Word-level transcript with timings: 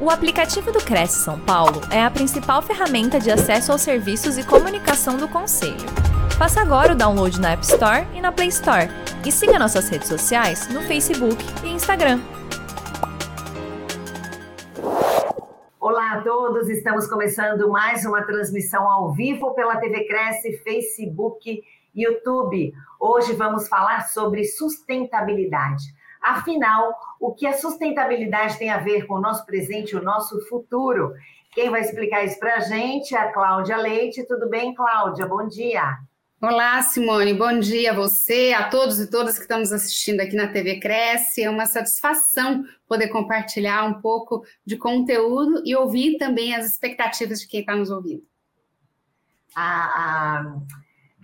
O 0.00 0.10
aplicativo 0.10 0.70
do 0.70 0.78
Cresce 0.78 1.24
São 1.24 1.40
Paulo 1.40 1.80
é 1.90 2.00
a 2.00 2.08
principal 2.08 2.62
ferramenta 2.62 3.18
de 3.18 3.32
acesso 3.32 3.72
aos 3.72 3.80
serviços 3.80 4.38
e 4.38 4.46
comunicação 4.46 5.16
do 5.16 5.26
Conselho. 5.26 5.74
Faça 6.38 6.60
agora 6.60 6.92
o 6.92 6.96
download 6.96 7.40
na 7.40 7.50
App 7.50 7.64
Store 7.64 8.06
e 8.14 8.20
na 8.20 8.30
Play 8.30 8.46
Store. 8.46 8.88
E 9.26 9.32
siga 9.32 9.58
nossas 9.58 9.88
redes 9.88 10.06
sociais 10.06 10.68
no 10.68 10.82
Facebook 10.82 11.36
e 11.64 11.70
Instagram. 11.70 12.20
Olá 15.80 16.12
a 16.12 16.22
todos, 16.22 16.68
estamos 16.68 17.08
começando 17.08 17.68
mais 17.68 18.04
uma 18.04 18.22
transmissão 18.22 18.88
ao 18.88 19.12
vivo 19.12 19.52
pela 19.54 19.78
TV 19.78 20.04
Cresce, 20.04 20.58
Facebook, 20.58 21.60
YouTube. 21.92 22.72
Hoje 23.00 23.32
vamos 23.32 23.66
falar 23.66 24.06
sobre 24.06 24.44
sustentabilidade. 24.44 25.97
Afinal, 26.22 26.94
o 27.20 27.32
que 27.32 27.46
a 27.46 27.52
sustentabilidade 27.52 28.58
tem 28.58 28.70
a 28.70 28.78
ver 28.78 29.06
com 29.06 29.14
o 29.14 29.20
nosso 29.20 29.44
presente 29.46 29.92
e 29.92 29.96
o 29.96 30.02
nosso 30.02 30.40
futuro? 30.48 31.14
Quem 31.52 31.70
vai 31.70 31.80
explicar 31.80 32.24
isso 32.24 32.38
para 32.38 32.56
a 32.56 32.60
gente 32.60 33.14
é 33.14 33.18
a 33.18 33.32
Cláudia 33.32 33.76
Leite. 33.76 34.26
Tudo 34.26 34.48
bem, 34.48 34.74
Cláudia? 34.74 35.26
Bom 35.26 35.46
dia. 35.48 35.98
Olá, 36.40 36.80
Simone. 36.82 37.34
Bom 37.34 37.58
dia 37.58 37.90
a 37.90 37.94
você, 37.94 38.54
a 38.56 38.68
todos 38.68 39.00
e 39.00 39.10
todas 39.10 39.34
que 39.34 39.42
estamos 39.42 39.72
assistindo 39.72 40.20
aqui 40.20 40.36
na 40.36 40.46
TV 40.46 40.78
Cresce. 40.78 41.42
É 41.42 41.50
uma 41.50 41.66
satisfação 41.66 42.64
poder 42.86 43.08
compartilhar 43.08 43.84
um 43.84 44.00
pouco 44.00 44.44
de 44.64 44.76
conteúdo 44.76 45.60
e 45.64 45.74
ouvir 45.74 46.16
também 46.16 46.54
as 46.54 46.64
expectativas 46.64 47.40
de 47.40 47.48
quem 47.48 47.60
está 47.60 47.74
nos 47.74 47.90
ouvindo. 47.90 48.22
A, 49.56 49.84
a, 49.84 50.56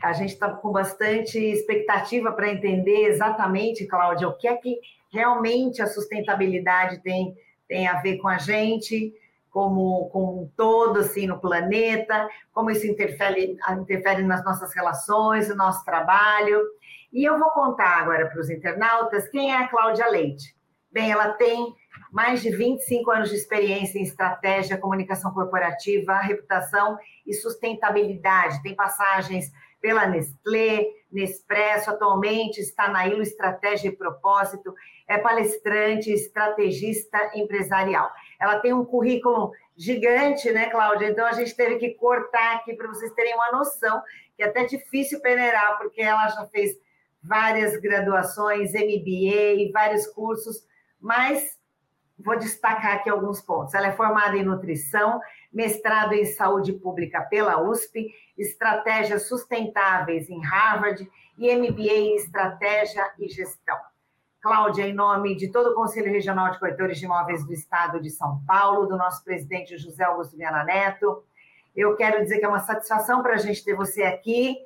a 0.04 0.12
gente 0.12 0.34
está 0.34 0.50
com 0.50 0.70
bastante 0.70 1.38
expectativa 1.38 2.30
para 2.32 2.50
entender 2.50 3.06
exatamente, 3.06 3.86
Cláudia, 3.86 4.28
o 4.28 4.36
que 4.36 4.46
é 4.46 4.54
que 4.56 4.78
realmente 5.12 5.80
a 5.80 5.86
sustentabilidade 5.86 7.02
tem, 7.02 7.34
tem 7.66 7.86
a 7.86 8.00
ver 8.00 8.18
com 8.18 8.28
a 8.28 8.36
gente, 8.36 9.14
como, 9.50 10.08
como 10.10 10.42
um 10.42 10.50
todo, 10.56 10.98
assim, 10.98 11.26
no 11.26 11.40
planeta, 11.40 12.28
como 12.52 12.70
isso 12.70 12.86
interfere, 12.86 13.56
interfere 13.78 14.22
nas 14.22 14.44
nossas 14.44 14.74
relações, 14.74 15.48
no 15.48 15.54
nosso 15.54 15.84
trabalho. 15.84 16.60
E 17.12 17.24
eu 17.24 17.38
vou 17.38 17.50
contar 17.50 18.00
agora 18.00 18.26
para 18.26 18.40
os 18.40 18.50
internautas 18.50 19.28
quem 19.28 19.52
é 19.52 19.56
a 19.56 19.68
Cláudia 19.68 20.08
Leite. 20.08 20.54
Bem, 20.90 21.10
ela 21.10 21.32
tem 21.32 21.72
mais 22.12 22.42
de 22.42 22.50
25 22.50 23.10
anos 23.10 23.30
de 23.30 23.36
experiência 23.36 23.98
em 23.98 24.02
estratégia, 24.02 24.78
comunicação 24.78 25.32
corporativa, 25.32 26.18
reputação 26.18 26.98
e 27.26 27.32
sustentabilidade. 27.32 28.62
Tem 28.62 28.74
passagens 28.74 29.52
pela 29.84 30.06
Nestlé, 30.06 30.86
Nespresso, 31.12 31.90
atualmente 31.90 32.58
está 32.58 32.88
na 32.88 33.06
ILO 33.06 33.20
Estratégia 33.20 33.88
e 33.88 33.94
Propósito, 33.94 34.74
é 35.06 35.18
palestrante, 35.18 36.10
estrategista 36.10 37.18
empresarial. 37.34 38.10
Ela 38.40 38.60
tem 38.60 38.72
um 38.72 38.82
currículo 38.82 39.52
gigante, 39.76 40.50
né, 40.52 40.70
Cláudia? 40.70 41.10
Então 41.10 41.26
a 41.26 41.32
gente 41.32 41.54
teve 41.54 41.76
que 41.76 41.90
cortar 41.90 42.54
aqui 42.54 42.72
para 42.72 42.88
vocês 42.88 43.12
terem 43.12 43.34
uma 43.34 43.52
noção, 43.52 44.02
que 44.34 44.42
é 44.42 44.46
até 44.46 44.64
difícil 44.64 45.20
peneirar, 45.20 45.76
porque 45.76 46.00
ela 46.00 46.28
já 46.28 46.46
fez 46.46 46.74
várias 47.22 47.78
graduações, 47.78 48.72
MBA, 48.72 49.70
vários 49.70 50.06
cursos, 50.06 50.66
mas 50.98 51.58
vou 52.18 52.38
destacar 52.38 52.94
aqui 52.94 53.10
alguns 53.10 53.42
pontos. 53.42 53.74
Ela 53.74 53.88
é 53.88 53.92
formada 53.92 54.34
em 54.34 54.44
nutrição, 54.44 55.20
mestrado 55.54 56.12
em 56.12 56.24
saúde 56.24 56.72
pública 56.72 57.22
pela 57.22 57.62
USP, 57.62 58.12
estratégias 58.36 59.28
sustentáveis 59.28 60.28
em 60.28 60.44
Harvard 60.44 61.08
e 61.38 61.54
MBA 61.54 61.92
em 61.92 62.16
estratégia 62.16 63.08
e 63.18 63.28
gestão. 63.28 63.78
Cláudia, 64.42 64.86
em 64.86 64.92
nome 64.92 65.34
de 65.36 65.50
todo 65.50 65.70
o 65.70 65.74
Conselho 65.74 66.12
Regional 66.12 66.50
de 66.50 66.58
Corretores 66.58 66.98
de 66.98 67.06
Imóveis 67.06 67.46
do 67.46 67.52
Estado 67.54 68.00
de 68.00 68.10
São 68.10 68.42
Paulo, 68.46 68.86
do 68.86 68.98
nosso 68.98 69.24
presidente 69.24 69.78
José 69.78 70.04
Augusto 70.04 70.36
Viana 70.36 70.64
Neto, 70.64 71.24
eu 71.74 71.96
quero 71.96 72.22
dizer 72.22 72.38
que 72.38 72.44
é 72.44 72.48
uma 72.48 72.60
satisfação 72.60 73.22
para 73.22 73.34
a 73.34 73.38
gente 73.38 73.64
ter 73.64 73.74
você 73.74 74.02
aqui, 74.02 74.56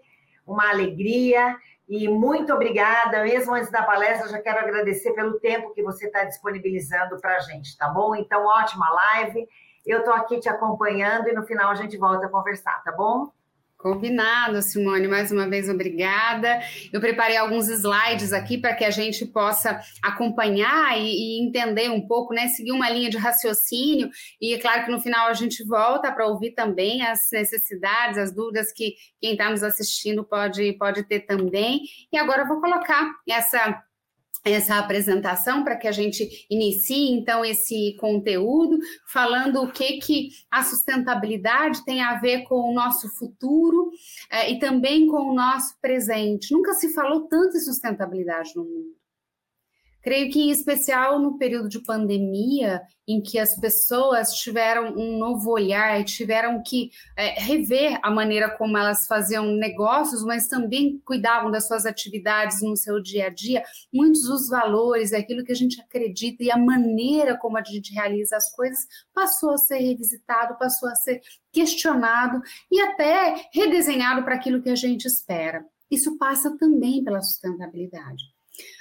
uma 0.46 0.70
alegria 0.70 1.56
e 1.88 2.08
muito 2.08 2.52
obrigada. 2.52 3.22
Mesmo 3.22 3.54
antes 3.54 3.70
da 3.70 3.82
palestra, 3.82 4.28
já 4.28 4.40
quero 4.40 4.58
agradecer 4.58 5.12
pelo 5.12 5.38
tempo 5.38 5.72
que 5.72 5.82
você 5.82 6.06
está 6.06 6.24
disponibilizando 6.24 7.18
para 7.20 7.36
a 7.36 7.40
gente, 7.40 7.76
tá 7.78 7.88
bom? 7.88 8.14
Então, 8.14 8.44
ótima 8.44 8.90
live. 8.90 9.48
Eu 9.88 10.00
estou 10.00 10.12
aqui 10.12 10.38
te 10.38 10.50
acompanhando 10.50 11.28
e 11.28 11.32
no 11.32 11.42
final 11.46 11.70
a 11.70 11.74
gente 11.74 11.96
volta 11.96 12.26
a 12.26 12.28
conversar, 12.28 12.82
tá 12.84 12.92
bom? 12.92 13.32
Combinado, 13.78 14.60
Simone. 14.60 15.06
Mais 15.06 15.32
uma 15.32 15.48
vez, 15.48 15.68
obrigada. 15.68 16.60
Eu 16.92 17.00
preparei 17.00 17.36
alguns 17.36 17.68
slides 17.68 18.34
aqui 18.34 18.58
para 18.58 18.74
que 18.74 18.84
a 18.84 18.90
gente 18.90 19.24
possa 19.24 19.80
acompanhar 20.02 20.98
e, 20.98 21.06
e, 21.06 21.46
entender 21.46 21.88
um 21.88 22.06
pouco, 22.06 22.34
né? 22.34 22.48
Seguir 22.48 22.72
uma 22.72 22.90
linha 22.90 23.08
de 23.08 23.16
raciocínio. 23.16 24.10
E 24.42 24.52
é 24.52 24.58
claro 24.58 24.84
que 24.84 24.90
no 24.90 25.00
final 25.00 25.28
a 25.28 25.32
gente 25.32 25.64
volta 25.64 26.12
para 26.12 26.26
ouvir 26.26 26.50
também 26.50 27.06
as 27.06 27.20
necessidades, 27.32 28.18
as 28.18 28.34
dúvidas 28.34 28.72
que 28.72 28.94
quem 29.20 29.32
está 29.32 29.48
nos 29.48 29.62
assistindo 29.62 30.22
pode, 30.24 30.72
pode 30.72 31.04
ter 31.04 31.20
também. 31.20 31.82
E 32.12 32.18
agora 32.18 32.42
eu 32.42 32.48
vou 32.48 32.60
colocar 32.60 33.08
essa 33.26 33.80
essa 34.44 34.78
apresentação 34.78 35.64
para 35.64 35.76
que 35.76 35.88
a 35.88 35.92
gente 35.92 36.46
inicie 36.50 37.12
então 37.12 37.44
esse 37.44 37.96
conteúdo 37.98 38.78
falando 39.12 39.62
o 39.62 39.70
que 39.70 39.98
que 39.98 40.28
a 40.50 40.62
sustentabilidade 40.62 41.84
tem 41.84 42.00
a 42.00 42.18
ver 42.18 42.42
com 42.44 42.70
o 42.70 42.74
nosso 42.74 43.08
futuro 43.16 43.90
eh, 44.30 44.52
e 44.52 44.58
também 44.58 45.06
com 45.06 45.30
o 45.30 45.34
nosso 45.34 45.78
presente. 45.80 46.52
Nunca 46.52 46.74
se 46.74 46.92
falou 46.92 47.28
tanto 47.28 47.56
em 47.56 47.60
sustentabilidade 47.60 48.52
no 48.54 48.64
mundo. 48.64 48.97
Creio 50.08 50.32
que, 50.32 50.40
em 50.40 50.50
especial 50.50 51.18
no 51.18 51.36
período 51.36 51.68
de 51.68 51.80
pandemia, 51.80 52.80
em 53.06 53.20
que 53.20 53.38
as 53.38 53.54
pessoas 53.60 54.32
tiveram 54.32 54.94
um 54.96 55.18
novo 55.18 55.50
olhar 55.50 56.02
tiveram 56.02 56.62
que 56.62 56.90
é, 57.14 57.38
rever 57.38 58.00
a 58.02 58.10
maneira 58.10 58.48
como 58.56 58.78
elas 58.78 59.06
faziam 59.06 59.44
negócios, 59.44 60.24
mas 60.24 60.48
também 60.48 60.98
cuidavam 61.04 61.50
das 61.50 61.68
suas 61.68 61.84
atividades 61.84 62.62
no 62.62 62.74
seu 62.74 63.02
dia 63.02 63.26
a 63.26 63.28
dia, 63.28 63.62
muitos 63.92 64.22
dos 64.22 64.48
valores, 64.48 65.12
aquilo 65.12 65.44
que 65.44 65.52
a 65.52 65.54
gente 65.54 65.78
acredita 65.78 66.42
e 66.42 66.50
a 66.50 66.56
maneira 66.56 67.36
como 67.36 67.58
a 67.58 67.62
gente 67.62 67.92
realiza 67.92 68.34
as 68.34 68.50
coisas 68.56 68.78
passou 69.12 69.50
a 69.50 69.58
ser 69.58 69.76
revisitado, 69.76 70.56
passou 70.58 70.88
a 70.88 70.94
ser 70.94 71.20
questionado 71.52 72.40
e 72.72 72.80
até 72.80 73.46
redesenhado 73.52 74.22
para 74.22 74.36
aquilo 74.36 74.62
que 74.62 74.70
a 74.70 74.74
gente 74.74 75.04
espera. 75.04 75.62
Isso 75.90 76.16
passa 76.16 76.56
também 76.56 77.04
pela 77.04 77.20
sustentabilidade. 77.20 78.37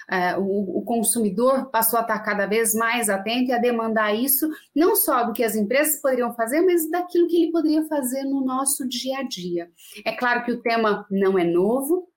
Uh, 0.09 0.39
o, 0.39 0.77
o, 0.79 0.81
consumidor 0.83 1.69
passou 1.69 1.99
a 1.99 2.01
estar 2.01 2.19
cada 2.19 2.45
vez 2.45 2.73
mais 2.73 3.09
atento 3.09 3.51
e 3.51 3.53
a 3.53 3.57
demandar 3.57 4.13
isso, 4.13 4.49
não 4.73 4.95
só 4.95 5.25
do 5.25 5.33
que 5.33 5.43
as 5.43 5.53
empresas 5.53 6.01
poderiam 6.01 6.33
fazer, 6.33 6.61
mas 6.61 6.89
daquilo 6.89 7.27
que 7.27 7.43
ele 7.43 7.51
poderia 7.51 7.83
fazer 7.89 8.23
no 8.23 8.45
nosso 8.45 8.87
dia 8.87 9.19
a 9.19 9.23
dia. 9.23 9.69
É 10.05 10.13
claro 10.13 10.45
que 10.45 10.51
o 10.53 10.61
tema 10.61 11.05
não 11.11 11.37
é 11.37 11.43
novo, 11.43 12.07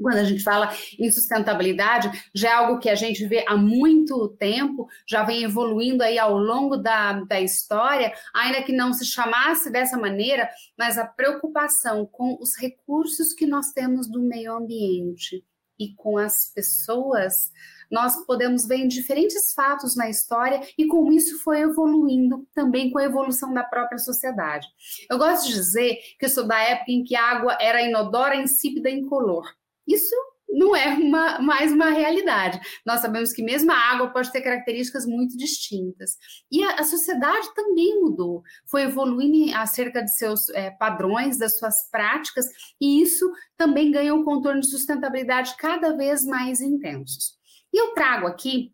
quando 0.00 0.16
a 0.16 0.24
gente 0.24 0.42
fala 0.42 0.72
em 0.98 1.10
sustentabilidade, 1.10 2.10
já 2.34 2.50
é 2.50 2.52
algo 2.52 2.78
que 2.78 2.88
a 2.88 2.94
gente 2.94 3.26
vê 3.26 3.44
há 3.46 3.56
muito 3.56 4.28
tempo, 4.38 4.88
já 5.06 5.22
vem 5.22 5.42
evoluindo 5.44 6.02
aí 6.02 6.18
ao 6.18 6.36
longo 6.36 6.76
da, 6.76 7.12
da 7.24 7.40
história, 7.40 8.12
ainda 8.34 8.62
que 8.62 8.72
não 8.72 8.92
se 8.92 9.04
chamasse 9.04 9.70
dessa 9.70 9.98
maneira, 9.98 10.48
mas 10.76 10.98
a 10.98 11.06
preocupação 11.06 12.06
com 12.06 12.38
os 12.40 12.56
recursos 12.56 13.32
que 13.32 13.46
nós 13.46 13.72
temos 13.72 14.08
do 14.08 14.22
meio 14.22 14.54
ambiente 14.54 15.44
e 15.80 15.94
com 15.94 16.18
as 16.18 16.52
pessoas, 16.54 17.50
nós 17.90 18.24
podemos 18.26 18.68
ver 18.68 18.86
diferentes 18.86 19.52
fatos 19.54 19.96
na 19.96 20.08
história 20.08 20.60
e 20.78 20.86
como 20.86 21.10
isso 21.10 21.42
foi 21.42 21.60
evoluindo 21.60 22.46
também 22.54 22.90
com 22.90 22.98
a 22.98 23.04
evolução 23.04 23.52
da 23.52 23.64
própria 23.64 23.98
sociedade. 23.98 24.68
Eu 25.10 25.18
gosto 25.18 25.48
de 25.48 25.54
dizer 25.54 25.98
que 26.18 26.26
eu 26.26 26.28
sou 26.28 26.46
da 26.46 26.60
época 26.60 26.92
em 26.92 27.02
que 27.02 27.16
a 27.16 27.24
água 27.24 27.58
era 27.60 27.82
inodora, 27.82 28.36
insípida 28.36 28.90
e 28.90 29.00
incolor. 29.00 29.44
Isso 29.88 30.14
não 30.52 30.74
é 30.74 30.88
uma, 30.94 31.38
mais 31.40 31.72
uma 31.72 31.90
realidade. 31.90 32.60
Nós 32.84 33.00
sabemos 33.00 33.32
que 33.32 33.42
mesmo 33.42 33.70
a 33.70 33.76
água 33.92 34.08
pode 34.08 34.32
ter 34.32 34.40
características 34.40 35.06
muito 35.06 35.36
distintas. 35.36 36.16
E 36.50 36.62
a, 36.62 36.76
a 36.76 36.84
sociedade 36.84 37.54
também 37.54 38.00
mudou, 38.00 38.42
foi 38.70 38.82
evoluindo 38.82 39.30
acerca 39.56 40.02
de 40.02 40.16
seus 40.16 40.48
é, 40.50 40.70
padrões, 40.70 41.38
das 41.38 41.58
suas 41.58 41.88
práticas, 41.90 42.46
e 42.80 43.02
isso 43.02 43.30
também 43.56 43.90
ganha 43.90 44.14
um 44.14 44.24
contorno 44.24 44.60
de 44.60 44.70
sustentabilidade 44.70 45.54
cada 45.56 45.96
vez 45.96 46.24
mais 46.24 46.60
intensos. 46.60 47.38
E 47.72 47.80
eu 47.80 47.94
trago 47.94 48.26
aqui 48.26 48.72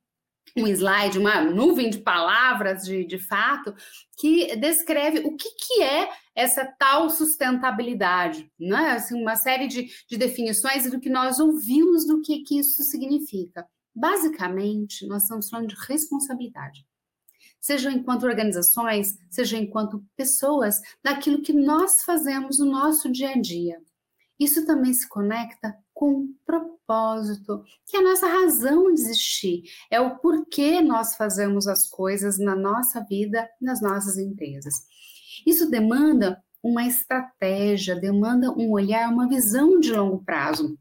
um 0.56 0.67
slide, 0.67 1.19
uma 1.19 1.41
nuvem 1.43 1.91
de 1.91 1.99
palavras 1.99 2.85
de, 2.85 3.05
de 3.05 3.19
fato, 3.19 3.75
que 4.19 4.56
descreve 4.56 5.20
o 5.20 5.37
que, 5.37 5.50
que 5.50 5.82
é 5.82 6.08
essa 6.35 6.64
tal 6.64 7.11
sustentabilidade, 7.11 8.50
né? 8.58 8.93
Assim, 8.93 9.20
uma 9.20 9.37
série 9.37 9.69
de, 9.69 9.91
de 10.08 10.17
definições 10.17 10.91
do 10.91 10.99
que 10.99 11.11
nós 11.11 11.38
ouvimos 11.38 12.06
do 12.06 12.20
que, 12.23 12.43
que 12.43 12.58
isso 12.58 12.82
significa. 12.82 13.67
Basicamente, 13.94 15.06
nós 15.06 15.23
estamos 15.23 15.49
falando 15.49 15.69
de 15.69 15.76
responsabilidade. 15.87 16.87
Seja 17.61 17.91
enquanto 17.91 18.25
organizações, 18.25 19.19
seja 19.31 19.56
enquanto 19.56 20.05
pessoas, 20.17 20.81
daquilo 21.03 21.43
que 21.43 21.53
nós 21.53 22.05
fazemos 22.05 22.58
no 22.58 22.67
nosso 22.67 23.11
dia 23.11 23.31
a 23.31 23.41
dia. 23.41 23.79
isso 24.38 24.67
também 24.67 24.93
se 24.93 25.08
conecta 25.08 25.75
com 25.96 26.28
propósito, 26.44 27.64
que 27.87 27.96
é 27.96 28.00
a 28.00 28.02
nossa 28.02 28.26
razão 28.26 28.93
de 28.93 29.00
existir, 29.00 29.62
é 29.90 29.98
o 29.98 30.19
porquê 30.19 30.82
nós 30.82 31.16
fazemos 31.16 31.66
as 31.66 31.88
coisas 31.88 32.38
na 32.38 32.54
nossa 32.54 33.02
vida, 33.08 33.48
nas 33.58 33.81
nossas 33.81 34.19
empresas. 34.19 34.75
Isso 35.46 35.70
demanda 35.70 36.38
uma 36.62 36.87
estratégia, 36.87 37.96
demanda 37.96 38.50
um 38.50 38.72
olhar, 38.72 39.08
uma 39.10 39.26
visão 39.26 39.81
de 39.81 39.90
longo 39.90 40.22
prazo. 40.22 40.78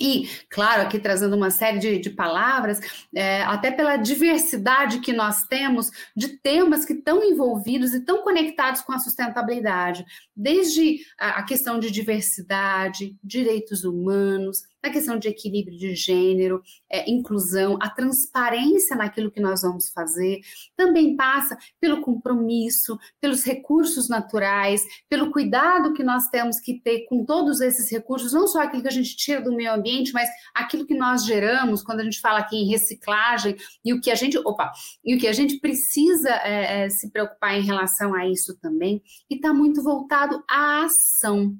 E, 0.00 0.28
claro, 0.48 0.82
aqui 0.82 0.98
trazendo 0.98 1.36
uma 1.36 1.50
série 1.50 1.78
de, 1.78 1.98
de 1.98 2.10
palavras, 2.10 2.80
é, 3.14 3.42
até 3.42 3.70
pela 3.70 3.96
diversidade 3.96 5.00
que 5.00 5.12
nós 5.12 5.44
temos 5.44 5.90
de 6.16 6.28
temas 6.28 6.84
que 6.84 6.92
estão 6.92 7.22
envolvidos 7.22 7.92
e 7.92 7.98
estão 7.98 8.22
conectados 8.22 8.80
com 8.82 8.92
a 8.92 8.98
sustentabilidade, 8.98 10.04
desde 10.36 11.00
a, 11.18 11.40
a 11.40 11.42
questão 11.42 11.80
de 11.80 11.90
diversidade, 11.90 13.16
direitos 13.22 13.84
humanos, 13.84 14.62
na 14.82 14.90
questão 14.90 15.18
de 15.18 15.28
equilíbrio 15.28 15.76
de 15.76 15.94
gênero, 15.94 16.62
é, 16.90 17.10
inclusão, 17.10 17.78
a 17.80 17.90
transparência 17.90 18.96
naquilo 18.96 19.30
que 19.30 19.40
nós 19.40 19.62
vamos 19.62 19.88
fazer, 19.88 20.40
também 20.76 21.16
passa 21.16 21.56
pelo 21.80 22.00
compromisso, 22.00 22.98
pelos 23.20 23.44
recursos 23.44 24.08
naturais, 24.08 24.82
pelo 25.08 25.30
cuidado 25.30 25.92
que 25.92 26.04
nós 26.04 26.28
temos 26.28 26.60
que 26.60 26.80
ter 26.80 27.06
com 27.06 27.24
todos 27.24 27.60
esses 27.60 27.90
recursos, 27.90 28.32
não 28.32 28.46
só 28.46 28.62
aquilo 28.62 28.82
que 28.82 28.88
a 28.88 28.92
gente 28.92 29.16
tira 29.16 29.40
do 29.40 29.54
meio 29.54 29.72
ambiente, 29.72 30.12
mas 30.12 30.28
aquilo 30.54 30.86
que 30.86 30.94
nós 30.94 31.24
geramos, 31.24 31.82
quando 31.82 32.00
a 32.00 32.04
gente 32.04 32.20
fala 32.20 32.38
aqui 32.38 32.56
em 32.56 32.68
reciclagem, 32.68 33.56
e 33.84 33.92
o 33.92 34.00
que 34.00 34.10
a 34.10 34.14
gente, 34.14 34.38
opa, 34.38 34.72
e 35.04 35.16
o 35.16 35.18
que 35.18 35.26
a 35.26 35.32
gente 35.32 35.58
precisa 35.58 36.30
é, 36.30 36.84
é, 36.84 36.90
se 36.90 37.10
preocupar 37.10 37.58
em 37.58 37.62
relação 37.62 38.14
a 38.14 38.26
isso 38.28 38.56
também, 38.60 39.02
e 39.30 39.34
está 39.34 39.52
muito 39.52 39.82
voltado 39.82 40.42
à 40.48 40.84
ação. 40.84 41.56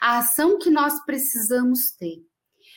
A 0.00 0.18
ação 0.18 0.58
que 0.58 0.70
nós 0.70 1.02
precisamos 1.04 1.92
ter. 1.92 2.31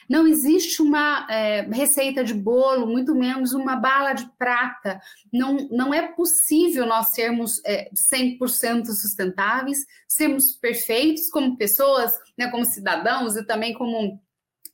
Não 0.10 0.28
existe 0.28 0.81
uma 0.81 1.28
é, 1.30 1.62
receita 1.62 2.24
de 2.24 2.34
bolo, 2.34 2.88
muito 2.88 3.16
menos 3.16 3.54
uma 3.54 3.75
bala 3.75 4.13
de 4.13 4.30
prata. 4.38 5.00
Não, 5.31 5.68
não 5.72 5.94
é 5.94 6.07
possível 6.13 6.86
nós 6.86 7.13
sermos 7.13 7.62
é, 7.66 7.90
100% 7.94 8.86
sustentáveis, 8.88 9.86
sermos 10.07 10.54
perfeitos 10.54 11.30
como 11.30 11.57
pessoas, 11.57 12.13
né, 12.38 12.50
como 12.50 12.66
cidadãos 12.66 13.36
e 13.36 13.46
também 13.46 13.74
como 13.74 14.19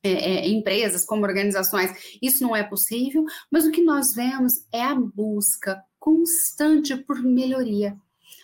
é, 0.04 0.12
é, 0.12 0.50
empresas, 0.50 1.06
como 1.06 1.24
organizações. 1.24 2.18
Isso 2.22 2.44
não 2.44 2.56
é 2.56 2.64
possível, 2.64 3.24
mas 3.52 3.66
o 3.66 3.72
que 3.72 3.84
nós 3.84 4.14
vemos 4.16 4.66
é 4.72 4.82
a 4.82 4.96
busca 4.96 5.84
constante 6.00 6.96
por 6.98 7.22
melhoria, 7.22 7.96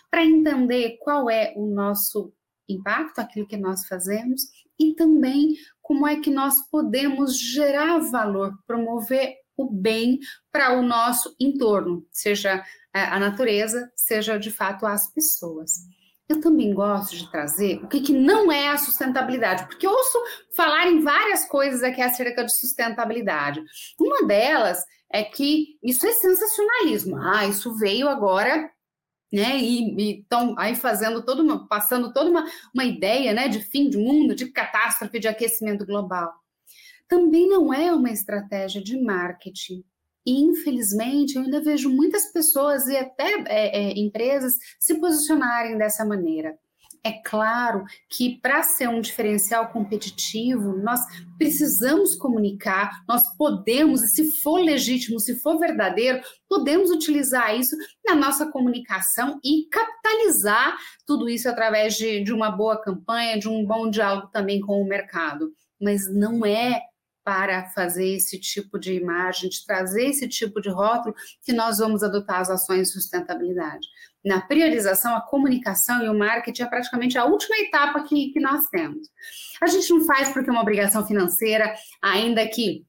para 0.08 0.24
entender 0.24 0.98
qual 1.00 1.28
é 1.28 1.52
o 1.56 1.66
nosso 1.66 2.32
impacto, 2.68 3.18
aquilo 3.18 3.46
que 3.46 3.56
nós 3.56 3.86
fazemos, 3.86 4.42
e 4.78 4.94
também 4.94 5.56
como 5.88 6.06
é 6.06 6.20
que 6.20 6.30
nós 6.30 6.60
podemos 6.70 7.40
gerar 7.40 7.96
valor, 7.96 8.52
promover 8.66 9.36
o 9.56 9.70
bem 9.70 10.18
para 10.52 10.78
o 10.78 10.82
nosso 10.82 11.34
entorno, 11.40 12.06
seja 12.12 12.62
é, 12.94 13.04
a 13.04 13.18
natureza, 13.18 13.90
seja 13.96 14.38
de 14.38 14.50
fato 14.50 14.84
as 14.84 15.10
pessoas. 15.10 15.72
Eu 16.28 16.42
também 16.42 16.74
gosto 16.74 17.16
de 17.16 17.30
trazer 17.30 17.82
o 17.82 17.88
que, 17.88 18.02
que 18.02 18.12
não 18.12 18.52
é 18.52 18.68
a 18.68 18.76
sustentabilidade, 18.76 19.64
porque 19.64 19.86
eu 19.86 19.90
ouço 19.90 20.18
falar 20.54 20.88
em 20.88 21.00
várias 21.00 21.46
coisas 21.46 21.82
aqui 21.82 22.02
acerca 22.02 22.44
de 22.44 22.54
sustentabilidade. 22.54 23.64
Uma 23.98 24.26
delas 24.26 24.84
é 25.10 25.24
que 25.24 25.78
isso 25.82 26.06
é 26.06 26.12
sensacionalismo. 26.12 27.16
Ah, 27.16 27.46
isso 27.46 27.74
veio 27.74 28.10
agora 28.10 28.70
né? 29.32 29.58
E 29.58 30.20
estão 30.20 30.54
aí 30.58 30.74
fazendo 30.74 31.24
toda 31.24 31.42
uma, 31.42 31.66
passando 31.68 32.12
toda 32.12 32.30
uma, 32.30 32.44
uma 32.74 32.84
ideia, 32.84 33.32
né, 33.32 33.48
de 33.48 33.60
fim 33.60 33.88
de 33.88 33.98
mundo, 33.98 34.34
de 34.34 34.46
catástrofe, 34.46 35.18
de 35.18 35.28
aquecimento 35.28 35.86
global. 35.86 36.32
Também 37.06 37.48
não 37.48 37.72
é 37.72 37.92
uma 37.92 38.10
estratégia 38.10 38.82
de 38.82 39.00
marketing. 39.00 39.82
E, 40.26 40.42
infelizmente, 40.42 41.36
eu 41.36 41.42
ainda 41.42 41.60
vejo 41.60 41.88
muitas 41.88 42.30
pessoas 42.32 42.86
e 42.86 42.96
até 42.96 43.32
é, 43.46 43.78
é, 43.78 43.98
empresas 43.98 44.54
se 44.78 44.94
posicionarem 45.00 45.78
dessa 45.78 46.04
maneira. 46.04 46.58
É 47.08 47.22
claro 47.24 47.86
que 48.10 48.38
para 48.38 48.62
ser 48.62 48.86
um 48.86 49.00
diferencial 49.00 49.68
competitivo, 49.68 50.76
nós 50.76 51.00
precisamos 51.38 52.14
comunicar, 52.14 53.02
nós 53.08 53.34
podemos, 53.34 54.12
se 54.12 54.42
for 54.42 54.58
legítimo, 54.60 55.18
se 55.18 55.40
for 55.40 55.58
verdadeiro, 55.58 56.20
podemos 56.46 56.90
utilizar 56.90 57.58
isso 57.58 57.74
na 58.06 58.14
nossa 58.14 58.50
comunicação 58.50 59.40
e 59.42 59.66
capitalizar 59.70 60.76
tudo 61.06 61.30
isso 61.30 61.48
através 61.48 61.94
de, 61.94 62.22
de 62.22 62.30
uma 62.30 62.50
boa 62.50 62.78
campanha, 62.78 63.38
de 63.38 63.48
um 63.48 63.64
bom 63.64 63.88
diálogo 63.88 64.28
também 64.30 64.60
com 64.60 64.78
o 64.78 64.86
mercado. 64.86 65.50
Mas 65.80 66.12
não 66.12 66.44
é 66.44 66.82
para 67.24 67.70
fazer 67.70 68.16
esse 68.16 68.38
tipo 68.38 68.78
de 68.78 68.94
imagem, 68.94 69.48
de 69.48 69.64
trazer 69.64 70.06
esse 70.06 70.28
tipo 70.28 70.60
de 70.60 70.68
rótulo, 70.68 71.14
que 71.42 71.52
nós 71.54 71.78
vamos 71.78 72.02
adotar 72.02 72.40
as 72.40 72.50
ações 72.50 72.88
de 72.88 72.94
sustentabilidade. 72.94 73.86
Na 74.28 74.42
priorização, 74.42 75.16
a 75.16 75.22
comunicação 75.22 76.04
e 76.04 76.08
o 76.10 76.16
marketing 76.16 76.62
é 76.62 76.66
praticamente 76.66 77.16
a 77.16 77.24
última 77.24 77.56
etapa 77.60 78.02
que, 78.02 78.30
que 78.30 78.38
nós 78.38 78.66
temos. 78.66 79.08
A 79.58 79.66
gente 79.66 79.88
não 79.88 80.04
faz 80.04 80.28
porque 80.28 80.50
é 80.50 80.52
uma 80.52 80.60
obrigação 80.60 81.06
financeira, 81.06 81.74
ainda 82.02 82.46
que 82.46 82.84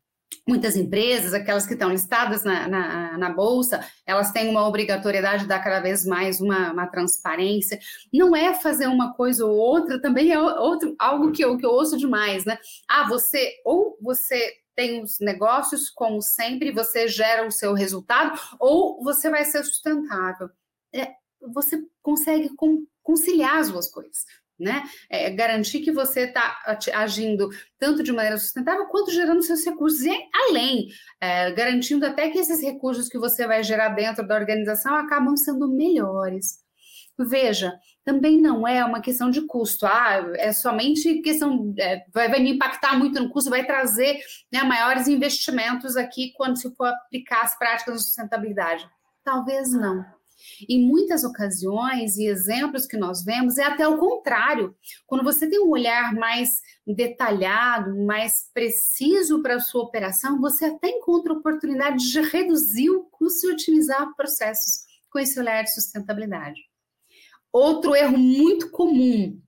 muitas 0.45 0.75
empresas, 0.75 1.33
aquelas 1.33 1.65
que 1.65 1.73
estão 1.73 1.91
listadas 1.91 2.43
na, 2.43 2.67
na, 2.67 3.17
na, 3.17 3.29
bolsa, 3.29 3.79
elas 4.05 4.33
têm 4.33 4.49
uma 4.49 4.67
obrigatoriedade 4.67 5.43
de 5.43 5.47
dar 5.47 5.63
cada 5.63 5.79
vez 5.79 6.05
mais 6.05 6.41
uma, 6.41 6.73
uma, 6.73 6.87
transparência. 6.87 7.79
Não 8.13 8.35
é 8.35 8.53
fazer 8.53 8.87
uma 8.87 9.13
coisa 9.13 9.45
ou 9.45 9.55
outra, 9.55 10.01
também 10.01 10.33
é 10.33 10.39
outro, 10.39 10.93
algo 10.99 11.31
que 11.31 11.43
eu, 11.43 11.55
que 11.57 11.65
eu 11.65 11.71
ouço 11.71 11.97
demais, 11.97 12.43
né? 12.43 12.57
Ah, 12.87 13.07
você, 13.07 13.53
ou 13.63 13.97
você 14.01 14.55
tem 14.75 15.01
os 15.01 15.19
negócios, 15.21 15.89
como 15.89 16.21
sempre, 16.21 16.71
você 16.71 17.07
gera 17.07 17.47
o 17.47 17.51
seu 17.51 17.73
resultado, 17.73 18.37
ou 18.59 19.01
você 19.03 19.29
vai 19.29 19.45
ser 19.45 19.63
sustentável. 19.63 20.49
É, 20.93 21.13
você 21.41 21.81
consegue 22.01 22.49
conciliar 23.03 23.57
as 23.57 23.71
duas 23.71 23.89
coisas 23.89 24.25
né? 24.59 24.83
É, 25.09 25.29
garantir 25.29 25.79
que 25.79 25.91
você 25.91 26.21
está 26.21 26.59
agindo 26.93 27.49
tanto 27.79 28.03
de 28.03 28.11
maneira 28.11 28.37
sustentável 28.37 28.85
quanto 28.87 29.11
gerando 29.11 29.41
seus 29.41 29.63
recursos 29.63 30.01
e 30.01 30.11
além, 30.33 30.89
é, 31.21 31.51
garantindo 31.51 32.05
até 32.05 32.29
que 32.29 32.37
esses 32.37 32.61
recursos 32.61 33.07
que 33.07 33.17
você 33.17 33.47
vai 33.47 33.63
gerar 33.63 33.89
dentro 33.89 34.27
da 34.27 34.35
organização 34.35 34.95
acabam 34.95 35.35
sendo 35.37 35.67
melhores. 35.67 36.59
Veja, 37.17 37.77
também 38.05 38.39
não 38.39 38.65
é 38.65 38.83
uma 38.83 39.01
questão 39.01 39.29
de 39.29 39.41
custo, 39.41 39.85
ah, 39.85 40.31
é 40.37 40.53
somente 40.53 41.21
questão, 41.21 41.73
é, 41.77 42.05
vai, 42.13 42.29
vai, 42.29 42.39
me 42.39 42.51
impactar 42.51 42.97
muito 42.97 43.19
no 43.19 43.29
custo, 43.29 43.49
vai 43.49 43.65
trazer 43.65 44.19
né, 44.51 44.63
maiores 44.63 45.07
investimentos 45.07 45.97
aqui 45.97 46.31
quando 46.35 46.57
se 46.57 46.73
for 46.75 46.87
aplicar 46.87 47.43
as 47.43 47.57
práticas 47.57 47.95
de 47.95 48.03
sustentabilidade. 48.03 48.89
Talvez 49.23 49.73
não 49.73 50.18
em 50.67 50.83
muitas 50.85 51.23
ocasiões 51.23 52.17
e 52.17 52.25
exemplos 52.25 52.85
que 52.85 52.97
nós 52.97 53.23
vemos 53.23 53.57
é 53.57 53.63
até 53.63 53.87
o 53.87 53.97
contrário. 53.97 54.75
Quando 55.05 55.23
você 55.23 55.49
tem 55.49 55.59
um 55.59 55.69
olhar 55.69 56.13
mais 56.13 56.61
detalhado, 56.85 57.95
mais 58.05 58.49
preciso 58.53 59.41
para 59.41 59.55
a 59.55 59.59
sua 59.59 59.83
operação, 59.83 60.39
você 60.39 60.65
até 60.65 60.89
encontra 60.89 61.33
oportunidade 61.33 62.09
de 62.09 62.21
reduzir 62.21 62.89
o 62.89 63.03
custo 63.03 63.47
e 63.47 63.53
otimizar 63.53 64.15
processos 64.15 64.85
com 65.09 65.19
esse 65.19 65.39
olhar 65.39 65.63
de 65.63 65.73
sustentabilidade. 65.73 66.59
Outro 67.51 67.95
erro 67.95 68.17
muito 68.17 68.69
comum 68.69 69.39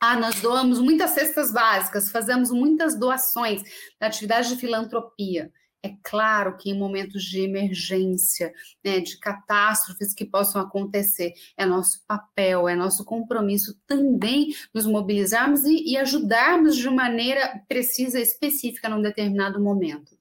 ah, 0.00 0.16
nós 0.16 0.38
doamos 0.40 0.80
muitas 0.80 1.12
cestas 1.12 1.50
básicas, 1.50 2.10
fazemos 2.10 2.50
muitas 2.50 2.94
doações 2.94 3.62
na 3.98 4.06
atividade 4.06 4.50
de 4.50 4.56
filantropia. 4.56 5.50
É 5.84 5.94
claro 6.02 6.56
que 6.56 6.70
em 6.70 6.78
momentos 6.78 7.22
de 7.24 7.42
emergência, 7.42 8.54
né, 8.82 9.00
de 9.00 9.18
catástrofes 9.18 10.14
que 10.14 10.24
possam 10.24 10.62
acontecer, 10.62 11.34
é 11.58 11.66
nosso 11.66 12.02
papel, 12.06 12.66
é 12.66 12.74
nosso 12.74 13.04
compromisso 13.04 13.78
também 13.86 14.54
nos 14.72 14.86
mobilizarmos 14.86 15.62
e, 15.64 15.92
e 15.92 15.98
ajudarmos 15.98 16.74
de 16.74 16.88
maneira 16.88 17.62
precisa, 17.68 18.18
específica 18.18 18.88
num 18.88 19.02
determinado 19.02 19.62
momento. 19.62 20.16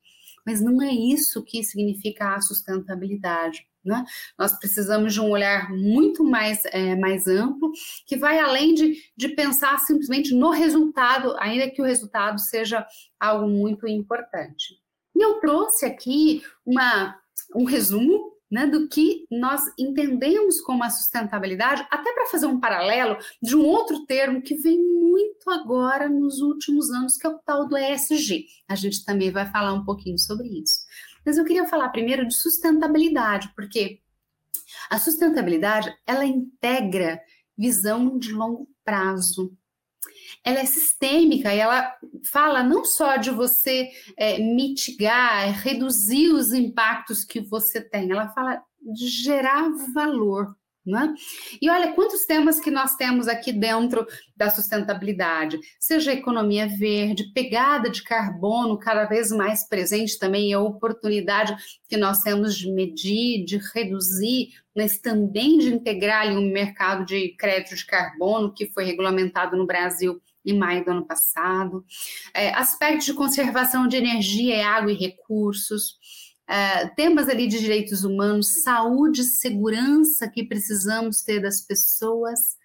Mas 0.45 0.59
não 0.59 0.81
é 0.81 0.91
isso 0.91 1.41
que 1.41 1.63
significa 1.63 2.35
a 2.35 2.41
sustentabilidade. 2.41 3.65
Né? 3.85 4.03
Nós 4.37 4.51
precisamos 4.59 5.13
de 5.13 5.21
um 5.21 5.29
olhar 5.29 5.71
muito 5.71 6.25
mais, 6.25 6.59
é, 6.65 6.93
mais 6.97 7.25
amplo, 7.25 7.71
que 8.05 8.17
vai 8.17 8.37
além 8.37 8.73
de, 8.73 8.97
de 9.15 9.29
pensar 9.29 9.77
simplesmente 9.79 10.35
no 10.35 10.49
resultado, 10.49 11.37
ainda 11.39 11.71
que 11.71 11.81
o 11.81 11.85
resultado 11.85 12.37
seja 12.41 12.85
algo 13.17 13.47
muito 13.47 13.87
importante. 13.87 14.82
E 15.15 15.23
eu 15.23 15.39
trouxe 15.39 15.85
aqui 15.85 16.43
uma, 16.65 17.17
um 17.55 17.63
resumo 17.63 18.33
né, 18.53 18.67
do 18.67 18.87
que 18.87 19.25
nós 19.31 19.63
entendemos 19.79 20.61
como 20.61 20.83
a 20.83 20.89
sustentabilidade, 20.89 21.87
até 21.89 22.13
para 22.13 22.27
fazer 22.27 22.45
um 22.45 22.59
paralelo 22.59 23.17
de 23.41 23.55
um 23.55 23.65
outro 23.65 24.05
termo 24.05 24.43
que 24.43 24.53
vem 24.53 24.77
muito 24.79 25.49
agora 25.49 26.07
nos 26.07 26.39
últimos 26.39 26.91
anos, 26.91 27.17
que 27.17 27.25
é 27.25 27.29
o 27.31 27.39
tal 27.39 27.67
do 27.67 27.75
ESG. 27.75 28.45
A 28.67 28.75
gente 28.75 29.03
também 29.03 29.31
vai 29.31 29.49
falar 29.49 29.73
um 29.73 29.83
pouquinho 29.83 30.19
sobre 30.19 30.47
isso. 30.47 30.81
Mas 31.25 31.37
eu 31.37 31.45
queria 31.45 31.65
falar 31.65 31.89
primeiro 31.89 32.27
de 32.27 32.35
sustentabilidade, 32.35 33.51
porque 33.55 33.99
a 34.87 34.99
sustentabilidade 34.99 35.91
ela 36.05 36.23
integra 36.23 37.19
visão 37.57 38.19
de 38.19 38.31
longo 38.31 38.69
prazo. 38.85 39.51
Ela 40.43 40.59
é 40.59 40.65
sistêmica 40.65 41.53
e 41.53 41.59
ela 41.59 41.95
fala 42.31 42.61
não 42.61 42.83
só 42.83 43.15
de 43.15 43.31
você 43.31 43.89
é, 44.17 44.39
mitigar, 44.39 45.51
reduzir 45.61 46.29
os 46.29 46.51
impactos 46.51 47.23
que 47.23 47.39
você 47.39 47.81
tem, 47.81 48.11
ela 48.11 48.29
fala 48.29 48.61
de 48.81 49.07
gerar 49.07 49.69
valor. 49.93 50.55
Né? 50.85 51.15
E 51.61 51.69
olha 51.69 51.93
quantos 51.93 52.25
temas 52.25 52.59
que 52.59 52.69
nós 52.69 52.97
temos 52.97 53.29
aqui 53.29 53.53
dentro 53.53 54.05
da 54.35 54.49
sustentabilidade, 54.49 55.57
seja 55.79 56.11
economia 56.11 56.67
verde, 56.67 57.31
pegada 57.33 57.89
de 57.89 58.03
carbono 58.03 58.77
cada 58.77 59.05
vez 59.05 59.31
mais 59.31 59.65
presente 59.65 60.19
também, 60.19 60.49
e 60.49 60.53
a 60.53 60.59
oportunidade 60.59 61.55
que 61.87 61.95
nós 61.95 62.19
temos 62.19 62.57
de 62.57 62.69
medir, 62.69 63.45
de 63.45 63.61
reduzir, 63.73 64.49
mas 64.75 64.99
também 64.99 65.57
de 65.57 65.73
integrar 65.73 66.23
ali 66.23 66.35
um 66.35 66.51
mercado 66.51 67.05
de 67.05 67.29
crédito 67.37 67.77
de 67.77 67.85
carbono 67.85 68.53
que 68.53 68.67
foi 68.67 68.83
regulamentado 68.83 69.55
no 69.55 69.65
Brasil 69.65 70.21
em 70.45 70.57
maio 70.57 70.83
do 70.83 70.91
ano 70.91 71.05
passado, 71.05 71.85
é, 72.33 72.53
aspectos 72.53 73.05
de 73.05 73.13
conservação 73.13 73.87
de 73.87 73.97
energia, 73.97 74.67
água 74.67 74.91
e 74.91 74.95
recursos, 74.95 75.97
é, 76.47 76.87
temas 76.89 77.29
ali 77.29 77.47
de 77.47 77.59
direitos 77.59 78.03
humanos, 78.03 78.61
saúde 78.63 79.23
segurança 79.23 80.29
que 80.29 80.43
precisamos 80.43 81.21
ter 81.21 81.39
das 81.39 81.61
pessoas, 81.61 82.57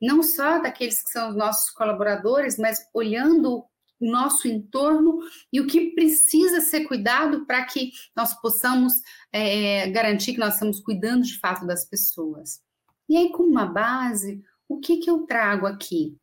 não 0.00 0.22
só 0.22 0.60
daqueles 0.60 1.02
que 1.02 1.10
são 1.10 1.30
os 1.30 1.36
nossos 1.36 1.70
colaboradores, 1.70 2.56
mas 2.56 2.78
olhando 2.94 3.64
o 4.00 4.10
nosso 4.10 4.46
entorno 4.46 5.18
e 5.52 5.60
o 5.60 5.66
que 5.66 5.90
precisa 5.90 6.60
ser 6.60 6.84
cuidado 6.84 7.44
para 7.46 7.64
que 7.64 7.90
nós 8.16 8.32
possamos 8.40 8.92
é, 9.32 9.90
garantir 9.90 10.34
que 10.34 10.38
nós 10.38 10.54
estamos 10.54 10.80
cuidando 10.80 11.24
de 11.24 11.38
fato 11.38 11.66
das 11.66 11.84
pessoas. 11.84 12.60
E 13.08 13.16
aí, 13.16 13.32
com 13.32 13.42
uma 13.42 13.66
base, 13.66 14.42
o 14.68 14.78
que, 14.78 14.98
que 14.98 15.10
eu 15.10 15.26
trago 15.26 15.66
aqui? 15.66 16.16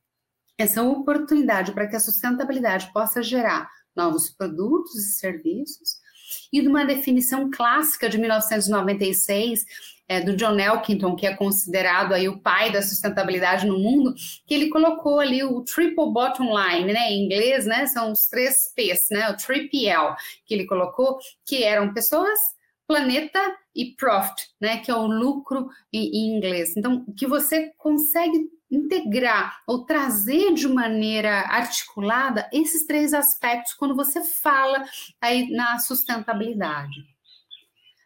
Essa 0.57 0.83
oportunidade 0.83 1.71
para 1.71 1.87
que 1.87 1.95
a 1.95 1.99
sustentabilidade 1.99 2.91
possa 2.93 3.21
gerar 3.21 3.69
novos 3.95 4.29
produtos 4.29 4.95
e 4.95 5.13
serviços, 5.19 6.03
e 6.51 6.61
de 6.61 6.67
uma 6.67 6.85
definição 6.85 7.49
clássica 7.51 8.09
de 8.09 8.17
1996 8.17 9.65
é, 10.07 10.21
do 10.21 10.35
John 10.35 10.59
Elkington, 10.59 11.15
que 11.15 11.25
é 11.25 11.35
considerado 11.35 12.13
aí 12.13 12.29
o 12.29 12.39
pai 12.39 12.71
da 12.71 12.81
sustentabilidade 12.81 13.65
no 13.65 13.79
mundo, 13.79 14.13
que 14.45 14.53
ele 14.53 14.69
colocou 14.69 15.19
ali 15.19 15.43
o 15.43 15.61
triple 15.61 16.11
bottom 16.11 16.55
line, 16.57 16.93
né, 16.93 17.11
em 17.11 17.25
inglês, 17.25 17.65
né, 17.65 17.87
são 17.87 18.11
os 18.11 18.27
três 18.27 18.71
P's, 18.75 19.07
né, 19.11 19.29
o 19.29 19.37
triple 19.37 19.87
L, 19.87 20.15
que 20.45 20.53
ele 20.53 20.65
colocou, 20.65 21.17
que 21.45 21.63
eram 21.63 21.93
pessoas, 21.93 22.39
planeta 22.87 23.39
e 23.75 23.93
profit, 23.95 24.47
né, 24.61 24.77
que 24.77 24.89
é 24.89 24.95
o 24.95 25.07
lucro 25.07 25.67
em, 25.91 26.35
inglês. 26.35 26.75
Então, 26.77 27.05
que 27.17 27.27
você 27.27 27.71
consegue 27.77 28.49
integrar 28.69 29.59
ou 29.67 29.85
trazer 29.85 30.53
de 30.53 30.67
maneira 30.67 31.41
articulada 31.41 32.49
esses 32.51 32.85
três 32.85 33.13
aspectos 33.13 33.73
quando 33.73 33.95
você 33.95 34.21
fala 34.23 34.83
aí 35.21 35.49
na 35.51 35.79
sustentabilidade. 35.79 37.03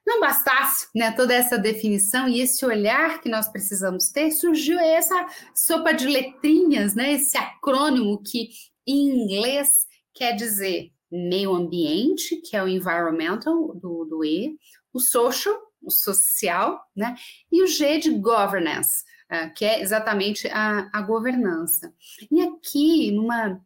Não 0.06 0.20
bastasse 0.20 0.88
né, 0.96 1.12
toda 1.12 1.34
essa 1.34 1.58
definição 1.58 2.28
e 2.28 2.42
esse 2.42 2.66
olhar 2.66 3.22
que 3.22 3.30
nós 3.30 3.48
precisamos 3.48 4.10
ter, 4.10 4.32
surgiu 4.32 4.80
essa 4.80 5.28
sopa 5.54 5.94
de 5.94 6.08
letrinhas, 6.08 6.96
né, 6.96 7.14
esse 7.14 7.38
acrônimo 7.38 8.22
que 8.24 8.50
em 8.88 9.24
inglês 9.24 9.86
quer 10.14 10.34
dizer 10.34 10.92
meio 11.12 11.54
ambiente, 11.54 12.38
que 12.38 12.56
é 12.56 12.64
o 12.64 12.68
environmental 12.68 13.76
do, 13.76 14.06
do 14.06 14.24
E, 14.24 14.58
o 14.94 15.00
social, 15.00 15.60
o 15.82 15.92
social, 15.92 16.82
né, 16.96 17.16
e 17.52 17.64
o 17.64 17.68
G 17.68 18.00
de 18.00 18.12
governance, 18.12 19.04
é, 19.30 19.48
que 19.50 19.64
é 19.64 19.82
exatamente 19.82 20.48
a, 20.48 20.90
a 20.92 21.02
governança. 21.02 21.94
E 22.32 22.42
aqui, 22.42 23.12
numa, 23.12 23.62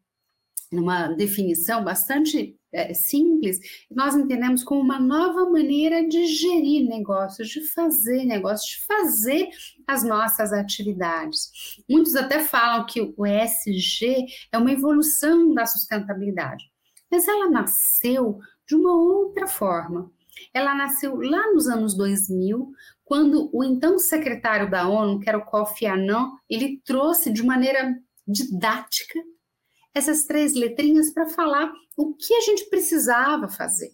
numa 0.72 1.08
definição 1.08 1.84
bastante 1.84 2.58
é, 2.74 2.94
simples, 2.94 3.60
nós 3.90 4.16
entendemos 4.16 4.64
como 4.64 4.82
uma 4.82 5.00
nova 5.00 5.50
maneira 5.50 6.08
de 6.08 6.26
gerir 6.26 6.88
negócios, 6.88 7.48
de 7.50 7.62
fazer 7.70 8.26
negócios, 8.26 8.72
de 8.72 8.86
fazer 8.86 9.50
as 9.88 10.04
nossas 10.04 10.52
atividades. 10.52 11.52
Muitos 11.88 12.16
até 12.16 12.40
falam 12.40 12.86
que 12.86 13.14
o 13.16 13.26
ESG 13.26 14.26
é 14.52 14.58
uma 14.58 14.72
evolução 14.72 15.54
da 15.54 15.66
sustentabilidade, 15.66 16.73
mas 17.14 17.28
ela 17.28 17.48
nasceu 17.48 18.40
de 18.68 18.74
uma 18.74 18.92
outra 18.92 19.46
forma. 19.46 20.12
Ela 20.52 20.74
nasceu 20.74 21.16
lá 21.22 21.54
nos 21.54 21.68
anos 21.68 21.96
2000, 21.96 22.72
quando 23.06 23.52
o 23.54 23.64
então 23.64 24.00
secretário 24.00 24.68
da 24.68 24.90
ONU, 24.90 25.20
que 25.20 25.30
era 25.30 25.38
o 25.38 25.46
Kofi 25.46 25.86
Annan, 25.86 26.32
ele 26.50 26.82
trouxe 26.84 27.32
de 27.32 27.44
maneira 27.44 27.96
didática 28.28 29.20
essas 29.94 30.26
três 30.26 30.56
letrinhas 30.56 31.12
para 31.12 31.30
falar 31.30 31.72
o 31.96 32.16
que 32.16 32.34
a 32.34 32.40
gente 32.40 32.68
precisava 32.68 33.48
fazer. 33.48 33.92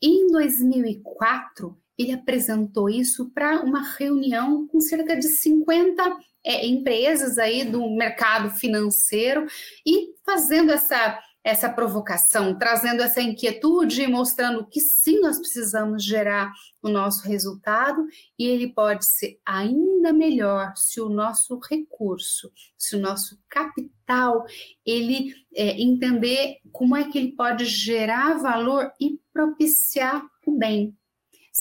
Em 0.00 0.28
2004, 0.28 1.78
ele 1.98 2.12
apresentou 2.12 2.88
isso 2.88 3.30
para 3.34 3.60
uma 3.60 3.82
reunião 3.82 4.66
com 4.68 4.80
cerca 4.80 5.14
de 5.14 5.28
50 5.28 6.18
é, 6.42 6.66
empresas 6.66 7.36
aí 7.36 7.62
do 7.62 7.90
mercado 7.90 8.50
financeiro 8.52 9.46
e 9.86 10.14
fazendo 10.24 10.72
essa 10.72 11.20
essa 11.44 11.68
provocação, 11.68 12.56
trazendo 12.56 13.02
essa 13.02 13.20
inquietude 13.20 14.02
e 14.02 14.06
mostrando 14.06 14.66
que 14.66 14.80
sim, 14.80 15.20
nós 15.20 15.38
precisamos 15.38 16.04
gerar 16.04 16.52
o 16.80 16.88
nosso 16.88 17.26
resultado 17.26 18.06
e 18.38 18.46
ele 18.46 18.72
pode 18.72 19.04
ser 19.06 19.40
ainda 19.44 20.12
melhor 20.12 20.72
se 20.76 21.00
o 21.00 21.08
nosso 21.08 21.58
recurso, 21.68 22.52
se 22.78 22.96
o 22.96 23.00
nosso 23.00 23.40
capital, 23.48 24.44
ele 24.86 25.34
é, 25.54 25.80
entender 25.80 26.58
como 26.70 26.96
é 26.96 27.10
que 27.10 27.18
ele 27.18 27.32
pode 27.32 27.64
gerar 27.64 28.38
valor 28.38 28.92
e 29.00 29.18
propiciar 29.32 30.24
o 30.46 30.56
bem 30.56 30.96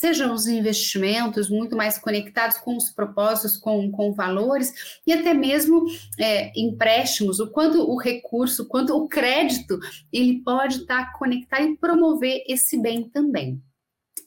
sejam 0.01 0.33
os 0.33 0.47
investimentos 0.47 1.47
muito 1.47 1.77
mais 1.77 1.95
conectados 1.99 2.57
com 2.57 2.75
os 2.75 2.89
propósitos, 2.89 3.55
com, 3.55 3.91
com 3.91 4.11
valores, 4.11 4.99
e 5.05 5.13
até 5.13 5.31
mesmo 5.31 5.85
é, 6.19 6.51
empréstimos, 6.59 7.39
o 7.39 7.51
quanto 7.51 7.87
o 7.87 7.95
recurso, 7.99 8.67
quanto 8.67 8.95
o 8.95 9.07
crédito, 9.07 9.79
ele 10.11 10.41
pode 10.41 10.77
estar 10.77 11.13
conectado 11.13 11.67
e 11.67 11.77
promover 11.77 12.43
esse 12.47 12.81
bem 12.81 13.07
também. 13.07 13.61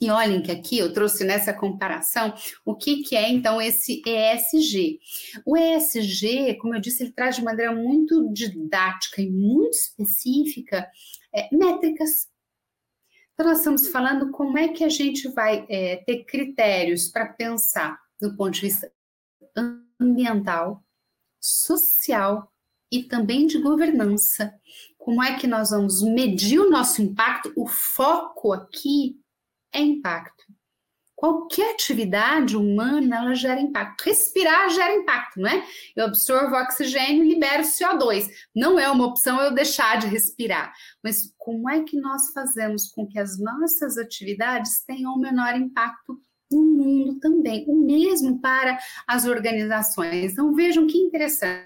E 0.00 0.10
olhem 0.10 0.42
que 0.42 0.52
aqui 0.52 0.78
eu 0.78 0.92
trouxe 0.92 1.24
nessa 1.24 1.52
comparação 1.52 2.32
o 2.64 2.76
que, 2.76 3.02
que 3.02 3.16
é 3.16 3.28
então 3.28 3.60
esse 3.60 4.00
ESG. 4.06 5.00
O 5.44 5.56
ESG, 5.56 6.54
como 6.60 6.76
eu 6.76 6.80
disse, 6.80 7.02
ele 7.02 7.12
traz 7.12 7.34
de 7.34 7.42
maneira 7.42 7.74
muito 7.74 8.32
didática 8.32 9.20
e 9.20 9.28
muito 9.28 9.72
específica 9.72 10.86
é, 11.34 11.48
métricas 11.52 12.28
então, 13.34 13.46
nós 13.46 13.58
estamos 13.58 13.88
falando 13.88 14.30
como 14.30 14.56
é 14.56 14.68
que 14.68 14.84
a 14.84 14.88
gente 14.88 15.28
vai 15.28 15.66
é, 15.68 15.96
ter 16.06 16.24
critérios 16.24 17.08
para 17.08 17.26
pensar 17.26 17.98
do 18.20 18.36
ponto 18.36 18.52
de 18.52 18.60
vista 18.60 18.92
ambiental, 20.00 20.84
social 21.40 22.52
e 22.92 23.02
também 23.02 23.48
de 23.48 23.60
governança. 23.60 24.54
Como 24.96 25.20
é 25.20 25.36
que 25.36 25.48
nós 25.48 25.70
vamos 25.70 26.00
medir 26.00 26.60
o 26.60 26.70
nosso 26.70 27.02
impacto? 27.02 27.52
O 27.56 27.66
foco 27.66 28.52
aqui 28.52 29.20
é 29.72 29.80
impacto. 29.80 30.44
Qualquer 31.24 31.72
atividade 31.72 32.54
humana, 32.54 33.16
ela 33.16 33.34
gera 33.34 33.58
impacto. 33.58 34.02
Respirar 34.02 34.68
gera 34.68 34.94
impacto, 34.94 35.40
não 35.40 35.48
é? 35.48 35.64
Eu 35.96 36.04
absorvo 36.04 36.54
oxigênio 36.54 37.24
e 37.24 37.32
libero 37.32 37.62
CO2. 37.62 38.28
Não 38.54 38.78
é 38.78 38.90
uma 38.90 39.06
opção 39.06 39.40
eu 39.40 39.54
deixar 39.54 39.96
de 39.98 40.06
respirar. 40.06 40.74
Mas 41.02 41.32
como 41.38 41.70
é 41.70 41.82
que 41.82 41.98
nós 41.98 42.30
fazemos 42.34 42.90
com 42.90 43.06
que 43.06 43.18
as 43.18 43.40
nossas 43.40 43.96
atividades 43.96 44.84
tenham 44.84 45.14
o 45.14 45.18
menor 45.18 45.56
impacto 45.56 46.20
no 46.52 46.62
mundo 46.62 47.18
também? 47.20 47.64
O 47.68 47.86
mesmo 47.86 48.38
para 48.38 48.78
as 49.06 49.24
organizações. 49.24 50.32
Então, 50.32 50.52
vejam 50.52 50.86
que 50.86 50.98
interessante. 50.98 51.64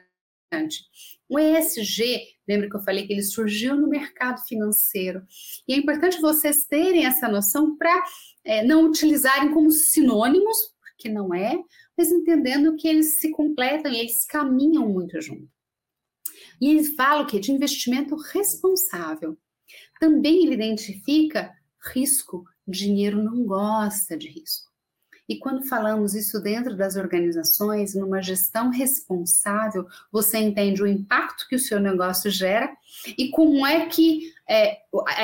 O 1.29 1.39
ESG, 1.39 2.23
lembra 2.49 2.71
que 2.71 2.77
eu 2.77 2.81
falei 2.81 3.07
que 3.07 3.13
ele 3.13 3.23
surgiu 3.23 3.77
no 3.77 3.87
mercado 3.87 4.41
financeiro. 4.47 5.23
E 5.67 5.75
é 5.75 5.77
importante 5.77 6.21
vocês 6.21 6.65
terem 6.65 7.05
essa 7.05 7.29
noção 7.29 7.77
para 7.77 8.03
é, 8.45 8.65
não 8.65 8.87
utilizarem 8.87 9.53
como 9.53 9.71
sinônimos, 9.71 10.57
porque 10.81 11.09
não 11.09 11.35
é, 11.35 11.59
mas 11.97 12.11
entendendo 12.11 12.77
que 12.77 12.89
eles 12.89 13.19
se 13.19 13.31
completam 13.31 13.93
e 13.93 13.99
eles 13.99 14.25
caminham 14.25 14.89
muito 14.89 15.21
junto. 15.21 15.49
E 16.61 16.71
ele 16.71 16.85
fala 16.85 17.23
o 17.23 17.27
quê? 17.27 17.39
De 17.39 17.53
investimento 17.53 18.17
responsável. 18.17 19.39
Também 20.01 20.45
ele 20.45 20.55
identifica 20.55 21.55
risco. 21.95 22.45
Dinheiro 22.67 23.23
não 23.23 23.45
gosta 23.45 24.17
de 24.17 24.29
risco. 24.29 24.68
E 25.29 25.37
quando 25.39 25.69
falamos 25.69 26.15
isso 26.15 26.41
dentro 26.41 26.75
das 26.75 26.97
organizações, 26.97 27.95
numa 27.95 28.23
gestão 28.23 28.71
responsável, 28.71 29.87
você 30.11 30.39
entende 30.39 30.83
o 30.83 30.87
impacto 30.87 31.47
que 31.49 31.57
o 31.57 31.61
seu 31.61 31.79
negócio 31.79 32.31
gera 32.31 32.71
e 33.07 33.29
como 33.31 33.67
é 33.67 33.87
que 33.87 34.33
é, 34.49 34.79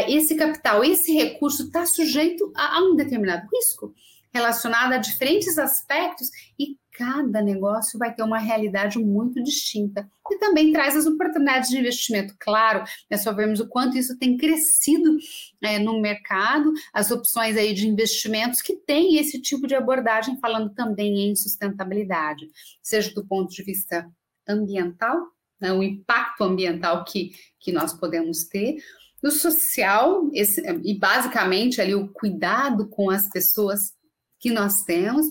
esse 0.09 0.35
capital, 0.35 0.85
esse 0.85 1.13
recurso 1.13 1.65
está 1.65 1.87
sujeito 1.87 2.53
a, 2.55 2.77
a 2.77 2.83
um 2.83 2.95
determinado 2.95 3.49
risco 3.53 3.95
relacionado 4.33 4.93
a 4.93 4.99
diferentes 4.99 5.57
aspectos 5.59 6.29
e 6.59 6.77
cada 6.95 7.43
negócio 7.43 7.99
vai 7.99 8.15
ter 8.15 8.23
uma 8.23 8.39
realidade 8.39 8.99
muito 8.99 9.43
distinta. 9.43 10.09
E 10.31 10.39
também 10.39 10.73
traz 10.73 10.97
as 10.97 11.07
oportunidades 11.07 11.69
de 11.69 11.79
investimento. 11.79 12.35
Claro, 12.39 12.85
nós 13.11 13.23
só 13.23 13.33
vemos 13.33 13.59
o 13.61 13.69
quanto 13.69 13.99
isso 13.99 14.17
tem 14.17 14.37
crescido 14.37 15.19
é, 15.63 15.79
no 15.79 16.01
mercado, 16.01 16.73
as 16.93 17.11
opções 17.11 17.57
aí 17.57 17.75
de 17.75 17.89
investimentos 17.89 18.63
que 18.63 18.77
têm 18.77 19.19
esse 19.19 19.43
tipo 19.43 19.67
de 19.67 19.75
abordagem, 19.75 20.39
falando 20.39 20.71
também 20.71 21.29
em 21.29 21.35
sustentabilidade, 21.35 22.49
seja 22.81 23.13
do 23.13 23.27
ponto 23.27 23.53
de 23.53 23.63
vista 23.63 24.09
ambiental, 24.49 25.29
né, 25.61 25.73
o 25.73 25.83
impacto 25.83 26.45
ambiental 26.45 27.05
que, 27.05 27.33
que 27.59 27.73
nós 27.73 27.93
podemos 27.93 28.45
ter, 28.45 28.77
no 29.23 29.31
social, 29.31 30.29
esse, 30.33 30.61
e 30.85 30.99
basicamente 30.99 31.81
ali 31.81 31.95
o 31.95 32.09
cuidado 32.09 32.87
com 32.89 33.11
as 33.11 33.29
pessoas 33.31 33.95
que 34.39 34.51
nós 34.51 34.83
temos, 34.83 35.27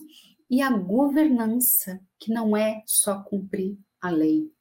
e 0.50 0.62
a 0.62 0.69
governança, 0.69 2.00
que 2.19 2.31
não 2.31 2.55
é 2.55 2.83
só 2.85 3.21
cumprir 3.21 3.77
a 4.01 4.09
lei. 4.09 4.51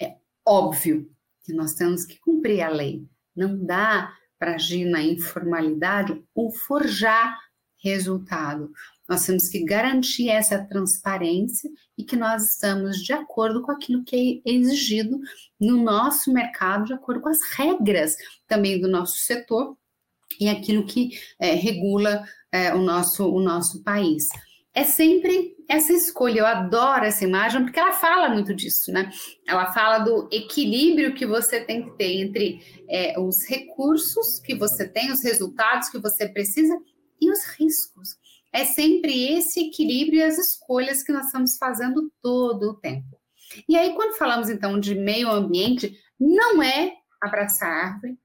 É 0.00 0.16
óbvio 0.44 1.10
que 1.44 1.52
nós 1.52 1.74
temos 1.74 2.04
que 2.04 2.18
cumprir 2.18 2.62
a 2.62 2.68
lei. 2.68 3.06
Não 3.34 3.64
dá 3.64 4.12
para 4.38 4.54
agir 4.54 4.84
na 4.84 5.02
informalidade 5.02 6.22
ou 6.34 6.50
forjar 6.50 7.38
resultado. 7.78 8.72
Nós 9.06 9.26
temos 9.26 9.48
que 9.48 9.62
garantir 9.62 10.30
essa 10.30 10.64
transparência 10.64 11.70
e 11.98 12.04
que 12.04 12.16
nós 12.16 12.54
estamos 12.54 13.02
de 13.02 13.12
acordo 13.12 13.62
com 13.62 13.70
aquilo 13.70 14.02
que 14.02 14.42
é 14.44 14.50
exigido 14.50 15.20
no 15.60 15.82
nosso 15.82 16.32
mercado, 16.32 16.86
de 16.86 16.94
acordo 16.94 17.20
com 17.20 17.28
as 17.28 17.42
regras 17.56 18.16
também 18.46 18.80
do 18.80 18.88
nosso 18.88 19.18
setor 19.18 19.76
e 20.40 20.48
aquilo 20.48 20.86
que 20.86 21.10
é, 21.38 21.54
regula 21.54 22.24
é, 22.50 22.74
o, 22.74 22.82
nosso, 22.82 23.28
o 23.30 23.40
nosso 23.40 23.82
país 23.82 24.28
é 24.74 24.82
sempre 24.82 25.54
essa 25.68 25.92
escolha. 25.92 26.40
Eu 26.40 26.46
adoro 26.46 27.04
essa 27.04 27.24
imagem 27.24 27.62
porque 27.62 27.78
ela 27.78 27.92
fala 27.92 28.28
muito 28.28 28.52
disso, 28.52 28.92
né? 28.92 29.10
Ela 29.46 29.72
fala 29.72 30.00
do 30.00 30.28
equilíbrio 30.32 31.14
que 31.14 31.24
você 31.24 31.60
tem 31.60 31.84
que 31.84 31.96
ter 31.96 32.20
entre 32.20 32.60
é, 32.88 33.18
os 33.18 33.44
recursos 33.48 34.40
que 34.40 34.54
você 34.54 34.88
tem, 34.88 35.12
os 35.12 35.22
resultados 35.22 35.88
que 35.88 35.98
você 35.98 36.28
precisa 36.28 36.76
e 37.20 37.30
os 37.30 37.44
riscos. 37.58 38.16
É 38.52 38.64
sempre 38.64 39.32
esse 39.32 39.68
equilíbrio 39.68 40.18
e 40.18 40.22
as 40.22 40.38
escolhas 40.38 41.02
que 41.02 41.12
nós 41.12 41.26
estamos 41.26 41.56
fazendo 41.56 42.12
todo 42.20 42.70
o 42.70 42.74
tempo. 42.74 43.18
E 43.68 43.76
aí, 43.76 43.94
quando 43.94 44.16
falamos 44.16 44.50
então 44.50 44.78
de 44.80 44.94
meio 44.94 45.30
ambiente, 45.30 45.96
não 46.18 46.62
é 46.62 46.92
abraçar 47.20 47.68
árvore, 47.68 48.18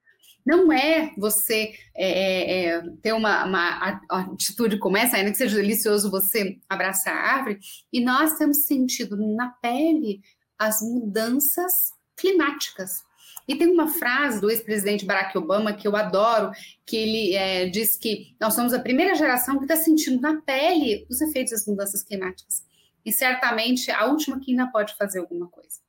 não 0.49 0.73
é 0.73 1.13
você 1.15 1.75
é, 1.95 2.09
é, 2.09 2.65
é, 2.65 2.81
ter 3.03 3.13
uma, 3.13 3.45
uma 3.45 4.01
atitude 4.09 4.79
como 4.79 4.97
essa, 4.97 5.15
ainda 5.15 5.29
que 5.29 5.37
seja 5.37 5.55
delicioso 5.55 6.09
você 6.09 6.59
abraçar 6.67 7.15
a 7.15 7.33
árvore, 7.35 7.59
e 7.93 8.03
nós 8.03 8.35
temos 8.35 8.65
sentido 8.65 9.15
na 9.15 9.49
pele 9.61 10.21
as 10.57 10.81
mudanças 10.81 11.93
climáticas. 12.17 13.03
E 13.47 13.55
tem 13.55 13.67
uma 13.67 13.87
frase 13.87 14.41
do 14.41 14.49
ex-presidente 14.49 15.05
Barack 15.05 15.37
Obama 15.37 15.71
que 15.71 15.87
eu 15.87 15.95
adoro, 15.95 16.51
que 16.83 16.97
ele 16.97 17.35
é, 17.35 17.69
diz 17.69 17.95
que 17.95 18.35
nós 18.39 18.55
somos 18.55 18.73
a 18.73 18.79
primeira 18.79 19.13
geração 19.13 19.57
que 19.57 19.65
está 19.65 19.75
sentindo 19.75 20.19
na 20.19 20.41
pele 20.41 21.05
os 21.09 21.21
efeitos 21.21 21.51
das 21.51 21.67
mudanças 21.67 22.01
climáticas. 22.03 22.63
E 23.05 23.11
certamente 23.11 23.91
a 23.91 24.05
última 24.05 24.39
que 24.39 24.51
ainda 24.51 24.67
pode 24.67 24.95
fazer 24.95 25.19
alguma 25.19 25.47
coisa. 25.47 25.79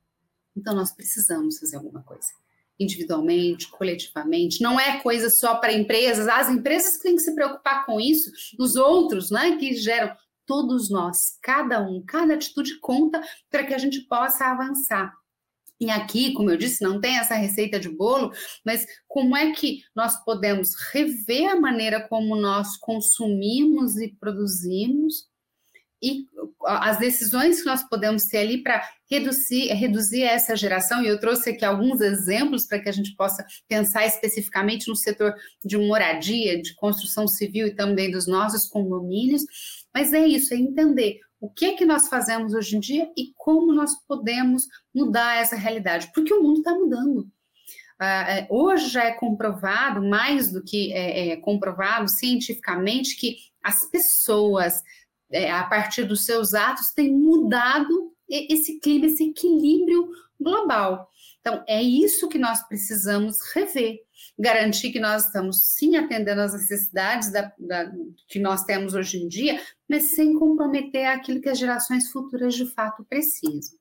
Então 0.55 0.75
nós 0.75 0.91
precisamos 0.91 1.59
fazer 1.59 1.77
alguma 1.77 2.03
coisa 2.03 2.40
individualmente, 2.81 3.69
coletivamente, 3.69 4.61
não 4.61 4.79
é 4.79 4.99
coisa 4.99 5.29
só 5.29 5.55
para 5.55 5.73
empresas, 5.73 6.27
as 6.27 6.49
empresas 6.49 6.97
têm 6.99 7.15
que 7.15 7.21
se 7.21 7.35
preocupar 7.35 7.85
com 7.85 7.99
isso, 7.99 8.31
os 8.59 8.75
outros, 8.75 9.29
né, 9.29 9.57
que 9.57 9.75
geram 9.75 10.15
todos 10.45 10.89
nós, 10.89 11.37
cada 11.41 11.81
um, 11.81 12.03
cada 12.05 12.33
atitude 12.33 12.79
conta 12.79 13.21
para 13.49 13.63
que 13.63 13.73
a 13.73 13.77
gente 13.77 14.01
possa 14.01 14.45
avançar. 14.45 15.13
E 15.79 15.89
aqui, 15.89 16.33
como 16.33 16.51
eu 16.51 16.57
disse, 16.57 16.83
não 16.83 17.01
tem 17.01 17.17
essa 17.17 17.33
receita 17.33 17.79
de 17.79 17.89
bolo, 17.89 18.31
mas 18.63 18.85
como 19.07 19.35
é 19.35 19.51
que 19.51 19.81
nós 19.95 20.23
podemos 20.23 20.75
rever 20.91 21.49
a 21.49 21.59
maneira 21.59 22.07
como 22.07 22.35
nós 22.35 22.77
consumimos 22.77 23.97
e 23.97 24.09
produzimos 24.19 25.30
e 26.01 26.25
as 26.65 26.97
decisões 26.97 27.61
que 27.61 27.65
nós 27.65 27.83
podemos 27.83 28.25
ter 28.25 28.39
ali 28.39 28.63
para 28.63 28.81
reduzir, 29.09 29.67
reduzir 29.73 30.23
essa 30.23 30.55
geração, 30.55 31.03
e 31.03 31.07
eu 31.07 31.19
trouxe 31.19 31.51
aqui 31.51 31.63
alguns 31.63 32.01
exemplos 32.01 32.65
para 32.65 32.79
que 32.79 32.89
a 32.89 32.91
gente 32.91 33.15
possa 33.15 33.45
pensar 33.67 34.05
especificamente 34.05 34.87
no 34.87 34.95
setor 34.95 35.33
de 35.63 35.77
moradia, 35.77 36.61
de 36.61 36.73
construção 36.75 37.27
civil 37.27 37.67
e 37.67 37.75
também 37.75 38.09
dos 38.09 38.27
nossos 38.27 38.67
condomínios, 38.67 39.43
mas 39.93 40.13
é 40.13 40.25
isso, 40.25 40.53
é 40.53 40.57
entender 40.57 41.19
o 41.39 41.49
que 41.49 41.65
é 41.65 41.73
que 41.73 41.85
nós 41.85 42.07
fazemos 42.07 42.53
hoje 42.53 42.77
em 42.77 42.79
dia 42.79 43.11
e 43.17 43.33
como 43.35 43.73
nós 43.73 43.91
podemos 44.07 44.67
mudar 44.93 45.41
essa 45.41 45.55
realidade, 45.55 46.11
porque 46.13 46.33
o 46.33 46.41
mundo 46.41 46.59
está 46.59 46.73
mudando. 46.73 47.27
Uh, 48.01 48.47
hoje 48.49 48.89
já 48.89 49.03
é 49.03 49.11
comprovado, 49.11 50.01
mais 50.01 50.51
do 50.51 50.63
que 50.63 50.91
é, 50.93 51.29
é 51.29 51.37
comprovado 51.37 52.07
cientificamente, 52.09 53.15
que 53.15 53.37
as 53.63 53.89
pessoas 53.91 54.81
é, 55.31 55.51
a 55.51 55.63
partir 55.63 56.03
dos 56.03 56.25
seus 56.25 56.53
atos, 56.53 56.91
tem 56.93 57.11
mudado 57.11 58.11
esse 58.29 58.79
clima, 58.79 59.07
esse 59.07 59.29
equilíbrio 59.29 60.09
global. 60.39 61.09
Então, 61.39 61.63
é 61.67 61.81
isso 61.81 62.29
que 62.29 62.37
nós 62.37 62.65
precisamos 62.67 63.37
rever, 63.53 63.99
garantir 64.37 64.91
que 64.91 64.99
nós 64.99 65.25
estamos 65.25 65.63
sim 65.63 65.97
atendendo 65.97 66.41
às 66.41 66.53
necessidades 66.53 67.31
da, 67.31 67.51
da, 67.57 67.91
que 68.27 68.39
nós 68.39 68.63
temos 68.63 68.93
hoje 68.93 69.17
em 69.17 69.27
dia, 69.27 69.59
mas 69.89 70.15
sem 70.15 70.37
comprometer 70.37 71.07
aquilo 71.07 71.41
que 71.41 71.49
as 71.49 71.57
gerações 71.57 72.11
futuras 72.11 72.53
de 72.53 72.67
fato 72.67 73.03
precisam. 73.09 73.79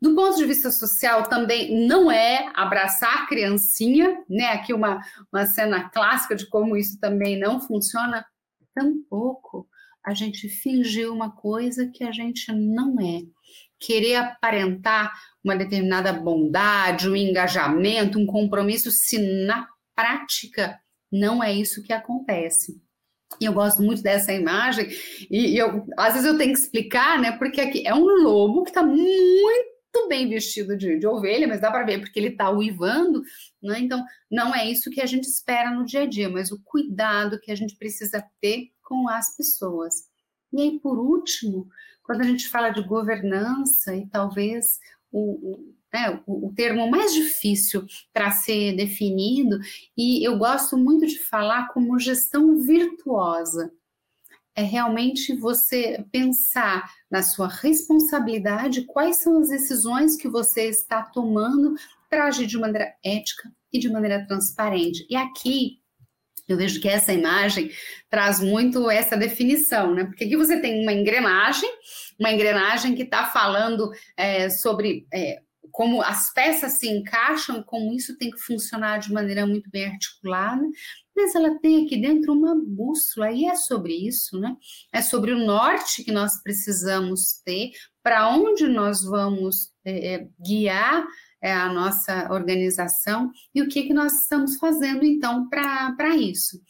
Do 0.00 0.14
ponto 0.14 0.38
de 0.38 0.46
vista 0.46 0.70
social, 0.70 1.28
também 1.28 1.86
não 1.86 2.10
é 2.10 2.50
abraçar 2.54 3.22
a 3.22 3.26
criancinha, 3.26 4.24
né? 4.26 4.46
Aqui 4.46 4.72
uma, 4.72 4.98
uma 5.30 5.44
cena 5.44 5.90
clássica 5.90 6.34
de 6.34 6.48
como 6.48 6.74
isso 6.74 6.98
também 6.98 7.38
não 7.38 7.60
funciona, 7.60 8.24
tampouco 8.74 9.67
a 10.08 10.14
gente 10.14 10.48
fingir 10.48 11.12
uma 11.12 11.30
coisa 11.30 11.90
que 11.92 12.02
a 12.02 12.10
gente 12.10 12.50
não 12.50 12.98
é. 12.98 13.20
Querer 13.78 14.16
aparentar 14.16 15.12
uma 15.44 15.54
determinada 15.54 16.14
bondade, 16.14 17.08
um 17.08 17.14
engajamento, 17.14 18.18
um 18.18 18.24
compromisso, 18.24 18.90
se 18.90 19.18
na 19.46 19.68
prática 19.94 20.80
não 21.12 21.44
é 21.44 21.52
isso 21.52 21.82
que 21.82 21.92
acontece. 21.92 22.80
E 23.38 23.44
eu 23.44 23.52
gosto 23.52 23.82
muito 23.82 24.02
dessa 24.02 24.32
imagem, 24.32 24.88
e 25.30 25.60
eu, 25.60 25.84
às 25.98 26.14
vezes 26.14 26.26
eu 26.26 26.38
tenho 26.38 26.54
que 26.54 26.58
explicar, 26.58 27.20
né? 27.20 27.32
Porque 27.32 27.60
aqui 27.60 27.86
é 27.86 27.94
um 27.94 28.06
lobo 28.22 28.62
que 28.62 28.70
está 28.70 28.82
muito 28.82 30.08
bem 30.08 30.26
vestido 30.26 30.74
de, 30.74 30.98
de, 30.98 31.06
ovelha, 31.06 31.46
mas 31.46 31.60
dá 31.60 31.70
para 31.70 31.84
ver 31.84 32.00
porque 32.00 32.18
ele 32.18 32.28
está 32.28 32.50
uivando, 32.50 33.22
né? 33.62 33.78
Então, 33.80 34.02
não 34.30 34.54
é 34.54 34.70
isso 34.70 34.90
que 34.90 35.02
a 35.02 35.06
gente 35.06 35.24
espera 35.24 35.70
no 35.70 35.84
dia 35.84 36.02
a 36.02 36.06
dia, 36.06 36.30
mas 36.30 36.50
o 36.50 36.60
cuidado 36.64 37.38
que 37.38 37.52
a 37.52 37.54
gente 37.54 37.76
precisa 37.76 38.24
ter 38.40 38.70
com 38.88 39.06
as 39.08 39.36
pessoas. 39.36 39.94
E 40.50 40.62
aí, 40.62 40.80
por 40.80 40.98
último, 40.98 41.68
quando 42.02 42.22
a 42.22 42.24
gente 42.24 42.48
fala 42.48 42.70
de 42.70 42.82
governança, 42.82 43.94
e 43.94 44.06
talvez 44.06 44.80
o, 45.12 45.52
o, 45.52 45.74
né, 45.92 46.22
o, 46.26 46.48
o 46.48 46.54
termo 46.54 46.90
mais 46.90 47.12
difícil 47.12 47.86
para 48.14 48.30
ser 48.30 48.74
definido, 48.74 49.58
e 49.94 50.26
eu 50.26 50.38
gosto 50.38 50.78
muito 50.78 51.06
de 51.06 51.18
falar 51.18 51.68
como 51.68 51.98
gestão 51.98 52.58
virtuosa. 52.58 53.70
É 54.54 54.62
realmente 54.62 55.36
você 55.36 56.04
pensar 56.10 56.90
na 57.10 57.22
sua 57.22 57.46
responsabilidade, 57.46 58.86
quais 58.86 59.18
são 59.18 59.38
as 59.38 59.50
decisões 59.50 60.16
que 60.16 60.28
você 60.28 60.68
está 60.68 61.02
tomando 61.02 61.76
para 62.08 62.26
agir 62.26 62.46
de 62.46 62.58
maneira 62.58 62.92
ética 63.04 63.52
e 63.72 63.78
de 63.78 63.90
maneira 63.90 64.26
transparente. 64.26 65.06
E 65.10 65.14
aqui 65.14 65.77
eu 66.48 66.56
vejo 66.56 66.80
que 66.80 66.88
essa 66.88 67.12
imagem 67.12 67.70
traz 68.08 68.40
muito 68.40 68.90
essa 68.90 69.16
definição, 69.16 69.94
né? 69.94 70.04
Porque 70.04 70.24
aqui 70.24 70.36
você 70.36 70.60
tem 70.60 70.82
uma 70.82 70.92
engrenagem, 70.92 71.70
uma 72.18 72.32
engrenagem 72.32 72.94
que 72.94 73.02
está 73.02 73.26
falando 73.26 73.90
é, 74.16 74.48
sobre 74.48 75.06
é, 75.12 75.40
como 75.70 76.02
as 76.02 76.32
peças 76.32 76.72
se 76.72 76.88
encaixam, 76.88 77.62
como 77.62 77.92
isso 77.92 78.16
tem 78.16 78.30
que 78.30 78.38
funcionar 78.38 78.98
de 78.98 79.12
maneira 79.12 79.46
muito 79.46 79.70
bem 79.70 79.86
articulada, 79.86 80.66
mas 81.14 81.34
ela 81.34 81.58
tem 81.60 81.84
aqui 81.84 81.96
dentro 81.96 82.32
uma 82.32 82.54
bússola, 82.54 83.30
e 83.30 83.44
é 83.44 83.54
sobre 83.54 83.92
isso, 83.92 84.40
né? 84.40 84.56
É 84.92 85.02
sobre 85.02 85.32
o 85.32 85.38
norte 85.38 86.02
que 86.02 86.12
nós 86.12 86.42
precisamos 86.42 87.40
ter, 87.44 87.72
para 88.02 88.28
onde 88.28 88.66
nós 88.66 89.04
vamos 89.04 89.70
é, 89.84 90.14
é 90.14 90.28
guiar 90.40 91.06
é, 91.40 91.52
a 91.52 91.72
nossa 91.72 92.32
organização 92.32 93.30
e 93.54 93.62
o 93.62 93.68
que, 93.68 93.84
que 93.84 93.94
nós 93.94 94.22
estamos 94.22 94.56
fazendo 94.56 95.04
então 95.04 95.48
para 95.48 96.16
isso. 96.16 96.60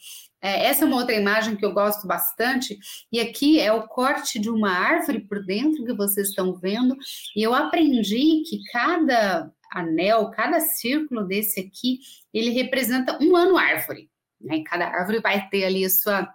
É, 0.41 0.67
essa 0.67 0.85
é 0.85 0.87
uma 0.87 0.97
outra 0.97 1.15
imagem 1.15 1.55
que 1.55 1.65
eu 1.65 1.73
gosto 1.73 2.07
bastante, 2.07 2.77
e 3.11 3.19
aqui 3.19 3.59
é 3.59 3.73
o 3.73 3.87
corte 3.87 4.39
de 4.39 4.49
uma 4.49 4.71
árvore 4.71 5.19
por 5.21 5.45
dentro 5.45 5.83
que 5.83 5.93
vocês 5.93 6.29
estão 6.29 6.55
vendo, 6.55 6.95
e 7.35 7.43
eu 7.43 7.53
aprendi 7.53 8.43
que 8.47 8.61
cada 8.71 9.51
anel, 9.71 10.31
cada 10.31 10.59
círculo 10.59 11.25
desse 11.25 11.59
aqui, 11.59 11.99
ele 12.33 12.51
representa 12.51 13.17
um 13.21 13.35
ano 13.35 13.57
árvore. 13.57 14.09
Né? 14.39 14.63
Cada 14.65 14.87
árvore 14.87 15.19
vai 15.19 15.47
ter 15.49 15.65
ali 15.65 15.83
a 15.83 15.89
sua 15.89 16.33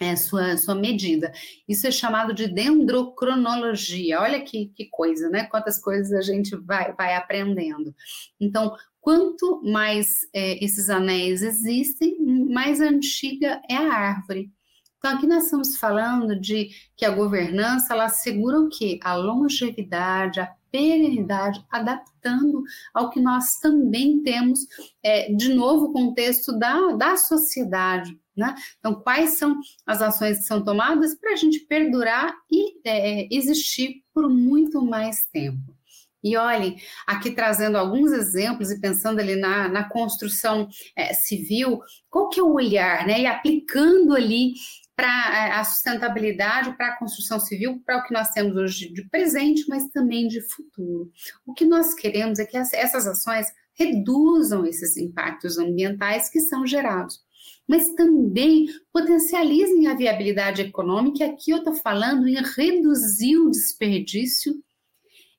é, 0.00 0.16
sua, 0.16 0.56
sua 0.56 0.74
medida. 0.74 1.30
Isso 1.68 1.86
é 1.86 1.90
chamado 1.90 2.32
de 2.32 2.48
dendrocronologia. 2.48 4.20
Olha 4.20 4.40
que, 4.40 4.72
que 4.74 4.86
coisa, 4.86 5.28
né? 5.28 5.44
Quantas 5.44 5.78
coisas 5.78 6.12
a 6.12 6.22
gente 6.22 6.56
vai, 6.56 6.94
vai 6.94 7.14
aprendendo. 7.14 7.94
Então, 8.40 8.74
quanto 8.98 9.62
mais 9.62 10.08
é, 10.34 10.64
esses 10.64 10.88
anéis 10.88 11.42
existem, 11.42 12.16
mais 12.18 12.80
antiga 12.80 13.60
é 13.68 13.76
a 13.76 13.92
árvore. 13.92 14.50
Então, 14.98 15.16
aqui 15.16 15.26
nós 15.26 15.44
estamos 15.44 15.76
falando 15.76 16.38
de 16.38 16.70
que 16.96 17.04
a 17.04 17.10
governança 17.10 17.94
ela 17.94 18.04
assegura 18.04 18.58
o 18.58 18.68
quê? 18.68 18.98
A 19.02 19.14
longevidade, 19.14 20.40
a 20.40 20.54
perenidade, 20.70 21.64
adaptando 21.70 22.62
ao 22.94 23.10
que 23.10 23.20
nós 23.20 23.58
também 23.58 24.22
temos, 24.22 24.60
é, 25.02 25.32
de 25.32 25.52
novo, 25.54 25.92
contexto 25.92 26.58
da, 26.58 26.92
da 26.92 27.16
sociedade. 27.16 28.18
Né? 28.36 28.54
Então, 28.78 28.94
quais 28.94 29.38
são 29.38 29.58
as 29.86 30.00
ações 30.00 30.38
que 30.38 30.44
são 30.44 30.64
tomadas 30.64 31.14
para 31.14 31.32
a 31.32 31.36
gente 31.36 31.60
perdurar 31.60 32.34
e 32.50 32.80
é, 32.88 33.28
existir 33.30 34.02
por 34.14 34.28
muito 34.28 34.82
mais 34.82 35.26
tempo? 35.32 35.74
E 36.22 36.36
olhem, 36.36 36.76
aqui 37.06 37.30
trazendo 37.30 37.78
alguns 37.78 38.12
exemplos 38.12 38.70
e 38.70 38.80
pensando 38.80 39.20
ali 39.20 39.36
na, 39.36 39.68
na 39.68 39.88
construção 39.88 40.68
é, 40.94 41.14
civil, 41.14 41.80
qual 42.10 42.28
que 42.28 42.38
é 42.38 42.42
o 42.42 42.52
olhar, 42.52 43.06
né? 43.06 43.22
E 43.22 43.26
aplicando 43.26 44.14
ali 44.14 44.52
para 45.00 45.46
é, 45.46 45.52
a 45.52 45.64
sustentabilidade, 45.64 46.76
para 46.76 46.88
a 46.88 46.96
construção 46.98 47.40
civil, 47.40 47.80
para 47.86 47.96
o 47.96 48.02
que 48.02 48.12
nós 48.12 48.32
temos 48.32 48.54
hoje 48.54 48.92
de 48.92 49.08
presente, 49.08 49.64
mas 49.66 49.88
também 49.88 50.28
de 50.28 50.42
futuro. 50.42 51.10
O 51.46 51.54
que 51.54 51.64
nós 51.64 51.94
queremos 51.94 52.38
é 52.38 52.44
que 52.44 52.54
essas 52.54 53.06
ações 53.06 53.46
reduzam 53.72 54.66
esses 54.66 54.98
impactos 54.98 55.56
ambientais 55.56 56.28
que 56.28 56.38
são 56.38 56.66
gerados, 56.66 57.18
mas 57.66 57.94
também 57.94 58.66
potencializem 58.92 59.86
a 59.86 59.94
viabilidade 59.94 60.60
econômica. 60.60 61.24
Aqui 61.24 61.50
eu 61.50 61.58
estou 61.58 61.74
falando 61.76 62.28
em 62.28 62.36
reduzir 62.54 63.38
o 63.38 63.50
desperdício, 63.50 64.52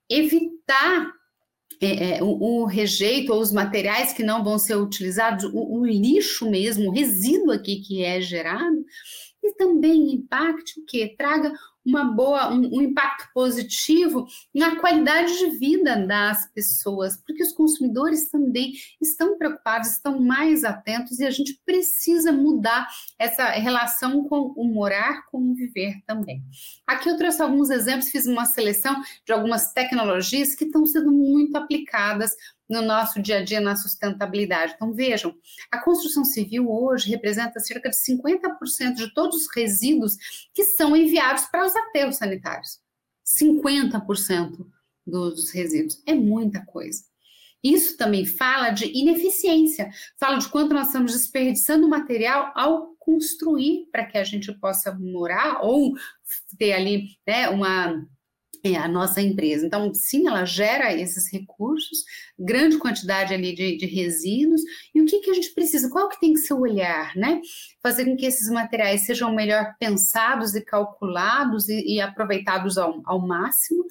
evitar 0.10 1.13
é, 1.80 2.17
é, 2.17 2.24
o, 2.24 2.63
o, 2.63 2.65
rejeito 2.65 3.32
ou 3.32 3.39
os 3.39 3.52
materiais 3.52 4.12
que 4.12 4.24
não 4.24 4.43
vão 4.43 4.58
ser 4.58 4.76
utilizados, 4.76 5.45
o, 5.45 5.80
o 5.80 5.86
lixo 5.86 6.50
mesmo, 6.50 6.89
o 6.89 6.91
resíduo 6.91 7.52
aqui 7.52 7.82
que 7.82 8.04
é 8.04 8.19
gerado, 8.21 8.84
e 9.43 9.54
também 9.56 10.13
impacte 10.13 10.80
o 10.80 10.86
que? 10.86 11.15
Traga 11.17 11.54
uma 11.86 12.04
boa, 12.04 12.54
um, 12.54 12.77
um, 12.77 12.82
impacto 12.82 13.27
positivo 13.34 14.27
na 14.54 14.80
qualidade 14.80 15.38
de 15.39 15.58
vida 15.58 15.95
das 16.06 16.47
pessoas, 16.54 17.17
porque 17.17 17.41
os 17.41 17.51
consumidores 17.54 18.30
também 18.30 18.73
estão 19.01 19.38
preocupados, 19.38 19.89
estão 19.89 20.19
mais 20.19 20.63
atentos 20.63 21.19
e 21.19 21.25
a 21.25 21.32
gente 21.32 21.60
precisa 21.65 22.32
mudar 22.32 22.88
essa 23.17 23.45
relação 23.49 24.23
com 24.25 24.54
o 24.56 24.63
morar, 24.63 25.25
com 25.32 25.39
o 25.39 25.56
viver 25.56 25.95
também. 26.06 26.43
Aqui 26.86 27.10
eu 27.10 27.17
trouxe 27.17 27.41
alguns 27.41 27.69
exemplos, 27.71 28.10
fiz 28.10 28.27
uma 28.27 28.45
seleção 28.45 29.01
de 29.25 29.34
algumas 29.34 29.73
tecnologias 29.73 30.54
que 30.54 30.65
estão 30.65 30.86
sendo 30.86 31.12
muito 31.12 31.56
aplicadas 31.56 32.32
no 32.71 32.81
nosso 32.81 33.21
dia 33.21 33.39
a 33.39 33.43
dia 33.43 33.60
na 33.60 33.75
sustentabilidade. 33.75 34.73
Então, 34.75 34.93
vejam, 34.93 35.36
a 35.69 35.77
construção 35.77 36.23
civil 36.23 36.71
hoje 36.71 37.10
representa 37.10 37.60
cerca 37.60 37.89
de 37.89 37.97
50% 37.97 38.93
de 38.95 39.13
todos 39.13 39.36
os 39.36 39.47
resíduos 39.53 40.15
que 40.53 40.63
são 40.63 40.95
enviados 40.95 41.43
para 41.45 41.65
os 41.65 41.75
aterros 41.75 42.15
sanitários. 42.15 42.79
50% 43.25 44.65
dos 45.05 45.51
resíduos. 45.51 46.01
É 46.07 46.13
muita 46.13 46.65
coisa. 46.65 47.03
Isso 47.62 47.97
também 47.97 48.25
fala 48.25 48.71
de 48.71 48.86
ineficiência, 48.97 49.91
fala 50.19 50.38
de 50.38 50.49
quanto 50.49 50.73
nós 50.73 50.88
estamos 50.88 51.12
desperdiçando 51.12 51.88
material 51.88 52.51
ao 52.55 52.95
construir 52.97 53.88
para 53.91 54.05
que 54.05 54.17
a 54.17 54.23
gente 54.23 54.51
possa 54.53 54.93
morar 54.93 55.62
ou 55.62 55.93
ter 56.57 56.73
ali 56.73 57.10
né, 57.27 57.49
uma 57.49 58.07
é 58.63 58.75
a 58.75 58.88
nossa 58.88 59.21
empresa. 59.21 59.65
Então, 59.65 59.93
sim, 59.93 60.27
ela 60.27 60.45
gera 60.45 60.93
esses 60.93 61.31
recursos, 61.31 62.03
grande 62.43 62.77
quantidade 62.77 63.34
ali 63.34 63.54
de, 63.54 63.77
de 63.77 63.86
resíduos, 63.86 64.62
e 64.93 65.01
o 65.01 65.06
que, 65.06 65.19
que 65.19 65.30
a 65.30 65.34
gente 65.34 65.54
precisa? 65.54 65.89
Qual 65.89 66.10
que 66.10 66.19
tem 66.19 66.34
que 66.34 66.39
ser 66.39 66.54
o 66.54 66.62
olhar, 66.62 67.15
né? 67.15 67.41
Fazer 67.82 68.06
com 68.06 68.15
que 68.15 68.25
esses 68.25 68.49
materiais 68.49 69.06
sejam 69.06 69.34
melhor 69.34 69.75
pensados 69.80 70.56
e 70.56 70.62
calculados 70.62 71.69
e, 71.69 71.95
e 71.95 72.01
aproveitados 72.01 72.77
ao, 72.77 73.01
ao 73.06 73.19
máximo, 73.19 73.86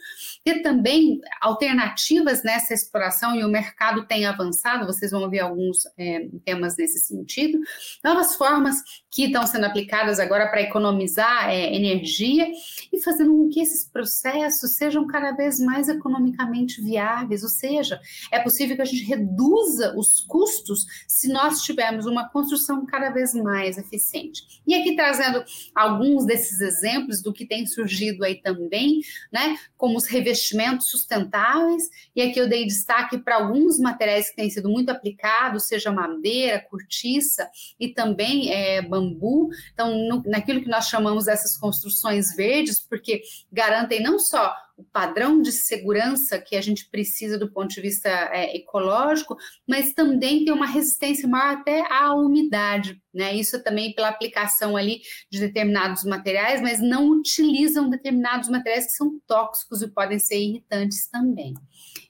ter 0.44 0.62
também 0.62 1.20
alternativas 1.40 2.42
nessa 2.42 2.74
exploração, 2.74 3.34
e 3.36 3.44
o 3.44 3.48
mercado 3.48 4.06
tem 4.06 4.26
avançado, 4.26 4.86
vocês 4.86 5.10
vão 5.10 5.28
ver 5.30 5.40
alguns 5.40 5.84
é, 5.98 6.28
temas 6.44 6.76
nesse 6.76 6.98
sentido, 6.98 7.58
novas 8.02 8.34
formas 8.34 8.76
que 9.10 9.26
estão 9.26 9.46
sendo 9.46 9.66
aplicadas 9.66 10.18
agora 10.18 10.48
para 10.48 10.62
economizar 10.62 11.48
é, 11.48 11.74
energia 11.74 12.48
e 12.92 13.00
fazendo 13.00 13.32
com 13.32 13.48
que 13.48 13.60
esses 13.60 13.88
processos 13.88 14.76
sejam 14.76 15.06
cada 15.06 15.32
vez 15.32 15.58
mais 15.60 15.88
economicamente 15.88 16.80
viáveis, 16.82 17.42
ou 17.42 17.48
seja, 17.48 18.00
é 18.30 18.39
possível 18.42 18.76
que 18.76 18.82
a 18.82 18.86
gente 18.86 19.04
reduza 19.04 19.94
os 19.96 20.20
custos 20.20 20.86
se 21.06 21.28
nós 21.28 21.62
tivermos 21.62 22.06
uma 22.06 22.28
construção 22.28 22.84
cada 22.86 23.10
vez 23.10 23.34
mais 23.34 23.78
eficiente. 23.78 24.62
E 24.66 24.74
aqui 24.74 24.94
trazendo 24.94 25.44
alguns 25.74 26.24
desses 26.24 26.60
exemplos 26.60 27.22
do 27.22 27.32
que 27.32 27.46
tem 27.46 27.66
surgido 27.66 28.24
aí 28.24 28.36
também, 28.36 29.00
né, 29.32 29.56
como 29.76 29.96
os 29.96 30.06
revestimentos 30.06 30.90
sustentáveis, 30.90 31.88
e 32.14 32.22
aqui 32.22 32.38
eu 32.38 32.48
dei 32.48 32.66
destaque 32.66 33.18
para 33.18 33.36
alguns 33.36 33.78
materiais 33.78 34.30
que 34.30 34.36
têm 34.36 34.50
sido 34.50 34.68
muito 34.68 34.90
aplicados, 34.90 35.66
seja 35.66 35.90
madeira, 35.92 36.64
cortiça 36.70 37.48
e 37.78 37.88
também 37.88 38.52
é, 38.52 38.82
bambu. 38.82 39.50
Então, 39.72 39.90
no, 40.08 40.22
naquilo 40.26 40.62
que 40.62 40.68
nós 40.68 40.88
chamamos 40.88 41.28
essas 41.28 41.56
construções 41.56 42.34
verdes, 42.34 42.80
porque 42.80 43.22
garantem 43.52 44.02
não 44.02 44.18
só 44.18 44.54
o 44.80 44.84
padrão 44.90 45.42
de 45.42 45.52
segurança 45.52 46.38
que 46.38 46.56
a 46.56 46.60
gente 46.62 46.88
precisa 46.88 47.38
do 47.38 47.52
ponto 47.52 47.74
de 47.74 47.80
vista 47.82 48.08
é, 48.08 48.56
ecológico, 48.56 49.36
mas 49.68 49.92
também 49.92 50.42
tem 50.44 50.54
uma 50.54 50.66
resistência 50.66 51.28
maior 51.28 51.58
até 51.58 51.84
à 51.92 52.14
umidade, 52.14 53.00
né? 53.12 53.34
Isso 53.34 53.62
também 53.62 53.94
pela 53.94 54.08
aplicação 54.08 54.76
ali 54.76 55.02
de 55.30 55.38
determinados 55.38 56.02
materiais, 56.04 56.62
mas 56.62 56.80
não 56.80 57.10
utilizam 57.10 57.90
determinados 57.90 58.48
materiais 58.48 58.86
que 58.86 58.92
são 58.92 59.20
tóxicos 59.26 59.82
e 59.82 59.88
podem 59.88 60.18
ser 60.18 60.38
irritantes 60.38 61.06
também. 61.08 61.52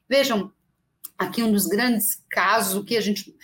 Vejam, 0.09 0.53
aqui 1.19 1.43
um 1.43 1.51
dos 1.51 1.67
grandes 1.67 2.25
casos, 2.31 2.77
o 2.77 2.85
que 2.85 2.97
a 2.97 3.01
gente 3.01 3.35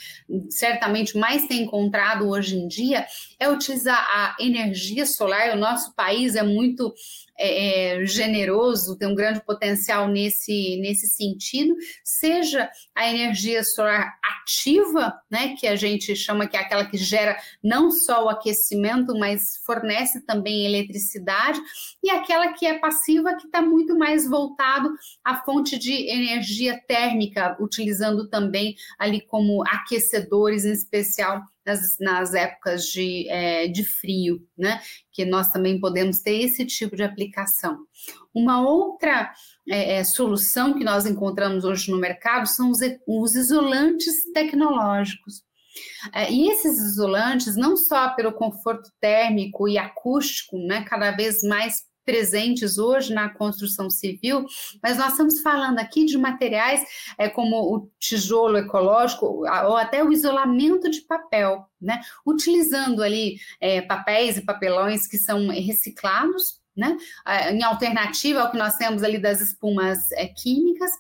certamente 0.49 1.19
mais 1.19 1.49
tem 1.49 1.65
encontrado 1.65 2.29
hoje 2.29 2.57
em 2.57 2.69
dia 2.69 3.05
é 3.41 3.51
utilizar 3.51 3.99
a 4.09 4.37
energia 4.39 5.05
solar. 5.05 5.55
O 5.55 5.61
nosso 5.61 5.95
país 5.95 6.37
é 6.37 6.43
muito 6.45 6.95
é, 7.38 7.99
é, 7.99 8.07
generoso, 8.07 8.96
tem 8.96 9.09
um 9.09 9.14
grande 9.14 9.44
potencial 9.44 10.09
nesse, 10.09 10.79
nesse 10.81 11.09
sentido, 11.09 11.75
seja 12.05 12.70
a 12.94 13.09
energia 13.09 13.62
solar 13.62 14.14
ativa, 14.42 15.12
né, 15.31 15.55
que 15.59 15.66
a 15.66 15.77
gente 15.77 16.14
chama 16.16 16.46
que 16.46 16.57
é 16.57 16.61
aquela 16.61 16.85
que 16.85 16.96
gera 16.96 17.37
não 17.62 17.90
só 17.90 18.25
o 18.25 18.29
aquecimento, 18.29 19.16
mas 19.18 19.59
fornece 19.64 20.25
também 20.25 20.66
eletricidade, 20.66 21.61
e 22.03 22.11
aquela 22.11 22.53
que 22.53 22.66
é 22.66 22.79
passiva, 22.79 23.37
que 23.37 23.46
está 23.46 23.61
muito 23.61 23.96
mais 23.99 24.29
voltado 24.29 24.90
à 25.25 25.37
fonte 25.42 25.79
de 25.79 25.92
energia 26.11 26.81
térmica, 26.87 27.57
utilizando 27.61 28.29
também 28.29 28.77
ali 28.99 29.20
como 29.20 29.62
aquecedores, 29.66 30.64
em 30.64 30.72
especial 30.72 31.42
nas, 31.67 31.99
nas 31.99 32.35
épocas 32.35 32.85
de, 32.85 33.29
é, 33.29 33.67
de 33.67 33.85
frio, 33.85 34.41
né? 34.57 34.81
Que 35.13 35.25
nós 35.25 35.51
também 35.51 35.81
podemos 35.81 36.21
ter 36.21 36.41
esse 36.43 36.65
tipo 36.65 36.95
de 36.95 37.03
aplicação. 37.03 37.79
Uma 38.33 38.61
outra 38.61 39.33
é, 39.69 39.95
é, 39.95 40.05
solução 40.05 40.75
que 40.75 40.85
nós 40.85 41.05
encontramos 41.07 41.65
hoje 41.65 41.91
no 41.91 41.99
mercado 41.99 42.47
são 42.47 42.71
os, 42.71 42.79
os 43.07 43.35
isolantes 43.35 44.33
tecnológicos. 44.33 45.45
É, 46.15 46.31
e 46.31 46.49
esses 46.49 46.79
isolantes, 46.79 47.57
não 47.57 47.77
só 47.77 48.15
pelo 48.15 48.33
conforto 48.33 48.91
térmico 49.01 49.69
e 49.69 49.77
acústico, 49.77 50.57
né, 50.59 50.85
cada 50.85 51.11
vez 51.11 51.43
mais 51.43 51.83
presentes 52.07 52.79
hoje 52.79 53.12
na 53.12 53.29
construção 53.29 53.90
civil, 53.90 54.47
mas 54.83 54.97
nós 54.97 55.11
estamos 55.11 55.40
falando 55.40 55.81
aqui 55.81 56.07
de 56.07 56.16
materiais 56.16 56.81
é, 57.19 57.29
como 57.29 57.57
o 57.75 57.90
tijolo 57.99 58.57
ecológico 58.57 59.27
ou 59.27 59.77
até 59.77 60.03
o 60.03 60.12
isolamento 60.12 60.88
de 60.88 61.01
papel, 61.03 61.66
né? 61.81 62.01
Utilizando 62.25 63.03
ali 63.03 63.37
é, 63.61 63.83
papéis 63.83 64.37
e 64.37 64.45
papelões 64.45 65.07
que 65.07 65.19
são 65.19 65.49
reciclados 65.49 66.64
né? 66.77 66.95
Em 67.51 67.62
alternativa 67.62 68.42
ao 68.42 68.51
que 68.51 68.59
nós 68.59 68.77
temos 68.77 69.03
ali 69.03 69.19
das 69.19 69.40
espumas 69.40 70.12
é, 70.12 70.27
químicas. 70.27 70.90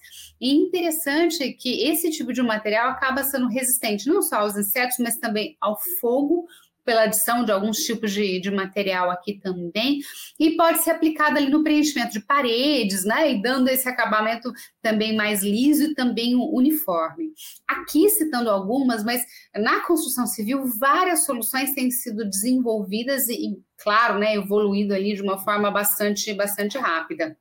E 0.40 0.54
interessante 0.54 1.52
que 1.52 1.86
esse 1.86 2.10
tipo 2.10 2.32
de 2.32 2.42
material 2.42 2.88
acaba 2.88 3.22
sendo 3.22 3.48
resistente 3.48 4.08
não 4.08 4.22
só 4.22 4.36
aos 4.36 4.56
insetos, 4.56 4.96
mas 4.98 5.18
também 5.18 5.56
ao 5.60 5.78
fogo, 6.00 6.46
pela 6.86 7.02
adição 7.02 7.44
de 7.44 7.50
alguns 7.50 7.78
tipos 7.78 8.12
de, 8.12 8.40
de 8.40 8.50
material 8.50 9.10
aqui 9.10 9.34
também, 9.40 9.98
e 10.38 10.52
pode 10.56 10.82
ser 10.82 10.92
aplicado 10.92 11.36
ali 11.36 11.50
no 11.50 11.64
preenchimento 11.64 12.12
de 12.12 12.20
paredes, 12.20 13.04
né? 13.04 13.32
E 13.32 13.42
dando 13.42 13.68
esse 13.68 13.88
acabamento 13.88 14.52
também 14.80 15.16
mais 15.16 15.42
liso 15.42 15.82
e 15.90 15.94
também 15.94 16.36
uniforme. 16.36 17.32
Aqui 17.66 18.08
citando 18.08 18.48
algumas, 18.48 19.04
mas 19.04 19.22
na 19.54 19.80
construção 19.80 20.26
civil 20.26 20.64
várias 20.78 21.24
soluções 21.24 21.74
têm 21.74 21.90
sido 21.90 22.24
desenvolvidas 22.24 23.28
e, 23.28 23.58
claro, 23.76 24.18
né, 24.20 24.36
evoluído 24.36 24.94
ali 24.94 25.14
de 25.14 25.22
uma 25.22 25.38
forma 25.38 25.70
bastante, 25.70 26.32
bastante 26.32 26.78
rápida. 26.78 27.36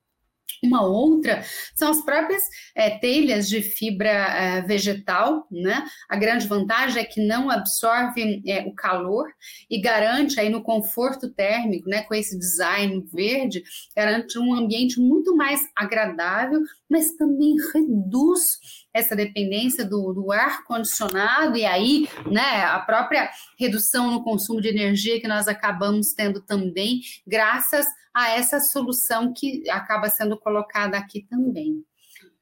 Uma 0.63 0.85
outra 0.85 1.43
são 1.75 1.91
as 1.91 2.03
próprias 2.03 2.43
é, 2.75 2.97
telhas 2.97 3.47
de 3.47 3.61
fibra 3.61 4.09
é, 4.09 4.61
vegetal, 4.61 5.47
né? 5.51 5.85
A 6.09 6.15
grande 6.15 6.47
vantagem 6.47 7.01
é 7.01 7.05
que 7.05 7.25
não 7.25 7.49
absorve 7.49 8.41
é, 8.47 8.61
o 8.61 8.73
calor 8.73 9.27
e 9.69 9.79
garante 9.79 10.39
aí 10.39 10.49
no 10.49 10.63
conforto 10.63 11.29
térmico, 11.29 11.89
né? 11.89 12.03
Com 12.03 12.15
esse 12.15 12.37
design 12.37 13.03
verde, 13.13 13.63
garante 13.95 14.39
um 14.39 14.53
ambiente 14.53 14.99
muito 14.99 15.35
mais 15.35 15.61
agradável, 15.75 16.61
mas 16.89 17.11
também 17.15 17.55
reduz 17.73 18.59
essa 18.95 19.13
dependência 19.13 19.83
do, 19.83 20.13
do 20.13 20.31
ar 20.31 20.63
condicionado 20.63 21.57
e 21.57 21.65
aí, 21.65 22.07
né, 22.31 22.63
a 22.63 22.79
própria 22.79 23.29
redução 23.59 24.09
no 24.09 24.23
consumo 24.23 24.61
de 24.61 24.69
energia 24.69 25.19
que 25.19 25.27
nós 25.27 25.49
acabamos 25.49 26.13
tendo 26.13 26.39
também, 26.39 27.01
graças 27.27 27.85
a 28.13 28.29
essa 28.29 28.61
solução 28.61 29.33
que 29.33 29.69
acaba 29.69 30.07
sendo 30.07 30.37
colocada 30.39 30.97
aqui 30.97 31.27
também. 31.29 31.83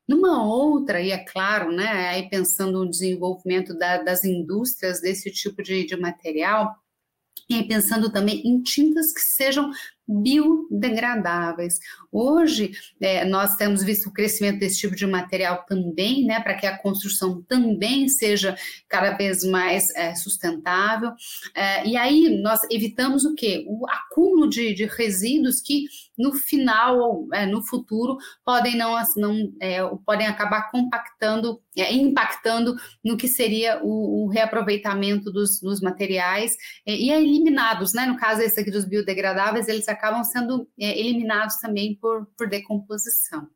Numa 0.07 0.45
outra, 0.45 1.01
e 1.01 1.09
é 1.09 1.17
claro, 1.17 1.71
né, 1.71 2.09
aí 2.09 2.29
pensando 2.29 2.83
no 2.83 2.89
desenvolvimento 2.89 3.75
da, 3.75 4.03
das 4.03 4.23
indústrias 4.23 5.01
desse 5.01 5.31
tipo 5.31 5.63
de, 5.63 5.87
de 5.87 5.97
material, 5.97 6.75
e 7.49 7.63
pensando 7.63 8.11
também 8.11 8.41
em 8.45 8.61
tintas 8.61 9.11
que 9.11 9.21
sejam 9.21 9.71
biodegradáveis. 10.07 11.79
Hoje, 12.11 12.71
é, 13.01 13.25
nós 13.25 13.55
temos 13.55 13.83
visto 13.83 14.07
o 14.07 14.13
crescimento 14.13 14.59
desse 14.59 14.79
tipo 14.79 14.95
de 14.95 15.07
material 15.07 15.65
também, 15.67 16.25
né, 16.25 16.39
para 16.41 16.55
que 16.55 16.65
a 16.65 16.77
construção 16.77 17.41
também 17.43 18.07
seja 18.07 18.55
cada 18.87 19.11
vez 19.11 19.43
mais 19.43 19.89
é, 19.95 20.13
sustentável. 20.15 21.11
É, 21.55 21.87
e 21.87 21.95
aí, 21.95 22.41
nós 22.41 22.59
evitamos 22.69 23.25
o 23.25 23.33
quê? 23.33 23.65
O 23.67 23.87
acúmulo 23.89 24.49
de, 24.49 24.73
de 24.73 24.85
resíduos 24.85 25.61
que 25.61 25.85
no 26.17 26.33
final, 26.33 27.27
é, 27.33 27.45
no 27.45 27.61
futuro, 27.63 28.17
podem 28.45 28.77
não, 28.77 28.95
não 29.17 29.53
é, 29.59 29.79
podem 30.05 30.27
acabar 30.27 30.69
compactando, 30.69 31.61
é, 31.77 31.93
impactando 31.93 32.75
no 33.03 33.17
que 33.17 33.27
seria 33.27 33.83
o, 33.83 34.25
o 34.25 34.27
reaproveitamento 34.27 35.31
dos, 35.31 35.59
dos 35.59 35.81
materiais 35.81 36.55
e 36.85 37.11
eliminados, 37.11 37.93
né? 37.93 38.05
No 38.05 38.17
caso 38.17 38.41
esse 38.41 38.59
aqui 38.59 38.71
dos 38.71 38.85
biodegradáveis, 38.85 39.67
eles 39.67 39.87
acabam 39.87 40.23
sendo 40.23 40.67
é, 40.79 40.99
eliminados 40.99 41.57
também 41.57 41.95
por, 41.95 42.27
por 42.37 42.47
decomposição. 42.47 43.47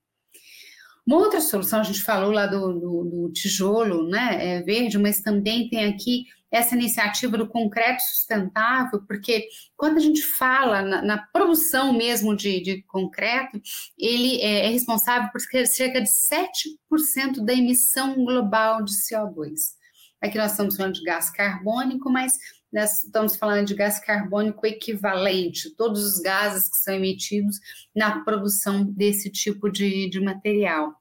Uma 1.07 1.19
outra 1.19 1.39
solução, 1.39 1.79
a 1.79 1.83
gente 1.83 2.03
falou 2.03 2.31
lá 2.31 2.45
do, 2.45 2.73
do, 2.73 3.03
do 3.05 3.31
tijolo 3.31 4.09
né, 4.09 4.57
é, 4.57 4.61
verde, 4.61 4.97
mas 4.97 5.21
também 5.21 5.69
tem 5.69 5.85
aqui 5.85 6.25
essa 6.51 6.75
iniciativa 6.75 7.37
do 7.37 7.47
concreto 7.47 8.01
sustentável, 8.01 9.01
porque 9.07 9.47
quando 9.75 9.97
a 9.97 10.01
gente 10.01 10.21
fala 10.21 10.81
na, 10.81 11.01
na 11.01 11.17
produção 11.17 11.93
mesmo 11.93 12.35
de, 12.35 12.61
de, 12.61 12.81
concreto, 12.83 13.61
ele 13.97 14.41
é, 14.41 14.67
é 14.67 14.69
responsável 14.69 15.29
por 15.31 15.41
cerca 15.41 16.01
de 16.01 16.09
7% 16.09 17.43
da 17.43 17.53
emissão 17.53 18.23
global 18.23 18.83
de 18.83 18.93
CO2. 18.93 19.75
Aqui 20.21 20.37
nós 20.37 20.51
estamos 20.51 20.75
falando 20.75 20.95
de 20.95 21.03
gás 21.03 21.29
carbônico, 21.29 22.09
mas 22.09 22.33
nós 22.71 23.03
estamos 23.03 23.35
falando 23.35 23.67
de 23.67 23.75
gás 23.75 23.99
carbônico 23.99 24.65
equivalente, 24.65 25.75
todos 25.75 26.03
os 26.03 26.19
gases 26.19 26.69
que 26.69 26.77
são 26.77 26.93
emitidos 26.93 27.59
na 27.95 28.23
produção 28.23 28.83
desse 28.83 29.29
tipo 29.29 29.69
de, 29.69 30.09
de 30.09 30.19
material. 30.19 30.95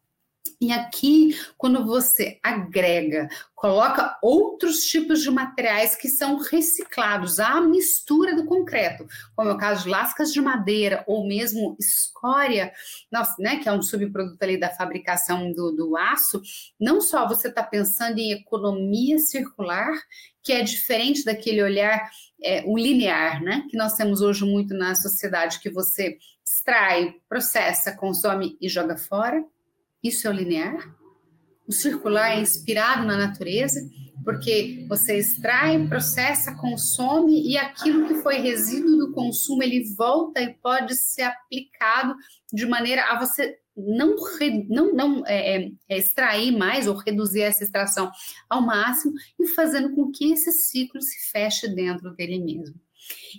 E 0.60 0.72
aqui, 0.72 1.36
quando 1.56 1.84
você 1.84 2.38
agrega, 2.42 3.28
coloca 3.54 4.16
outros 4.22 4.84
tipos 4.84 5.22
de 5.22 5.30
materiais 5.30 5.96
que 5.96 6.08
são 6.08 6.38
reciclados, 6.38 7.40
a 7.40 7.60
mistura 7.60 8.36
do 8.36 8.44
concreto, 8.44 9.06
como 9.34 9.50
é 9.50 9.52
o 9.52 9.58
caso 9.58 9.84
de 9.84 9.88
lascas 9.88 10.32
de 10.32 10.40
madeira 10.40 11.02
ou 11.06 11.26
mesmo 11.26 11.76
escória, 11.80 12.72
nossa, 13.10 13.34
né, 13.38 13.56
que 13.56 13.68
é 13.68 13.72
um 13.72 13.82
subproduto 13.82 14.42
ali 14.42 14.58
da 14.58 14.70
fabricação 14.70 15.50
do, 15.52 15.72
do 15.72 15.96
aço, 15.96 16.40
não 16.78 17.00
só 17.00 17.26
você 17.26 17.48
está 17.48 17.62
pensando 17.62 18.18
em 18.18 18.32
economia 18.32 19.18
circular, 19.18 19.92
que 20.42 20.52
é 20.52 20.62
diferente 20.62 21.24
daquele 21.24 21.62
olhar 21.62 22.08
é, 22.42 22.62
o 22.66 22.76
linear, 22.78 23.42
né, 23.42 23.64
que 23.70 23.76
nós 23.76 23.94
temos 23.94 24.20
hoje 24.20 24.44
muito 24.44 24.74
na 24.74 24.94
sociedade, 24.94 25.60
que 25.60 25.70
você 25.70 26.18
extrai, 26.44 27.14
processa, 27.28 27.96
consome 27.96 28.56
e 28.60 28.68
joga 28.68 28.96
fora 28.96 29.44
isso 30.02 30.26
é 30.26 30.30
o 30.30 30.34
linear. 30.34 30.94
O 31.66 31.72
circular 31.72 32.30
é 32.30 32.40
inspirado 32.40 33.04
na 33.04 33.16
natureza, 33.16 33.80
porque 34.24 34.86
você 34.88 35.18
extrai, 35.18 35.86
processa, 35.88 36.54
consome 36.54 37.48
e 37.48 37.56
aquilo 37.56 38.06
que 38.06 38.14
foi 38.22 38.38
resíduo 38.38 38.98
do 38.98 39.12
consumo 39.12 39.62
ele 39.62 39.84
volta 39.94 40.40
e 40.40 40.54
pode 40.54 40.94
ser 40.94 41.22
aplicado 41.22 42.14
de 42.52 42.66
maneira 42.66 43.04
a 43.10 43.18
você 43.18 43.58
não, 43.76 44.16
não, 44.70 44.94
não 44.94 45.26
é, 45.26 45.56
é, 45.56 45.70
é, 45.88 45.98
extrair 45.98 46.56
mais 46.56 46.86
ou 46.86 46.96
reduzir 46.96 47.42
essa 47.42 47.62
extração 47.62 48.10
ao 48.48 48.62
máximo 48.62 49.12
e 49.38 49.46
fazendo 49.48 49.94
com 49.94 50.10
que 50.10 50.32
esse 50.32 50.50
ciclo 50.50 51.00
se 51.02 51.30
feche 51.30 51.68
dentro 51.68 52.14
dele 52.14 52.38
mesmo. 52.38 52.74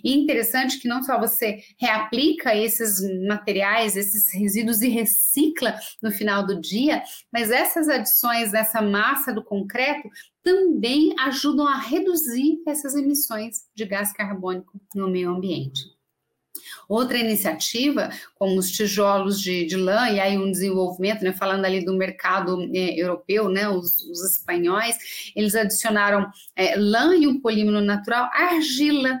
E 0.02 0.14
interessante 0.14 0.78
que 0.78 0.88
não 0.88 1.02
só 1.02 1.18
você 1.18 1.62
reaplica 1.78 2.54
esses 2.54 3.00
materiais, 3.26 3.96
esses 3.96 4.32
resíduos 4.32 4.82
e 4.82 4.88
recicla 4.88 5.78
no 6.02 6.10
final 6.10 6.46
do 6.46 6.60
dia, 6.60 7.02
mas 7.32 7.50
essas 7.50 7.88
adições 7.88 8.52
nessa 8.52 8.80
massa 8.80 9.32
do 9.32 9.44
concreto 9.44 10.08
também 10.42 11.14
ajudam 11.20 11.66
a 11.66 11.78
reduzir 11.78 12.62
essas 12.66 12.94
emissões 12.94 13.64
de 13.74 13.84
gás 13.84 14.12
carbônico 14.12 14.80
no 14.94 15.08
meio 15.08 15.30
ambiente. 15.30 15.98
Outra 16.88 17.18
iniciativa, 17.18 18.10
como 18.34 18.58
os 18.58 18.70
tijolos 18.70 19.40
de, 19.40 19.66
de 19.66 19.76
lã, 19.76 20.08
e 20.08 20.20
aí 20.20 20.38
um 20.38 20.50
desenvolvimento, 20.50 21.22
né, 21.22 21.32
falando 21.32 21.64
ali 21.64 21.84
do 21.84 21.94
mercado 21.94 22.62
é, 22.74 23.00
europeu, 23.00 23.48
né, 23.48 23.68
os, 23.68 24.00
os, 24.00 24.24
espanhóis, 24.24 24.96
eles 25.36 25.54
adicionaram 25.54 26.30
é, 26.56 26.76
lã 26.76 27.14
e 27.14 27.26
um 27.26 27.40
polímero 27.40 27.80
natural, 27.80 28.28
argila 28.32 29.20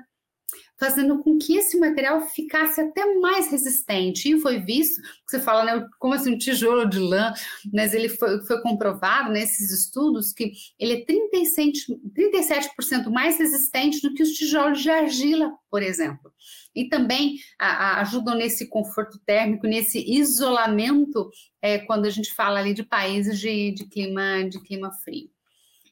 fazendo 0.78 1.22
com 1.22 1.36
que 1.36 1.56
esse 1.56 1.78
material 1.78 2.20
ficasse 2.28 2.80
até 2.80 3.04
mais 3.16 3.50
resistente. 3.50 4.30
E 4.30 4.40
foi 4.40 4.60
visto, 4.60 5.00
você 5.26 5.40
fala, 5.40 5.64
né, 5.64 5.86
como 5.98 6.14
assim, 6.14 6.34
um 6.34 6.38
tijolo 6.38 6.88
de 6.88 6.98
lã, 6.98 7.32
mas 7.72 7.92
ele 7.92 8.08
foi, 8.08 8.40
foi 8.44 8.62
comprovado 8.62 9.32
nesses 9.32 9.70
estudos 9.72 10.32
que 10.32 10.52
ele 10.78 10.94
é 10.94 11.04
37%, 11.04 11.72
37% 12.16 13.10
mais 13.10 13.38
resistente 13.38 14.00
do 14.00 14.14
que 14.14 14.22
os 14.22 14.30
tijolos 14.30 14.80
de 14.80 14.90
argila, 14.90 15.52
por 15.70 15.82
exemplo. 15.82 16.32
E 16.74 16.88
também 16.88 17.36
a, 17.58 17.66
a, 17.66 18.00
ajudam 18.02 18.36
nesse 18.36 18.68
conforto 18.68 19.18
térmico, 19.26 19.66
nesse 19.66 19.98
isolamento, 19.98 21.28
é, 21.60 21.78
quando 21.78 22.06
a 22.06 22.10
gente 22.10 22.32
fala 22.32 22.60
ali 22.60 22.72
de 22.72 22.84
países 22.84 23.40
de, 23.40 23.72
de, 23.72 23.88
clima, 23.88 24.48
de 24.48 24.62
clima 24.62 24.92
frio 25.04 25.28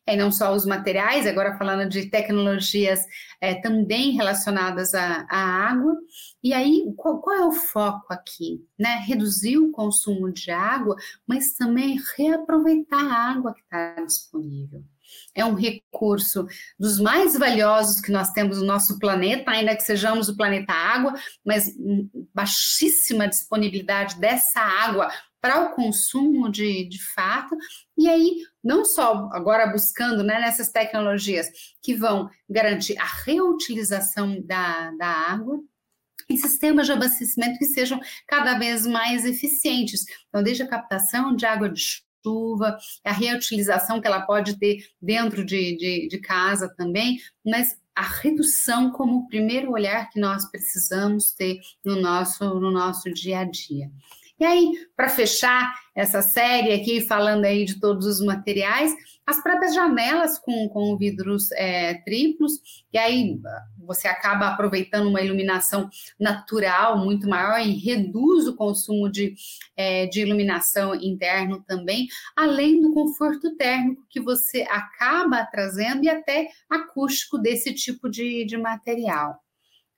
é, 0.06 0.16
não 0.16 0.30
só 0.30 0.54
os 0.54 0.64
materiais, 0.64 1.26
agora 1.26 1.58
falando 1.58 1.88
de 1.88 2.06
tecnologias 2.06 3.00
é, 3.40 3.54
também 3.54 4.12
relacionadas 4.12 4.94
à, 4.94 5.26
à, 5.28 5.68
água. 5.68 5.96
E 6.42 6.54
aí, 6.54 6.84
qual, 6.96 7.20
qual, 7.20 7.36
é 7.36 7.44
o 7.44 7.52
foco 7.52 8.12
aqui? 8.12 8.64
Né? 8.78 9.02
Reduzir 9.06 9.58
o 9.58 9.72
consumo 9.72 10.32
de 10.32 10.50
água, 10.50 10.94
mas 11.26 11.54
também 11.54 11.98
reaproveitar 12.16 13.04
a 13.04 13.30
água 13.30 13.52
que 13.52 13.62
está 13.62 13.96
disponível. 14.04 14.84
É 15.34 15.44
um 15.44 15.54
recurso 15.54 16.46
dos 16.78 16.98
mais 16.98 17.38
valiosos 17.38 18.00
que 18.00 18.10
nós 18.10 18.32
temos 18.32 18.58
no 18.58 18.66
nosso 18.66 18.98
planeta, 18.98 19.50
ainda 19.50 19.76
que 19.76 19.82
sejamos 19.82 20.28
o 20.28 20.36
planeta 20.36 20.72
água, 20.72 21.14
mas 21.44 21.72
baixíssima 22.34 23.28
disponibilidade 23.28 24.18
dessa 24.18 24.60
água 24.60 25.10
para 25.40 25.60
o 25.60 25.74
consumo 25.74 26.50
de, 26.50 26.88
de 26.88 27.00
fato, 27.14 27.56
e 27.96 28.08
aí, 28.08 28.42
não 28.66 28.84
só 28.84 29.28
agora 29.32 29.68
buscando 29.68 30.24
né, 30.24 30.40
nessas 30.40 30.70
tecnologias 30.70 31.46
que 31.80 31.94
vão 31.94 32.28
garantir 32.50 32.98
a 32.98 33.06
reutilização 33.24 34.40
da, 34.44 34.90
da 34.98 35.06
água, 35.06 35.60
e 36.28 36.36
sistemas 36.36 36.86
de 36.86 36.92
abastecimento 36.92 37.56
que 37.56 37.66
sejam 37.66 38.00
cada 38.26 38.58
vez 38.58 38.84
mais 38.84 39.24
eficientes. 39.24 40.04
Então, 40.28 40.42
desde 40.42 40.64
a 40.64 40.68
captação 40.68 41.36
de 41.36 41.46
água 41.46 41.68
de 41.68 41.80
chuva, 42.24 42.76
a 43.04 43.12
reutilização 43.12 44.00
que 44.00 44.08
ela 44.08 44.22
pode 44.22 44.58
ter 44.58 44.84
dentro 45.00 45.44
de, 45.44 45.76
de, 45.76 46.08
de 46.08 46.18
casa 46.18 46.68
também, 46.76 47.20
mas 47.44 47.78
a 47.94 48.02
redução 48.02 48.90
como 48.90 49.18
o 49.18 49.28
primeiro 49.28 49.70
olhar 49.70 50.10
que 50.10 50.18
nós 50.18 50.50
precisamos 50.50 51.32
ter 51.32 51.60
no 51.84 52.00
nosso, 52.00 52.44
no 52.58 52.72
nosso 52.72 53.08
dia 53.12 53.38
a 53.38 53.44
dia. 53.44 53.88
E 54.38 54.44
aí, 54.44 54.72
para 54.94 55.08
fechar 55.08 55.72
essa 55.94 56.20
série 56.20 56.72
aqui, 56.74 57.00
falando 57.00 57.46
aí 57.46 57.64
de 57.64 57.80
todos 57.80 58.06
os 58.06 58.20
materiais, 58.20 58.94
as 59.26 59.42
próprias 59.42 59.74
janelas 59.74 60.38
com, 60.38 60.68
com 60.68 60.96
vidros 60.96 61.50
é, 61.52 61.94
triplos, 62.02 62.84
e 62.92 62.98
aí 62.98 63.40
você 63.78 64.06
acaba 64.06 64.48
aproveitando 64.48 65.08
uma 65.08 65.22
iluminação 65.22 65.88
natural 66.20 66.98
muito 66.98 67.26
maior 67.26 67.58
e 67.60 67.78
reduz 67.78 68.46
o 68.46 68.54
consumo 68.54 69.10
de, 69.10 69.34
é, 69.74 70.06
de 70.06 70.20
iluminação 70.20 70.94
interno 70.94 71.64
também, 71.66 72.06
além 72.36 72.80
do 72.80 72.92
conforto 72.92 73.56
térmico 73.56 74.06
que 74.10 74.20
você 74.20 74.66
acaba 74.68 75.46
trazendo 75.46 76.04
e 76.04 76.10
até 76.10 76.48
acústico 76.68 77.38
desse 77.38 77.72
tipo 77.72 78.08
de, 78.08 78.44
de 78.44 78.58
material. 78.58 79.40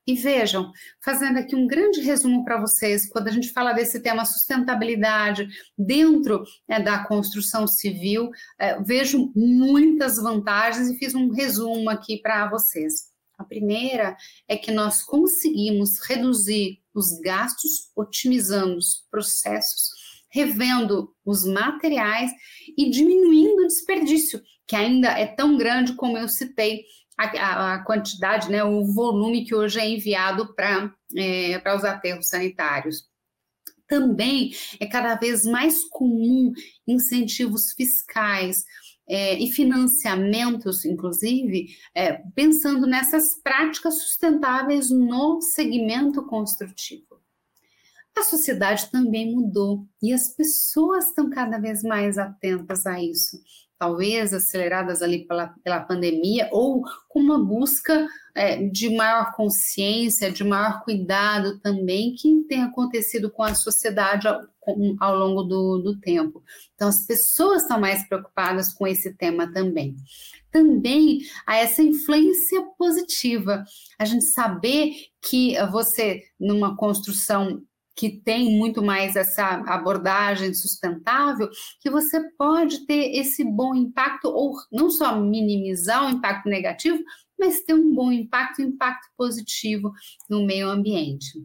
E 0.09 0.15
vejam, 0.15 0.73
fazendo 1.05 1.39
aqui 1.39 1.55
um 1.55 1.67
grande 1.67 2.01
resumo 2.01 2.43
para 2.43 2.59
vocês, 2.59 3.07
quando 3.07 3.29
a 3.29 3.31
gente 3.31 3.53
fala 3.53 3.75
desse 3.75 4.01
tema 4.01 4.25
sustentabilidade 4.25 5.47
dentro 5.77 6.45
é, 6.67 6.81
da 6.81 7.05
construção 7.05 7.67
civil, 7.67 8.31
é, 8.59 8.81
vejo 8.81 9.31
muitas 9.37 10.17
vantagens 10.17 10.89
e 10.89 10.97
fiz 10.97 11.15
um 11.15 11.29
resumo 11.31 11.91
aqui 11.91 12.23
para 12.23 12.49
vocês. 12.49 13.13
A 13.37 13.45
primeira 13.45 14.17
é 14.49 14.57
que 14.57 14.73
nós 14.73 15.03
conseguimos 15.03 15.99
reduzir 16.01 16.81
os 16.95 17.21
gastos, 17.21 17.91
otimizando 17.95 18.79
os 18.79 19.07
processos, 19.11 19.91
revendo 20.31 21.15
os 21.23 21.45
materiais 21.45 22.31
e 22.79 22.89
diminuindo 22.89 23.63
o 23.63 23.67
desperdício, 23.67 24.41
que 24.67 24.75
ainda 24.75 25.09
é 25.09 25.27
tão 25.27 25.59
grande 25.59 25.93
como 25.93 26.17
eu 26.17 26.31
citei 26.31 26.85
a, 27.19 27.75
a 27.75 27.79
quantidade, 27.85 28.51
né, 28.51 28.63
o 28.63 28.85
volume 28.87 29.45
que 29.45 29.55
hoje 29.55 29.81
é 29.81 29.89
enviado 29.89 30.55
para 30.55 30.95
é, 31.17 31.75
os 31.75 31.85
aterros 31.85 32.29
sanitários. 32.29 33.09
Também 33.89 34.53
é 34.79 34.87
cada 34.87 35.17
vez 35.17 35.45
mais 35.45 35.83
comum 35.85 36.53
incentivos 36.87 37.73
fiscais, 37.73 38.65
é, 39.09 39.39
e 39.39 39.51
financiamentos, 39.51 40.85
inclusive, 40.85 41.69
é, 41.95 42.23
pensando 42.35 42.87
nessas 42.87 43.41
práticas 43.43 44.03
sustentáveis 44.03 44.91
no 44.91 45.41
segmento 45.41 46.23
construtivo. 46.27 47.19
A 48.15 48.23
sociedade 48.23 48.91
também 48.91 49.33
mudou 49.35 49.87
e 50.03 50.13
as 50.13 50.29
pessoas 50.35 51.07
estão 51.07 51.31
cada 51.31 51.59
vez 51.59 51.83
mais 51.83 52.19
atentas 52.19 52.85
a 52.85 53.03
isso 53.03 53.39
talvez 53.79 54.35
aceleradas 54.35 55.03
ali 55.03 55.27
pela, 55.27 55.55
pela 55.63 55.81
pandemia, 55.81 56.49
ou 56.51 56.83
com 57.09 57.21
uma 57.21 57.39
busca 57.39 58.07
é, 58.35 58.63
de 58.69 58.95
maior 58.95 59.35
consciência, 59.35 60.31
de 60.31 60.43
maior 60.45 60.83
cuidado 60.83 61.59
também, 61.61 62.15
que 62.15 62.45
tem 62.49 62.63
acontecido 62.63 63.31
com 63.31 63.43
a 63.43 63.55
sociedade 63.55 64.27
ao, 64.27 64.43
ao 65.01 65.17
longo 65.17 65.43
do, 65.43 65.79
do 65.79 66.01
tempo. 66.01 66.43
Então, 66.75 66.89
as 66.89 67.07
pessoas 67.07 67.63
estão 67.63 67.81
mais 67.81 68.07
preocupadas 68.09 68.73
com 68.73 68.87
esse 68.87 69.15
tema 69.15 69.53
também 69.53 69.97
também 70.51 71.21
a 71.47 71.57
essa 71.57 71.83
influência 71.83 72.63
positiva. 72.79 73.65
A 73.99 74.05
gente 74.05 74.25
saber 74.25 74.93
que 75.21 75.55
você, 75.71 76.23
numa 76.39 76.77
construção 76.77 77.63
que 77.99 78.09
tem 78.09 78.57
muito 78.57 78.81
mais 78.81 79.17
essa 79.17 79.45
abordagem 79.67 80.55
sustentável, 80.55 81.51
que 81.81 81.91
você 81.91 82.31
pode 82.39 82.87
ter 82.87 83.17
esse 83.17 83.45
bom 83.45 83.75
impacto, 83.75 84.29
ou 84.29 84.55
não 84.71 84.89
só 84.89 85.19
minimizar 85.19 86.07
o 86.07 86.11
impacto 86.11 86.49
negativo, 86.49 87.03
mas 87.37 87.63
ter 87.63 87.75
um 87.75 87.93
bom 87.93 88.13
impacto, 88.13 88.63
impacto 88.63 89.09
positivo 89.17 89.91
no 90.31 90.47
meio 90.47 90.69
ambiente. 90.69 91.45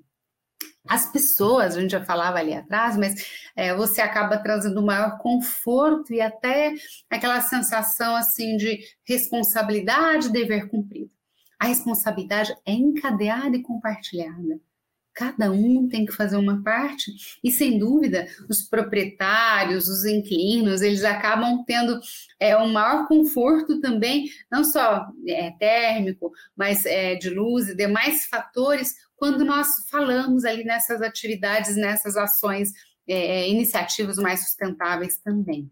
As 0.87 1.11
pessoas, 1.11 1.75
a 1.75 1.81
gente 1.81 1.91
já 1.91 2.05
falava 2.05 2.37
ali 2.37 2.53
atrás, 2.53 2.97
mas 2.97 3.15
é, 3.55 3.73
você 3.73 3.99
acaba 3.99 4.37
trazendo 4.37 4.85
maior 4.85 5.17
conforto 5.17 6.13
e 6.13 6.21
até 6.21 6.75
aquela 7.09 7.41
sensação 7.41 8.15
assim 8.15 8.57
de 8.57 8.79
responsabilidade, 9.07 10.31
dever 10.31 10.69
cumprido. 10.69 11.09
A 11.57 11.65
responsabilidade 11.65 12.53
é 12.63 12.73
encadeada 12.73 13.55
e 13.55 13.63
compartilhada. 13.63 14.59
Cada 15.13 15.51
um 15.51 15.87
tem 15.87 16.05
que 16.05 16.11
fazer 16.11 16.37
uma 16.37 16.63
parte, 16.63 17.11
e 17.43 17.51
sem 17.51 17.77
dúvida, 17.77 18.27
os 18.49 18.63
proprietários, 18.63 19.87
os 19.87 20.05
inquilinos, 20.05 20.81
eles 20.81 21.03
acabam 21.03 21.63
tendo 21.65 21.99
é, 22.39 22.57
um 22.57 22.71
maior 22.71 23.07
conforto 23.07 23.79
também, 23.79 24.25
não 24.51 24.63
só 24.63 25.05
é, 25.27 25.51
térmico, 25.51 26.31
mas 26.55 26.85
é, 26.85 27.15
de 27.15 27.29
luz 27.29 27.69
e 27.69 27.75
demais 27.75 28.25
fatores, 28.25 28.95
quando 29.15 29.45
nós 29.45 29.67
falamos 29.89 30.45
ali 30.45 30.63
nessas 30.63 31.01
atividades, 31.01 31.75
nessas 31.75 32.17
ações, 32.17 32.71
é, 33.07 33.47
iniciativas 33.49 34.17
mais 34.17 34.45
sustentáveis 34.45 35.17
também. 35.17 35.69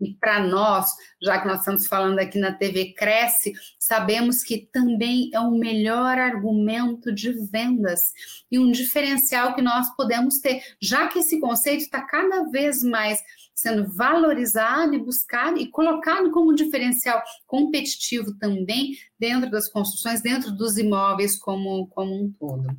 E 0.00 0.14
para 0.14 0.40
nós, 0.40 0.86
já 1.22 1.40
que 1.40 1.48
nós 1.48 1.60
estamos 1.60 1.86
falando 1.86 2.18
aqui 2.18 2.38
na 2.38 2.52
TV 2.52 2.92
Cresce, 2.92 3.52
sabemos 3.78 4.42
que 4.42 4.68
também 4.70 5.30
é 5.32 5.40
o 5.40 5.52
melhor 5.52 6.18
argumento 6.18 7.12
de 7.14 7.32
vendas 7.50 8.12
e 8.50 8.58
um 8.58 8.70
diferencial 8.70 9.54
que 9.54 9.62
nós 9.62 9.94
podemos 9.96 10.38
ter, 10.38 10.62
já 10.80 11.08
que 11.08 11.20
esse 11.20 11.40
conceito 11.40 11.80
está 11.80 12.02
cada 12.02 12.44
vez 12.50 12.82
mais 12.82 13.20
sendo 13.54 13.90
valorizado 13.90 14.94
e 14.94 14.98
buscado 14.98 15.58
e 15.58 15.70
colocado 15.70 16.30
como 16.30 16.52
um 16.52 16.54
diferencial 16.54 17.22
competitivo 17.46 18.36
também 18.38 18.98
dentro 19.18 19.50
das 19.50 19.66
construções, 19.66 20.20
dentro 20.20 20.52
dos 20.52 20.76
imóveis 20.76 21.38
como, 21.38 21.86
como 21.88 22.22
um 22.22 22.30
todo. 22.38 22.76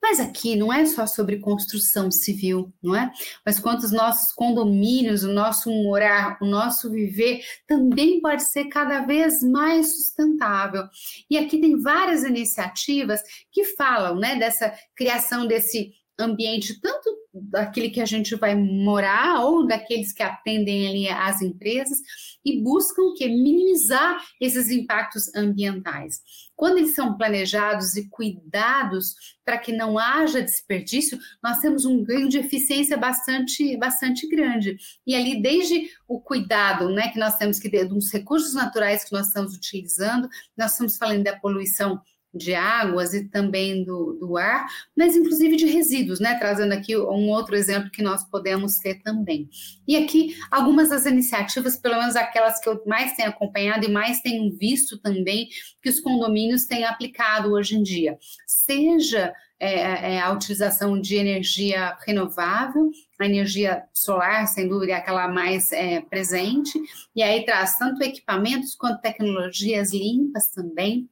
Mas 0.00 0.18
aqui 0.18 0.56
não 0.56 0.72
é 0.72 0.84
só 0.86 1.06
sobre 1.06 1.38
construção 1.38 2.10
civil, 2.10 2.72
não 2.82 2.94
é? 2.94 3.10
Mas 3.44 3.58
quanto 3.58 3.84
os 3.84 3.92
nossos 3.92 4.32
condomínios, 4.32 5.22
o 5.22 5.32
nosso 5.32 5.70
morar, 5.70 6.38
o 6.40 6.46
nosso 6.46 6.90
viver 6.90 7.40
também 7.66 8.20
pode 8.20 8.42
ser 8.44 8.64
cada 8.66 9.00
vez 9.00 9.42
mais 9.42 9.94
sustentável. 9.94 10.84
E 11.30 11.38
aqui 11.38 11.60
tem 11.60 11.80
várias 11.80 12.24
iniciativas 12.24 13.20
que 13.50 13.64
falam, 13.64 14.16
né, 14.16 14.36
dessa 14.36 14.72
criação 14.96 15.46
desse 15.46 15.92
ambiente 16.18 16.80
tanto 16.80 17.10
daquele 17.32 17.90
que 17.90 18.00
a 18.00 18.04
gente 18.04 18.34
vai 18.36 18.54
morar 18.54 19.44
ou 19.44 19.66
daqueles 19.66 20.12
que 20.12 20.22
atendem 20.22 20.88
ali 20.88 21.08
as 21.08 21.40
empresas 21.40 21.98
e 22.44 22.60
buscam 22.60 23.14
que 23.16 23.26
minimizar 23.26 24.22
esses 24.40 24.70
impactos 24.70 25.34
ambientais. 25.34 26.20
Quando 26.54 26.78
eles 26.78 26.94
são 26.94 27.16
planejados 27.16 27.96
e 27.96 28.08
cuidados 28.08 29.14
para 29.44 29.58
que 29.58 29.72
não 29.72 29.98
haja 29.98 30.42
desperdício, 30.42 31.18
nós 31.42 31.58
temos 31.58 31.84
um 31.84 32.04
ganho 32.04 32.28
de 32.28 32.38
eficiência 32.38 32.96
bastante, 32.96 33.76
bastante 33.78 34.28
grande. 34.28 34.76
E 35.06 35.14
ali, 35.14 35.40
desde 35.40 35.88
o 36.06 36.20
cuidado 36.20 36.90
né, 36.90 37.08
que 37.08 37.18
nós 37.18 37.36
temos 37.36 37.58
que 37.58 37.70
ter 37.70 37.86
dos 37.86 38.12
recursos 38.12 38.54
naturais 38.54 39.04
que 39.04 39.12
nós 39.12 39.28
estamos 39.28 39.56
utilizando, 39.56 40.28
nós 40.56 40.72
estamos 40.72 40.96
falando 40.96 41.24
da 41.24 41.36
poluição 41.36 42.00
de 42.34 42.54
águas 42.54 43.12
e 43.12 43.28
também 43.28 43.84
do, 43.84 44.14
do 44.14 44.36
ar, 44.36 44.66
mas 44.96 45.14
inclusive 45.16 45.56
de 45.56 45.66
resíduos, 45.66 46.18
né? 46.18 46.38
Trazendo 46.38 46.72
aqui 46.72 46.96
um 46.96 47.28
outro 47.28 47.54
exemplo 47.54 47.90
que 47.90 48.02
nós 48.02 48.24
podemos 48.24 48.78
ter 48.78 49.02
também. 49.02 49.48
E 49.86 49.96
aqui 49.96 50.36
algumas 50.50 50.88
das 50.88 51.04
iniciativas, 51.06 51.76
pelo 51.76 51.98
menos 51.98 52.16
aquelas 52.16 52.58
que 52.58 52.68
eu 52.68 52.82
mais 52.86 53.14
tenho 53.14 53.28
acompanhado 53.28 53.84
e 53.84 53.90
mais 53.90 54.20
tenho 54.20 54.50
visto 54.56 54.98
também, 54.98 55.48
que 55.82 55.90
os 55.90 56.00
condomínios 56.00 56.64
têm 56.64 56.84
aplicado 56.84 57.52
hoje 57.52 57.76
em 57.76 57.82
dia. 57.82 58.16
Seja 58.46 59.32
é, 59.62 60.14
é, 60.14 60.20
a 60.20 60.32
utilização 60.32 61.00
de 61.00 61.14
energia 61.14 61.96
renovável, 62.04 62.90
a 63.20 63.26
energia 63.26 63.84
solar, 63.94 64.48
sem 64.48 64.68
dúvida, 64.68 64.90
é 64.90 64.96
aquela 64.96 65.28
mais 65.28 65.70
é, 65.70 66.00
presente, 66.00 66.76
e 67.14 67.22
aí 67.22 67.44
traz 67.44 67.78
tanto 67.78 68.02
equipamentos 68.02 68.74
quanto 68.74 69.00
tecnologias 69.00 69.92
limpas 69.92 70.48
também, 70.48 71.08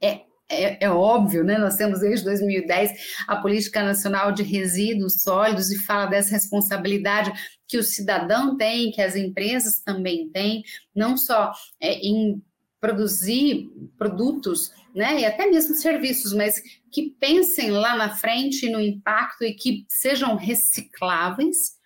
é, 0.00 0.22
é, 0.48 0.84
é, 0.84 0.90
óbvio, 0.90 1.44
né? 1.44 1.58
Nós 1.58 1.76
temos 1.76 2.00
desde 2.00 2.24
2010 2.24 2.92
a 3.26 3.36
Política 3.36 3.82
Nacional 3.82 4.32
de 4.32 4.42
Resíduos 4.42 5.22
Sólidos 5.22 5.70
e 5.70 5.78
fala 5.84 6.06
dessa 6.06 6.30
responsabilidade 6.30 7.32
que 7.66 7.76
o 7.76 7.82
cidadão 7.82 8.56
tem, 8.56 8.90
que 8.90 9.02
as 9.02 9.14
empresas 9.14 9.80
também 9.80 10.30
têm, 10.30 10.62
não 10.94 11.16
só 11.16 11.52
é, 11.80 11.94
em 11.94 12.42
produzir 12.80 13.68
produtos, 13.98 14.72
né, 14.94 15.20
e 15.20 15.24
até 15.24 15.46
mesmo 15.46 15.74
serviços, 15.74 16.32
mas 16.32 16.62
que 16.92 17.10
pensem 17.20 17.70
lá 17.70 17.96
na 17.96 18.16
frente 18.16 18.70
no 18.70 18.80
impacto 18.80 19.44
e 19.44 19.52
que 19.52 19.84
sejam 19.88 20.36
recicláveis 20.36 21.78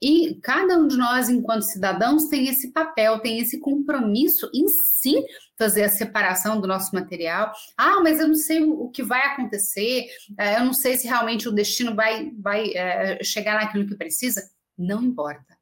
e 0.00 0.38
cada 0.42 0.78
um 0.78 0.86
de 0.86 0.96
nós, 0.96 1.28
enquanto 1.28 1.62
cidadãos, 1.62 2.28
tem 2.28 2.48
esse 2.48 2.72
papel, 2.72 3.20
tem 3.20 3.38
esse 3.38 3.58
compromisso 3.60 4.50
em 4.54 4.66
si 4.68 5.22
fazer 5.58 5.84
a 5.84 5.88
separação 5.88 6.60
do 6.60 6.66
nosso 6.66 6.94
material. 6.94 7.52
Ah, 7.76 8.00
mas 8.00 8.18
eu 8.20 8.28
não 8.28 8.34
sei 8.34 8.62
o 8.62 8.88
que 8.90 9.02
vai 9.02 9.20
acontecer, 9.26 10.06
eh, 10.38 10.58
eu 10.58 10.64
não 10.64 10.72
sei 10.72 10.96
se 10.96 11.06
realmente 11.06 11.48
o 11.48 11.52
destino 11.52 11.94
vai, 11.94 12.30
vai 12.38 12.72
é, 12.74 13.22
chegar 13.22 13.60
naquilo 13.60 13.86
que 13.86 13.94
precisa. 13.94 14.50
Não 14.76 15.02
importa. 15.02 15.56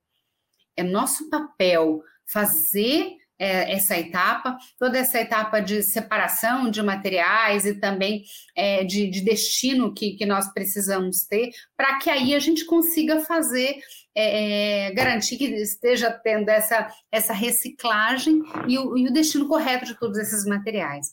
É 0.77 0.83
nosso 0.83 1.29
papel 1.29 2.03
fazer 2.25 3.17
é, 3.43 3.73
essa 3.73 3.99
etapa, 3.99 4.57
toda 4.79 4.97
essa 4.97 5.21
etapa 5.21 5.59
de 5.59 5.83
separação 5.83 6.71
de 6.71 6.81
materiais 6.81 7.67
e 7.67 7.75
também 7.75 8.23
é, 8.57 8.85
de, 8.85 9.11
de, 9.11 9.21
destino 9.21 9.93
que, 9.93 10.13
que 10.13 10.25
nós 10.25 10.53
precisamos 10.53 11.27
ter, 11.27 11.51
para 11.77 11.99
que 11.99 12.09
aí 12.09 12.37
a 12.37 12.39
gente 12.39 12.65
consiga 12.65 13.19
fazer 13.19 13.81
é, 14.15 14.87
é, 14.87 14.93
garantir 14.93 15.39
que 15.39 15.47
esteja 15.47 16.09
tendo 16.09 16.49
essa, 16.51 16.89
essa 17.11 17.33
reciclagem 17.33 18.43
e 18.69 18.79
o, 18.79 18.97
e 18.97 19.09
o, 19.09 19.13
destino 19.13 19.49
correto 19.49 19.87
de 19.87 19.99
todos 19.99 20.19
esses 20.19 20.47
materiais. 20.47 21.09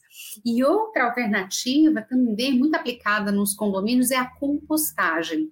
E 0.45 0.63
outra 0.63 1.05
alternativa, 1.05 2.03
também 2.03 2.59
muito 2.59 2.75
aplicada 2.75 3.31
nos 3.31 3.55
condomínios, 3.55 4.11
é 4.11 4.17
a 4.17 4.29
compostagem, 4.29 5.49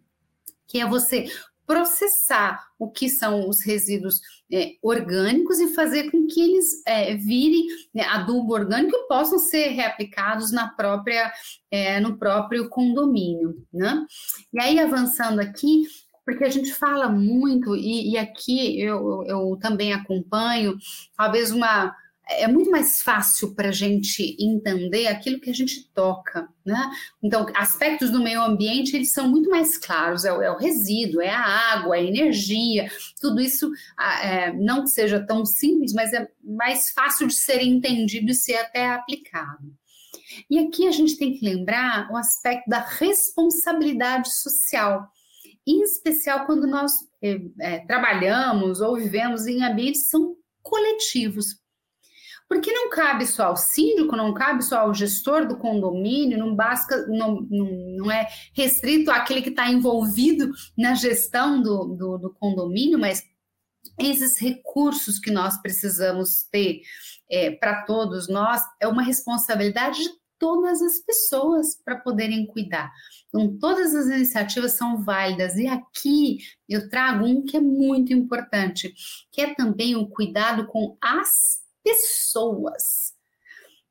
que 0.67 0.79
é 0.79 0.85
você 0.85 1.27
processar 1.67 2.65
o 2.79 2.89
que 2.89 3.09
são 3.09 3.47
os 3.47 3.61
resíduos 3.61 4.21
é, 4.51 4.75
orgânicos 4.81 5.59
e 5.59 5.73
fazer 5.75 6.09
com 6.09 6.25
que 6.25 6.41
eles 6.41 6.81
é, 6.87 7.13
virem 7.15 7.67
né, 7.93 8.03
adubo 8.03 8.53
orgânico 8.53 8.95
e 8.95 9.07
possam 9.07 9.37
ser 9.37 9.67
reaplicados 9.69 10.51
na 10.51 10.69
própria, 10.69 11.31
é, 11.69 11.99
no 11.99 12.17
próprio 12.17 12.69
condomínio. 12.69 13.61
Né? 13.73 14.05
E 14.53 14.61
aí, 14.61 14.79
avançando 14.79 15.41
aqui, 15.41 15.83
porque 16.25 16.45
a 16.45 16.49
gente 16.49 16.73
fala 16.73 17.09
muito, 17.09 17.75
e, 17.75 18.11
e 18.11 18.17
aqui 18.17 18.81
eu, 18.81 19.23
eu 19.27 19.57
também 19.61 19.93
acompanho, 19.93 20.77
talvez 21.15 21.51
uma. 21.51 21.95
É 22.29 22.47
muito 22.47 22.69
mais 22.69 23.01
fácil 23.01 23.55
para 23.55 23.69
a 23.69 23.71
gente 23.71 24.35
entender 24.39 25.07
aquilo 25.07 25.39
que 25.39 25.49
a 25.49 25.53
gente 25.53 25.89
toca, 25.93 26.49
né? 26.65 26.89
Então, 27.23 27.45
aspectos 27.55 28.11
do 28.11 28.21
meio 28.21 28.41
ambiente, 28.41 28.95
eles 28.95 29.11
são 29.11 29.29
muito 29.29 29.49
mais 29.49 29.77
claros, 29.77 30.25
é 30.25 30.33
o, 30.33 30.41
é 30.41 30.51
o 30.51 30.57
resíduo, 30.57 31.21
é 31.21 31.29
a 31.29 31.39
água, 31.39 31.95
é 31.95 32.01
a 32.01 32.03
energia, 32.03 32.91
tudo 33.21 33.39
isso 33.39 33.71
é, 34.21 34.51
não 34.53 34.83
que 34.83 34.89
seja 34.89 35.25
tão 35.25 35.45
simples, 35.45 35.93
mas 35.93 36.11
é 36.13 36.27
mais 36.43 36.89
fácil 36.89 37.27
de 37.27 37.35
ser 37.35 37.61
entendido 37.61 38.29
e 38.29 38.35
ser 38.35 38.55
até 38.55 38.89
aplicado. 38.89 39.73
E 40.49 40.59
aqui 40.59 40.87
a 40.87 40.91
gente 40.91 41.17
tem 41.17 41.33
que 41.33 41.45
lembrar 41.45 42.11
o 42.11 42.17
aspecto 42.17 42.69
da 42.69 42.79
responsabilidade 42.79 44.33
social, 44.35 45.07
em 45.65 45.81
especial 45.81 46.45
quando 46.45 46.67
nós 46.67 46.91
é, 47.21 47.79
trabalhamos 47.79 48.81
ou 48.81 48.95
vivemos 48.95 49.47
em 49.47 49.63
ambientes 49.63 50.03
que 50.03 50.09
são 50.09 50.35
coletivos. 50.61 51.55
Porque 52.47 52.71
não 52.71 52.89
cabe 52.89 53.25
só 53.25 53.47
ao 53.47 53.57
síndico, 53.57 54.15
não 54.15 54.33
cabe 54.33 54.63
só 54.63 54.79
ao 54.79 54.93
gestor 54.93 55.45
do 55.45 55.57
condomínio, 55.57 56.37
não, 56.37 56.55
não, 57.07 57.41
não 57.41 58.11
é 58.11 58.27
restrito 58.53 59.11
àquele 59.11 59.41
que 59.41 59.49
está 59.49 59.69
envolvido 59.69 60.51
na 60.77 60.93
gestão 60.95 61.61
do, 61.61 61.85
do, 61.85 62.17
do, 62.17 62.33
condomínio, 62.33 62.97
mas 62.97 63.21
esses 63.99 64.37
recursos 64.37 65.19
que 65.19 65.29
nós 65.29 65.61
precisamos 65.61 66.43
ter 66.49 66.81
é, 67.29 67.51
para 67.51 67.83
todos 67.83 68.29
nós 68.29 68.61
é 68.79 68.87
uma 68.87 69.01
responsabilidade 69.01 70.01
de 70.01 70.09
todas 70.39 70.81
as 70.81 70.99
pessoas 70.99 71.75
para 71.83 71.97
poderem 71.97 72.45
cuidar. 72.45 72.91
Então, 73.27 73.57
todas 73.57 73.93
as 73.93 74.07
iniciativas 74.07 74.73
são 74.73 75.03
válidas. 75.03 75.55
E 75.55 75.67
aqui 75.67 76.37
eu 76.69 76.89
trago 76.89 77.25
um 77.25 77.43
que 77.43 77.57
é 77.57 77.59
muito 77.59 78.13
importante, 78.13 78.93
que 79.31 79.41
é 79.41 79.53
também 79.53 79.95
o 79.95 80.07
cuidado 80.07 80.67
com 80.67 80.97
as 81.01 81.66
pessoas. 81.87 83.13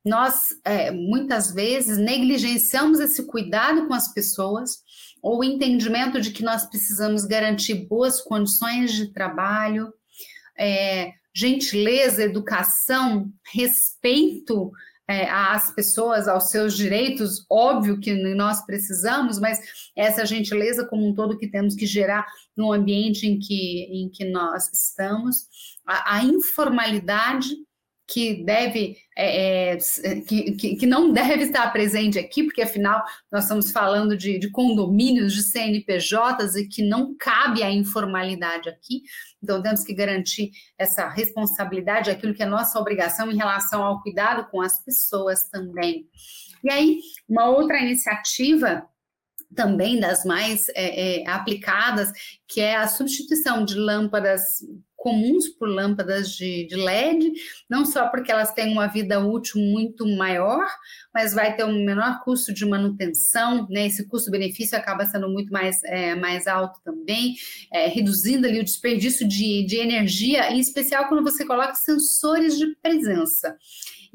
Nós, 0.04 0.50
é, 0.64 0.90
muitas 0.90 1.52
vezes, 1.52 1.98
negligenciamos 1.98 3.00
esse 3.00 3.26
cuidado 3.26 3.88
com 3.88 3.94
as 3.94 4.12
pessoas, 4.12 4.84
ou 5.20 5.40
o 5.40 5.44
entendimento 5.44 6.20
de 6.20 6.30
que 6.30 6.44
nós 6.44 6.64
precisamos 6.64 7.24
garantir 7.24 7.86
boas 7.86 8.20
condições 8.20 8.92
de 8.92 9.12
trabalho, 9.12 9.92
é, 10.56 11.12
gentileza, 11.34 12.22
educação, 12.22 13.32
respeito 13.52 14.70
é, 15.08 15.28
às 15.28 15.72
pessoas, 15.74 16.26
aos 16.28 16.50
seus 16.50 16.76
direitos, 16.76 17.44
óbvio 17.50 18.00
que 18.00 18.14
nós 18.34 18.64
precisamos, 18.64 19.38
mas 19.38 19.60
essa 19.94 20.24
gentileza 20.24 20.86
como 20.86 21.06
um 21.06 21.14
todo 21.14 21.38
que 21.38 21.48
temos 21.48 21.74
que 21.74 21.86
gerar 21.86 22.26
no 22.56 22.72
ambiente 22.72 23.26
em 23.26 23.38
que, 23.38 23.82
em 23.90 24.08
que 24.08 24.24
nós 24.24 24.70
estamos, 24.72 25.46
a, 25.86 26.16
a 26.16 26.24
informalidade 26.24 27.56
que 28.06 28.44
deve 28.44 28.96
é, 29.16 29.72
é, 29.72 29.76
que, 30.20 30.52
que, 30.52 30.76
que, 30.76 30.86
não 30.86 31.10
deve 31.12 31.44
estar 31.44 31.70
presente 31.72 32.18
aqui, 32.18 32.44
porque 32.44 32.62
afinal 32.62 33.02
nós 33.32 33.44
estamos 33.44 33.72
falando 33.72 34.16
de, 34.16 34.38
de, 34.38 34.50
condomínios, 34.50 35.32
de 35.32 35.42
CNPJs 35.42 36.54
e 36.56 36.68
que 36.68 36.82
não 36.82 37.16
cabe 37.16 37.62
a 37.62 37.70
informalidade 37.70 38.68
aqui. 38.68 39.02
Então 39.42 39.62
temos 39.62 39.82
que 39.82 39.94
garantir 39.94 40.50
essa 40.78 41.08
responsabilidade, 41.08 42.10
aquilo 42.10 42.34
que 42.34 42.42
é 42.42 42.46
nossa 42.46 42.78
obrigação 42.78 43.30
em 43.30 43.36
relação 43.36 43.82
ao 43.82 44.00
cuidado 44.02 44.48
com 44.50 44.60
as 44.60 44.82
pessoas 44.84 45.48
também. 45.48 46.06
E 46.62 46.70
aí, 46.70 47.00
uma 47.28 47.48
outra 47.48 47.78
iniciativa 47.78 48.86
também 49.54 49.98
das 49.98 50.24
mais 50.24 50.68
é, 50.70 51.22
é, 51.22 51.30
aplicadas, 51.30 52.12
que 52.46 52.60
é 52.60 52.76
a 52.76 52.88
substituição 52.88 53.64
de 53.64 53.74
lâmpadas 53.74 54.42
comuns 55.06 55.46
por 55.46 55.68
lâmpadas 55.68 56.32
de, 56.32 56.66
de, 56.66 56.74
LED, 56.74 57.32
não 57.70 57.86
só 57.86 58.08
porque 58.08 58.32
elas 58.32 58.52
têm 58.52 58.72
uma 58.72 58.88
vida 58.88 59.20
útil 59.20 59.60
muito 59.60 60.04
maior, 60.04 60.66
mas 61.14 61.32
vai 61.32 61.54
ter 61.54 61.62
um 61.62 61.84
menor 61.84 62.24
custo 62.24 62.52
de 62.52 62.66
manutenção, 62.66 63.68
né? 63.70 63.86
Esse 63.86 64.04
custo-benefício 64.08 64.76
acaba 64.76 65.06
sendo 65.06 65.28
muito 65.28 65.52
mais, 65.52 65.80
é, 65.84 66.16
mais 66.16 66.48
alto 66.48 66.80
também, 66.84 67.36
é, 67.72 67.86
reduzindo 67.86 68.48
ali 68.48 68.58
o 68.58 68.64
desperdício 68.64 69.28
de, 69.28 69.64
de 69.64 69.76
energia, 69.76 70.50
em 70.50 70.58
especial 70.58 71.06
quando 71.08 71.22
você 71.22 71.46
coloca 71.46 71.76
sensores 71.76 72.58
de 72.58 72.74
presença. 72.82 73.56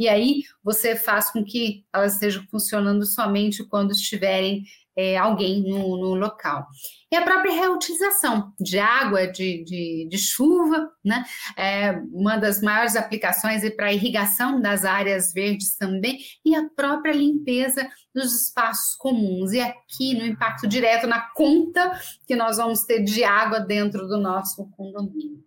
E 0.01 0.09
aí 0.09 0.41
você 0.63 0.95
faz 0.95 1.29
com 1.29 1.45
que 1.45 1.85
elas 1.93 2.13
estejam 2.13 2.43
funcionando 2.49 3.05
somente 3.05 3.63
quando 3.63 3.91
estiverem 3.91 4.63
é, 4.95 5.15
alguém 5.15 5.61
no, 5.61 5.95
no, 5.95 6.15
local. 6.15 6.65
E 7.11 7.15
a 7.15 7.21
própria 7.21 7.53
reutilização 7.53 8.51
de 8.59 8.79
água, 8.79 9.27
de, 9.27 9.63
de, 9.63 10.07
de 10.09 10.17
chuva, 10.17 10.89
né? 11.05 11.23
É 11.55 11.91
uma 12.11 12.35
das 12.35 12.63
maiores 12.63 12.95
aplicações 12.95 13.63
é 13.63 13.69
para 13.69 13.93
irrigação 13.93 14.59
das 14.59 14.85
áreas 14.85 15.31
verdes 15.31 15.77
também, 15.77 16.17
e 16.43 16.55
a 16.55 16.67
própria 16.75 17.13
limpeza 17.13 17.87
dos 18.11 18.33
espaços 18.33 18.95
comuns. 18.95 19.53
E 19.53 19.61
aqui 19.61 20.15
no 20.15 20.25
impacto 20.25 20.67
direto 20.67 21.05
na 21.05 21.21
conta 21.35 21.91
que 22.25 22.35
nós 22.35 22.57
vamos 22.57 22.85
ter 22.85 23.03
de 23.03 23.23
água 23.23 23.59
dentro 23.59 24.07
do 24.07 24.17
nosso 24.17 24.67
condomínio. 24.71 25.43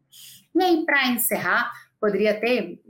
E 0.55 0.63
aí, 0.63 0.85
para 0.87 1.09
encerrar, 1.09 1.73
poderia 2.01 2.39
ter 2.39 2.84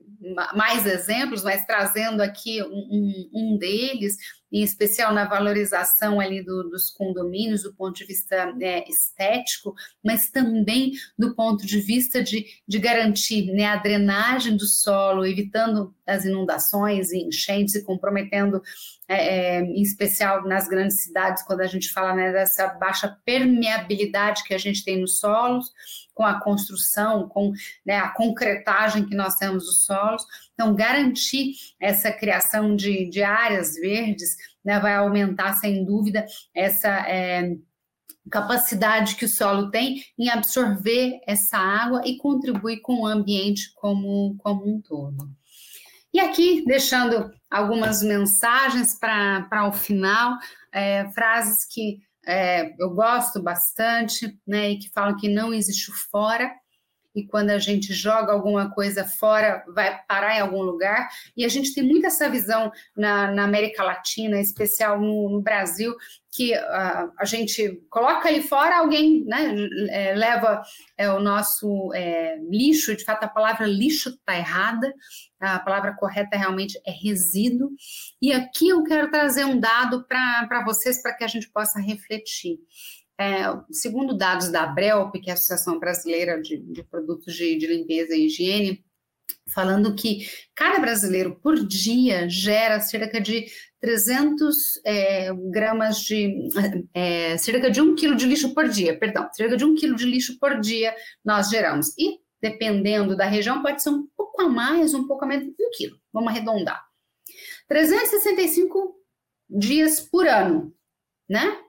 mais 0.54 0.86
exemplos, 0.86 1.42
mas 1.42 1.64
trazendo 1.66 2.22
aqui 2.22 2.62
um, 2.62 2.66
um, 2.66 3.30
um 3.34 3.58
deles, 3.58 4.16
em 4.54 4.62
especial 4.62 5.12
na 5.12 5.24
valorização 5.24 6.20
ali 6.20 6.40
do, 6.40 6.70
dos 6.70 6.88
condomínios 6.88 7.64
do 7.64 7.74
ponto 7.74 7.96
de 7.96 8.04
vista 8.04 8.54
é, 8.60 8.88
estético, 8.88 9.74
mas 10.02 10.30
também 10.30 10.92
do 11.18 11.34
ponto 11.34 11.66
de 11.66 11.80
vista 11.80 12.22
de, 12.22 12.46
de 12.66 12.78
garantir 12.78 13.46
né, 13.52 13.66
a 13.66 13.76
drenagem 13.76 14.56
do 14.56 14.64
solo, 14.64 15.26
evitando 15.26 15.92
as 16.06 16.24
inundações 16.24 17.10
e 17.10 17.18
enchentes 17.18 17.74
e 17.74 17.82
comprometendo, 17.82 18.62
é, 19.08 19.56
é, 19.56 19.60
em 19.60 19.82
especial 19.82 20.46
nas 20.46 20.68
grandes 20.68 21.02
cidades, 21.02 21.42
quando 21.42 21.60
a 21.60 21.66
gente 21.66 21.90
fala 21.90 22.14
né, 22.14 22.32
dessa 22.32 22.68
baixa 22.68 23.18
permeabilidade 23.24 24.44
que 24.44 24.54
a 24.54 24.58
gente 24.58 24.84
tem 24.84 25.00
nos 25.00 25.18
solos, 25.18 25.72
com 26.14 26.24
a 26.24 26.40
construção, 26.40 27.28
com 27.28 27.52
né, 27.84 27.98
a 27.98 28.08
concretagem 28.08 29.04
que 29.04 29.14
nós 29.14 29.34
temos 29.34 29.64
dos 29.64 29.84
solos. 29.84 30.24
Então, 30.54 30.74
garantir 30.74 31.54
essa 31.80 32.12
criação 32.12 32.76
de, 32.76 33.08
de 33.10 33.22
áreas 33.22 33.74
verdes 33.74 34.36
né, 34.64 34.78
vai 34.78 34.94
aumentar, 34.94 35.54
sem 35.54 35.84
dúvida, 35.84 36.24
essa 36.54 36.88
é, 36.88 37.56
capacidade 38.30 39.16
que 39.16 39.24
o 39.24 39.28
solo 39.28 39.70
tem 39.70 40.02
em 40.18 40.30
absorver 40.30 41.20
essa 41.26 41.58
água 41.58 42.02
e 42.04 42.16
contribuir 42.16 42.80
com 42.80 43.02
o 43.02 43.06
ambiente 43.06 43.72
como, 43.74 44.36
como 44.38 44.66
um 44.66 44.80
todo. 44.80 45.28
E 46.12 46.20
aqui, 46.20 46.64
deixando 46.64 47.32
algumas 47.50 48.02
mensagens 48.02 48.96
para 48.98 49.68
o 49.68 49.72
final, 49.72 50.38
é, 50.72 51.08
frases 51.10 51.64
que 51.64 51.98
é, 52.26 52.74
eu 52.78 52.90
gosto 52.90 53.42
bastante, 53.42 54.38
né, 54.46 54.70
e 54.70 54.78
que 54.78 54.90
falam 54.90 55.16
que 55.16 55.28
não 55.28 55.52
existe 55.52 55.90
o 55.90 55.94
fora, 56.10 56.50
e 57.14 57.24
quando 57.26 57.50
a 57.50 57.58
gente 57.58 57.92
joga 57.92 58.32
alguma 58.32 58.70
coisa 58.70 59.04
fora, 59.04 59.64
vai 59.68 60.00
parar 60.08 60.36
em 60.36 60.40
algum 60.40 60.62
lugar. 60.62 61.08
E 61.36 61.44
a 61.44 61.48
gente 61.48 61.72
tem 61.72 61.84
muito 61.84 62.06
essa 62.06 62.28
visão 62.28 62.72
na, 62.96 63.30
na 63.30 63.44
América 63.44 63.84
Latina, 63.84 64.36
em 64.36 64.42
especial 64.42 65.00
no, 65.00 65.30
no 65.30 65.40
Brasil, 65.40 65.94
que 66.34 66.52
uh, 66.52 67.12
a 67.16 67.24
gente 67.24 67.80
coloca 67.88 68.28
ali 68.28 68.42
fora, 68.42 68.78
alguém 68.78 69.24
né, 69.24 69.54
é, 69.90 70.14
leva 70.16 70.62
é, 70.98 71.08
o 71.08 71.20
nosso 71.20 71.92
é, 71.94 72.36
lixo, 72.50 72.96
de 72.96 73.04
fato 73.04 73.22
a 73.22 73.28
palavra 73.28 73.66
lixo 73.66 74.08
está 74.08 74.36
errada, 74.36 74.92
a 75.38 75.60
palavra 75.60 75.94
correta 75.94 76.36
realmente 76.36 76.80
é 76.84 76.90
resíduo. 76.90 77.70
E 78.20 78.32
aqui 78.32 78.68
eu 78.68 78.82
quero 78.82 79.10
trazer 79.10 79.44
um 79.44 79.60
dado 79.60 80.04
para 80.04 80.64
vocês, 80.64 81.00
para 81.00 81.14
que 81.14 81.22
a 81.22 81.28
gente 81.28 81.48
possa 81.50 81.78
refletir. 81.78 82.58
É, 83.18 83.44
segundo 83.70 84.16
dados 84.16 84.48
da 84.48 84.64
ABRELP, 84.64 85.20
que 85.20 85.30
é 85.30 85.32
a 85.32 85.34
Associação 85.34 85.78
Brasileira 85.78 86.40
de, 86.40 86.58
de 86.58 86.82
Produtos 86.82 87.34
de, 87.34 87.56
de, 87.56 87.66
Limpeza 87.66 88.14
e 88.14 88.26
Higiene, 88.26 88.84
falando 89.52 89.94
que 89.94 90.28
cada 90.54 90.80
brasileiro 90.80 91.36
por 91.40 91.64
dia 91.64 92.28
gera 92.28 92.80
cerca 92.80 93.20
de 93.20 93.46
300 93.80 94.56
é, 94.84 95.32
gramas 95.50 96.00
de, 96.00 96.48
é, 96.92 97.36
cerca 97.38 97.70
de 97.70 97.80
um 97.80 97.94
quilo 97.94 98.16
de 98.16 98.26
lixo 98.26 98.52
por 98.52 98.68
dia, 98.68 98.98
perdão, 98.98 99.28
cerca 99.32 99.56
de 99.56 99.64
um 99.64 99.74
quilo 99.74 99.94
de 99.94 100.06
lixo 100.06 100.38
por 100.38 100.58
dia 100.58 100.94
nós 101.24 101.50
geramos. 101.50 101.96
E 101.98 102.18
dependendo 102.42 103.16
da 103.16 103.26
região, 103.26 103.62
pode 103.62 103.82
ser 103.82 103.90
um 103.90 104.06
pouco 104.16 104.42
a 104.42 104.48
mais, 104.48 104.92
um 104.92 105.06
pouco 105.06 105.24
a 105.24 105.28
menos, 105.28 105.48
um 105.48 105.70
quilo, 105.72 105.98
vamos 106.12 106.30
arredondar. 106.30 106.82
365 107.68 108.96
dias 109.48 110.00
por 110.00 110.26
ano, 110.26 110.74
né? 111.28 111.60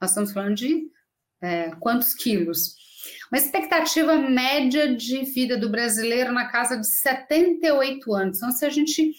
Nós 0.00 0.10
estamos 0.10 0.32
falando 0.32 0.56
de 0.56 0.90
é, 1.44 1.70
quantos 1.78 2.14
quilos? 2.14 2.74
Uma 3.30 3.38
expectativa 3.38 4.16
média 4.16 4.94
de 4.94 5.24
vida 5.24 5.58
do 5.58 5.68
brasileiro 5.68 6.32
na 6.32 6.46
casa 6.48 6.76
de 6.76 6.86
78 6.86 8.14
anos. 8.14 8.38
Então, 8.38 8.50
se 8.50 8.64
a 8.64 8.70
gente 8.70 9.12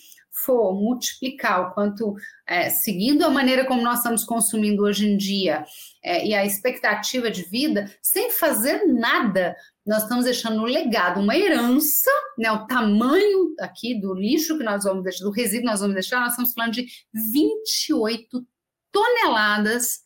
for 0.43 0.73
multiplicar 0.73 1.61
o 1.61 1.73
quanto, 1.73 2.15
é, 2.45 2.69
seguindo 2.69 3.23
a 3.23 3.29
maneira 3.29 3.65
como 3.65 3.81
nós 3.81 3.99
estamos 3.99 4.23
consumindo 4.25 4.83
hoje 4.83 5.07
em 5.07 5.17
dia 5.17 5.65
é, 6.03 6.25
e 6.25 6.33
a 6.33 6.45
expectativa 6.45 7.31
de 7.31 7.43
vida, 7.43 7.89
sem 8.01 8.29
fazer 8.31 8.85
nada, 8.85 9.55
nós 9.85 10.03
estamos 10.03 10.25
deixando 10.25 10.61
um 10.61 10.65
legado, 10.65 11.21
uma 11.21 11.37
herança, 11.37 12.11
né, 12.37 12.51
o 12.51 12.67
tamanho 12.67 13.55
aqui 13.59 13.99
do 13.99 14.13
lixo 14.13 14.57
que 14.57 14.63
nós 14.63 14.83
vamos 14.83 15.03
deixar, 15.03 15.23
do 15.23 15.31
resíduo 15.31 15.61
que 15.61 15.71
nós 15.71 15.79
vamos 15.79 15.93
deixar, 15.93 16.19
nós 16.19 16.31
estamos 16.31 16.53
falando 16.53 16.73
de 16.73 16.87
28 17.13 18.45
toneladas 18.91 20.01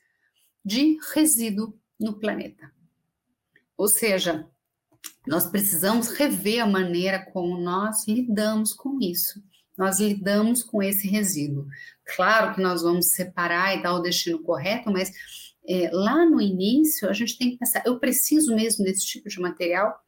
de 0.64 0.98
resíduo 1.14 1.79
no 2.00 2.14
planeta. 2.14 2.72
Ou 3.78 3.88
seja, 3.88 4.48
nós 5.28 5.48
precisamos 5.48 6.10
rever 6.10 6.64
a 6.64 6.68
maneira 6.68 7.20
como 7.32 7.58
nós 7.58 8.08
lidamos 8.08 8.74
com 8.74 9.00
isso. 9.02 9.44
Nós 9.78 10.00
lidamos 10.00 10.62
com 10.64 10.84
esse 10.84 11.08
resíduo. 11.08 11.68
Claro 12.16 12.54
que 12.54 12.62
nós 12.62 12.82
vamos 12.82 13.14
separar 13.14 13.78
e 13.78 13.82
dar 13.82 13.94
o 13.94 14.02
destino 14.02 14.40
correto, 14.40 14.92
mas 14.92 15.12
é, 15.68 15.90
lá 15.92 16.26
no 16.26 16.42
início 16.42 17.08
a 17.10 17.14
gente 17.14 17.38
tem 17.38 17.52
que 17.52 17.58
pensar: 17.58 17.84
eu 17.86 18.00
preciso 18.00 18.56
mesmo 18.56 18.84
desse 18.84 19.06
tipo 19.06 19.30
de 19.30 19.40
material? 19.40 20.04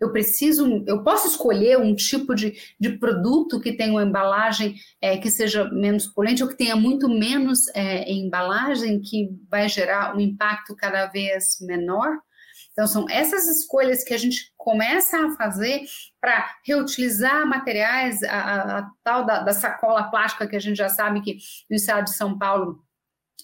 Eu 0.00 0.10
preciso, 0.10 0.82
eu 0.86 1.02
posso 1.02 1.28
escolher 1.28 1.78
um 1.78 1.94
tipo 1.94 2.34
de, 2.34 2.54
de 2.78 2.98
produto 2.98 3.60
que 3.60 3.72
tenha 3.72 3.92
uma 3.92 4.02
embalagem 4.02 4.74
é, 5.00 5.18
que 5.18 5.30
seja 5.30 5.68
menos 5.70 6.06
poluente 6.06 6.42
ou 6.42 6.48
que 6.48 6.56
tenha 6.56 6.74
muito 6.74 7.08
menos 7.08 7.68
é, 7.74 8.10
embalagem, 8.10 9.00
que 9.00 9.28
vai 9.50 9.68
gerar 9.68 10.16
um 10.16 10.20
impacto 10.20 10.74
cada 10.74 11.06
vez 11.06 11.58
menor? 11.60 12.18
Então, 12.72 12.86
são 12.86 13.04
essas 13.10 13.46
escolhas 13.46 14.02
que 14.02 14.14
a 14.14 14.18
gente 14.18 14.52
começa 14.56 15.18
a 15.18 15.30
fazer 15.32 15.82
para 16.20 16.48
reutilizar 16.64 17.46
materiais, 17.46 18.22
a, 18.22 18.38
a, 18.38 18.78
a 18.78 18.90
tal 19.02 19.26
da, 19.26 19.40
da, 19.40 19.52
sacola 19.52 20.04
plástica 20.04 20.46
que 20.46 20.56
a 20.56 20.60
gente 20.60 20.76
já 20.76 20.88
sabe 20.88 21.20
que 21.20 21.36
no 21.68 21.76
estado 21.76 22.04
de 22.04 22.16
São 22.16 22.38
Paulo 22.38 22.82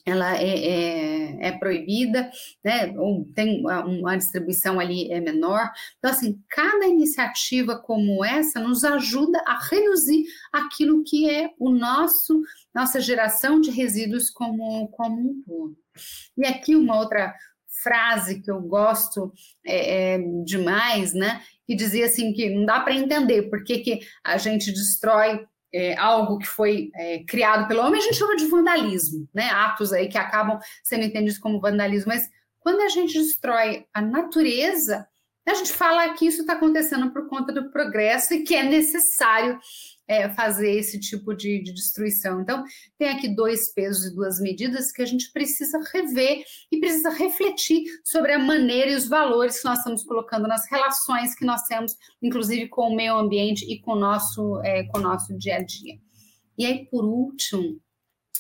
ela 0.06 0.36
é, 0.36 0.46
é, 0.46 1.48
é 1.48 1.52
proibida, 1.52 2.30
né? 2.64 2.94
tem 3.34 3.60
uma 3.66 4.16
distribuição 4.16 4.78
ali 4.78 5.10
é 5.10 5.20
menor. 5.20 5.68
Então, 5.98 6.12
assim, 6.12 6.40
cada 6.48 6.86
iniciativa 6.86 7.76
como 7.76 8.24
essa 8.24 8.60
nos 8.60 8.84
ajuda 8.84 9.42
a 9.44 9.58
reduzir 9.58 10.24
aquilo 10.52 11.02
que 11.04 11.28
é 11.28 11.50
o 11.58 11.70
nosso, 11.70 12.40
nossa 12.72 13.00
geração 13.00 13.60
de 13.60 13.72
resíduos 13.72 14.30
como, 14.30 14.86
como 14.88 15.20
um 15.20 15.42
todo. 15.44 15.76
E 16.38 16.46
aqui 16.46 16.76
uma 16.76 16.96
outra 16.96 17.34
frase 17.82 18.40
que 18.40 18.50
eu 18.50 18.60
gosto 18.60 19.32
é, 19.66 20.14
é, 20.14 20.18
demais, 20.44 21.14
né? 21.14 21.42
Que 21.66 21.74
dizia 21.74 22.06
assim 22.06 22.32
que 22.32 22.48
não 22.48 22.64
dá 22.64 22.78
para 22.80 22.94
entender 22.94 23.42
por 23.50 23.64
que, 23.64 23.78
que 23.78 24.00
a 24.24 24.38
gente 24.38 24.70
destrói 24.72 25.44
é, 25.72 25.96
algo 25.96 26.38
que 26.38 26.46
foi 26.46 26.90
é, 26.94 27.24
criado 27.24 27.66
pelo 27.68 27.80
homem, 27.82 28.00
a 28.00 28.02
gente 28.02 28.16
chama 28.16 28.36
de 28.36 28.46
vandalismo, 28.46 29.28
né? 29.34 29.50
Atos 29.50 29.92
aí 29.92 30.08
que 30.08 30.18
acabam 30.18 30.58
sendo 30.82 31.04
entendidos 31.04 31.38
como 31.38 31.60
vandalismo, 31.60 32.12
mas 32.12 32.30
quando 32.60 32.80
a 32.80 32.88
gente 32.88 33.18
destrói 33.18 33.86
a 33.92 34.00
natureza, 34.00 35.06
a 35.46 35.54
gente 35.54 35.72
fala 35.72 36.12
que 36.14 36.26
isso 36.26 36.40
está 36.40 36.54
acontecendo 36.54 37.10
por 37.12 37.28
conta 37.28 37.52
do 37.52 37.70
progresso 37.70 38.34
e 38.34 38.42
que 38.42 38.54
é 38.54 38.64
necessário 38.64 39.58
é, 40.08 40.28
fazer 40.30 40.70
esse 40.70 41.00
tipo 41.00 41.34
de, 41.34 41.62
de, 41.62 41.72
destruição. 41.72 42.40
Então, 42.40 42.64
tem 42.98 43.08
aqui 43.08 43.28
dois 43.28 43.72
pesos 43.72 44.06
e 44.06 44.14
duas 44.14 44.40
medidas 44.40 44.92
que 44.92 45.02
a 45.02 45.06
gente 45.06 45.32
precisa 45.32 45.78
rever 45.92 46.44
e 46.70 46.78
precisa 46.78 47.10
refletir 47.10 47.84
sobre 48.04 48.32
a 48.32 48.38
maneira 48.38 48.90
e 48.92 48.96
os 48.96 49.08
valores 49.08 49.60
que 49.60 49.64
nós 49.64 49.78
estamos 49.78 50.04
colocando 50.04 50.46
nas 50.46 50.70
relações 50.70 51.34
que 51.34 51.44
nós 51.44 51.62
temos, 51.62 51.96
inclusive 52.22 52.68
com 52.68 52.90
o 52.92 52.96
meio 52.96 53.16
ambiente 53.16 53.64
e 53.70 53.80
com 53.80 53.92
o 53.92 53.98
nosso, 53.98 54.60
é, 54.62 54.84
com 54.84 54.98
o 54.98 55.02
nosso 55.02 55.36
dia 55.36 55.56
a 55.56 55.62
dia. 55.62 55.98
E 56.58 56.64
aí, 56.64 56.86
por 56.86 57.04
último, 57.04 57.80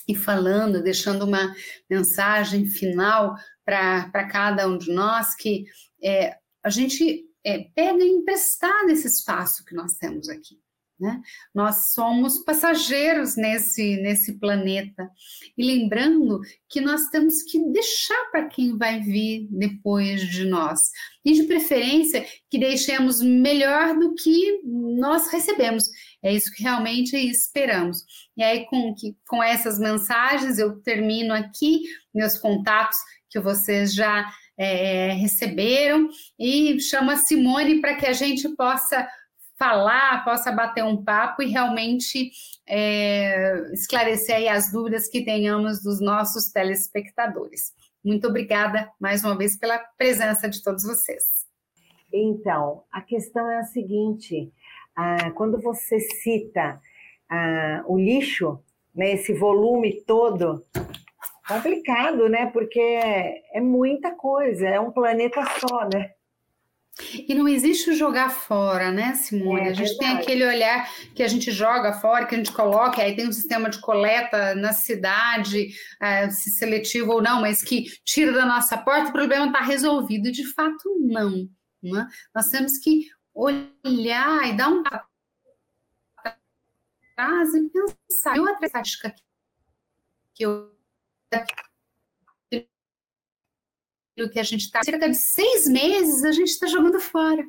e 0.08 0.14
falando, 0.14 0.82
deixando 0.82 1.24
uma 1.24 1.54
mensagem 1.90 2.66
final 2.66 3.34
para 3.64 4.28
cada 4.30 4.68
um 4.68 4.78
de 4.78 4.92
nós, 4.92 5.34
que 5.34 5.64
é, 6.02 6.36
a 6.62 6.70
gente 6.70 7.24
é, 7.44 7.58
pega 7.74 8.04
emprestado 8.04 8.90
esse 8.90 9.08
espaço 9.08 9.64
que 9.64 9.74
nós 9.74 9.94
temos 9.94 10.28
aqui. 10.28 10.58
Né? 10.98 11.20
Nós 11.54 11.92
somos 11.92 12.38
passageiros 12.38 13.36
nesse, 13.36 13.96
nesse 13.98 14.38
planeta. 14.38 15.10
E 15.56 15.64
lembrando 15.64 16.40
que 16.68 16.80
nós 16.80 17.08
temos 17.10 17.42
que 17.42 17.58
deixar 17.70 18.30
para 18.30 18.48
quem 18.48 18.78
vai 18.78 19.00
vir 19.00 19.46
depois 19.50 20.22
de 20.22 20.46
nós. 20.46 20.90
E 21.24 21.34
de 21.34 21.42
preferência 21.42 22.24
que 22.50 22.58
deixemos 22.58 23.20
melhor 23.20 23.98
do 23.98 24.14
que 24.14 24.60
nós 24.64 25.30
recebemos. 25.30 25.84
É 26.22 26.32
isso 26.32 26.50
que 26.52 26.62
realmente 26.62 27.14
esperamos. 27.16 27.98
E 28.36 28.42
aí, 28.42 28.64
com, 28.66 28.94
que, 28.94 29.14
com 29.28 29.42
essas 29.42 29.78
mensagens, 29.78 30.58
eu 30.58 30.80
termino 30.80 31.34
aqui 31.34 31.82
meus 32.14 32.38
contatos 32.38 32.96
que 33.28 33.38
vocês 33.38 33.92
já 33.92 34.26
é, 34.58 35.12
receberam 35.12 36.08
e 36.38 36.80
chamo 36.80 37.10
a 37.10 37.16
Simone 37.16 37.80
para 37.80 37.96
que 37.96 38.06
a 38.06 38.12
gente 38.12 38.48
possa 38.56 39.06
falar, 39.58 40.24
possa 40.24 40.52
bater 40.52 40.84
um 40.84 41.02
papo 41.02 41.42
e 41.42 41.46
realmente 41.46 42.30
é, 42.68 43.72
esclarecer 43.72 44.52
as 44.52 44.70
dúvidas 44.70 45.08
que 45.08 45.24
tenhamos 45.24 45.82
dos 45.82 46.00
nossos 46.00 46.50
telespectadores. 46.50 47.72
Muito 48.04 48.28
obrigada 48.28 48.90
mais 49.00 49.24
uma 49.24 49.36
vez 49.36 49.56
pela 49.58 49.78
presença 49.98 50.48
de 50.48 50.62
todos 50.62 50.84
vocês. 50.84 51.46
Então, 52.12 52.84
a 52.92 53.00
questão 53.00 53.50
é 53.50 53.58
a 53.58 53.64
seguinte: 53.64 54.52
ah, 54.94 55.30
quando 55.32 55.60
você 55.60 55.98
cita 55.98 56.80
ah, 57.28 57.82
o 57.86 57.98
lixo, 57.98 58.60
né, 58.94 59.12
esse 59.12 59.34
volume 59.34 60.02
todo, 60.06 60.64
complicado, 61.46 62.28
né? 62.28 62.46
Porque 62.46 62.80
é 62.80 63.60
muita 63.60 64.14
coisa, 64.14 64.66
é 64.66 64.80
um 64.80 64.90
planeta 64.90 65.42
só, 65.60 65.88
né? 65.92 66.12
E 66.98 67.34
não 67.34 67.46
existe 67.46 67.90
o 67.90 67.94
jogar 67.94 68.30
fora, 68.30 68.90
né, 68.90 69.14
Simone? 69.14 69.68
É, 69.68 69.70
a 69.70 69.74
gente 69.74 69.88
verdade. 69.88 69.98
tem 69.98 70.08
aquele 70.16 70.46
olhar 70.46 70.90
que 71.14 71.22
a 71.22 71.28
gente 71.28 71.50
joga 71.50 71.92
fora, 71.92 72.24
que 72.24 72.34
a 72.34 72.38
gente 72.38 72.52
coloca, 72.52 73.02
aí 73.02 73.14
tem 73.14 73.28
um 73.28 73.32
sistema 73.32 73.68
de 73.68 73.78
coleta 73.80 74.54
na 74.54 74.72
cidade, 74.72 75.68
é, 76.00 76.30
se 76.30 76.50
seletivo 76.50 77.12
ou 77.12 77.22
não, 77.22 77.42
mas 77.42 77.62
que 77.62 77.84
tira 78.02 78.32
da 78.32 78.46
nossa 78.46 78.78
porta, 78.78 79.10
o 79.10 79.12
problema 79.12 79.46
está 79.46 79.60
resolvido. 79.60 80.28
E 80.28 80.32
de 80.32 80.46
fato, 80.54 80.96
não. 80.98 81.46
Né? 81.82 82.08
Nós 82.34 82.48
temos 82.48 82.78
que 82.78 83.06
olhar 83.34 84.48
e 84.48 84.56
dar 84.56 84.70
um 84.70 84.82
atrás 87.16 87.54
e 87.54 87.70
pensar. 88.08 88.36
E 88.36 88.40
outra 88.40 88.70
tática 88.70 89.14
que 90.34 90.44
eu 90.44 90.74
que 94.30 94.40
a 94.40 94.42
gente 94.42 94.62
está, 94.62 94.82
cerca 94.82 95.08
de 95.08 95.16
seis 95.16 95.66
meses 95.66 96.24
a 96.24 96.32
gente 96.32 96.48
está 96.48 96.66
jogando 96.66 96.98
fora. 97.00 97.44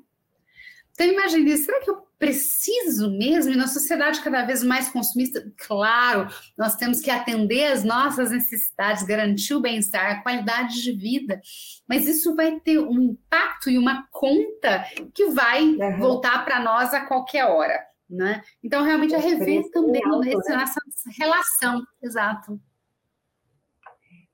Então 0.91 1.07
imagine, 1.07 1.55
será 1.57 1.79
que 1.79 1.91
eu 1.91 2.07
preciso 2.17 3.11
mesmo? 3.11 3.53
E 3.53 3.55
na 3.55 3.67
sociedade 3.67 4.21
cada 4.21 4.43
vez 4.43 4.63
mais 4.63 4.89
consumista, 4.89 5.47
claro, 5.67 6.27
nós 6.57 6.75
temos 6.75 6.99
que 7.01 7.11
atender 7.11 7.65
as 7.65 7.83
nossas 7.83 8.31
necessidades, 8.31 9.03
garantir 9.03 9.53
o 9.53 9.61
bem-estar, 9.61 10.11
a 10.11 10.21
qualidade 10.23 10.81
de 10.81 10.91
vida, 10.93 11.39
mas 11.87 12.07
isso 12.07 12.35
vai 12.35 12.59
ter 12.59 12.79
um 12.79 12.99
impacto 12.99 13.69
e 13.69 13.77
uma 13.77 14.07
conta 14.11 14.85
que 15.13 15.27
vai 15.27 15.63
uhum. 15.63 15.99
voltar 15.99 16.43
para 16.43 16.59
nós 16.59 16.93
a 16.93 17.05
qualquer 17.05 17.45
hora. 17.45 17.79
Né? 18.09 18.41
Então, 18.63 18.83
realmente, 18.83 19.13
é 19.13 19.17
rever 19.17 19.69
também 19.71 20.01
alto, 20.03 20.27
essa 20.29 20.55
né? 20.55 21.13
relação, 21.19 21.83
exato. 22.01 22.59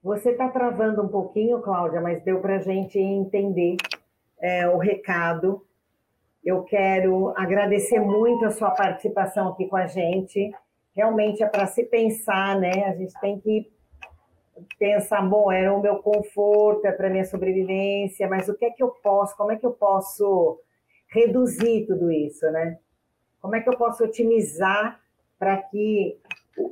Você 0.03 0.31
está 0.31 0.49
travando 0.49 1.01
um 1.01 1.07
pouquinho, 1.07 1.61
Cláudia, 1.61 2.01
mas 2.01 2.21
deu 2.23 2.41
para 2.41 2.57
a 2.57 2.59
gente 2.59 2.99
entender 2.99 3.77
é, 4.39 4.67
o 4.67 4.77
recado. 4.77 5.65
Eu 6.43 6.63
quero 6.63 7.29
agradecer 7.37 7.99
muito 7.99 8.45
a 8.45 8.51
sua 8.51 8.71
participação 8.71 9.47
aqui 9.47 9.65
com 9.65 9.77
a 9.77 9.87
gente. 9.87 10.51
Realmente 10.93 11.41
é 11.41 11.47
para 11.47 11.65
se 11.67 11.85
pensar, 11.85 12.59
né? 12.59 12.83
A 12.85 12.95
gente 12.95 13.13
tem 13.21 13.39
que 13.39 13.71
pensar, 14.77 15.21
bom, 15.21 15.51
era 15.51 15.73
o 15.73 15.81
meu 15.81 15.95
conforto, 15.99 16.85
é 16.85 16.91
para 16.91 17.09
minha 17.09 17.25
sobrevivência, 17.25 18.27
mas 18.27 18.49
o 18.49 18.55
que 18.55 18.65
é 18.65 18.71
que 18.71 18.83
eu 18.83 18.89
posso, 18.89 19.35
como 19.37 19.51
é 19.51 19.55
que 19.55 19.65
eu 19.65 19.71
posso 19.71 20.59
reduzir 21.07 21.85
tudo 21.87 22.11
isso, 22.11 22.45
né? 22.51 22.77
como 23.43 23.57
é 23.57 23.61
que 23.61 23.67
eu 23.67 23.77
posso 23.77 24.05
otimizar 24.05 25.01
para 25.37 25.57
que 25.57 26.17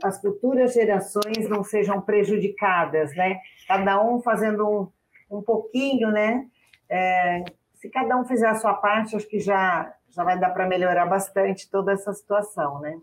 as 0.04 0.20
futuras 0.20 0.74
gerações 0.74 1.50
não 1.50 1.64
sejam 1.64 2.02
prejudicadas, 2.02 3.16
né? 3.16 3.40
Cada 3.68 4.02
um 4.02 4.22
fazendo 4.22 4.68
um, 4.68 5.38
um 5.38 5.42
pouquinho, 5.42 6.12
né? 6.12 6.46
É, 6.90 7.44
se 7.76 7.90
cada 7.90 8.18
um 8.18 8.26
fizer 8.26 8.48
a 8.48 8.56
sua 8.56 8.74
parte, 8.76 9.16
acho 9.16 9.28
que 9.28 9.40
já, 9.40 9.92
já 10.10 10.24
vai 10.24 10.40
dar 10.40 10.52
para 10.52 10.68
melhorar 10.68 11.06
bastante 11.06 11.70
toda 11.70 11.92
essa 11.94 12.14
situação, 12.14 12.80
né? 12.80 12.98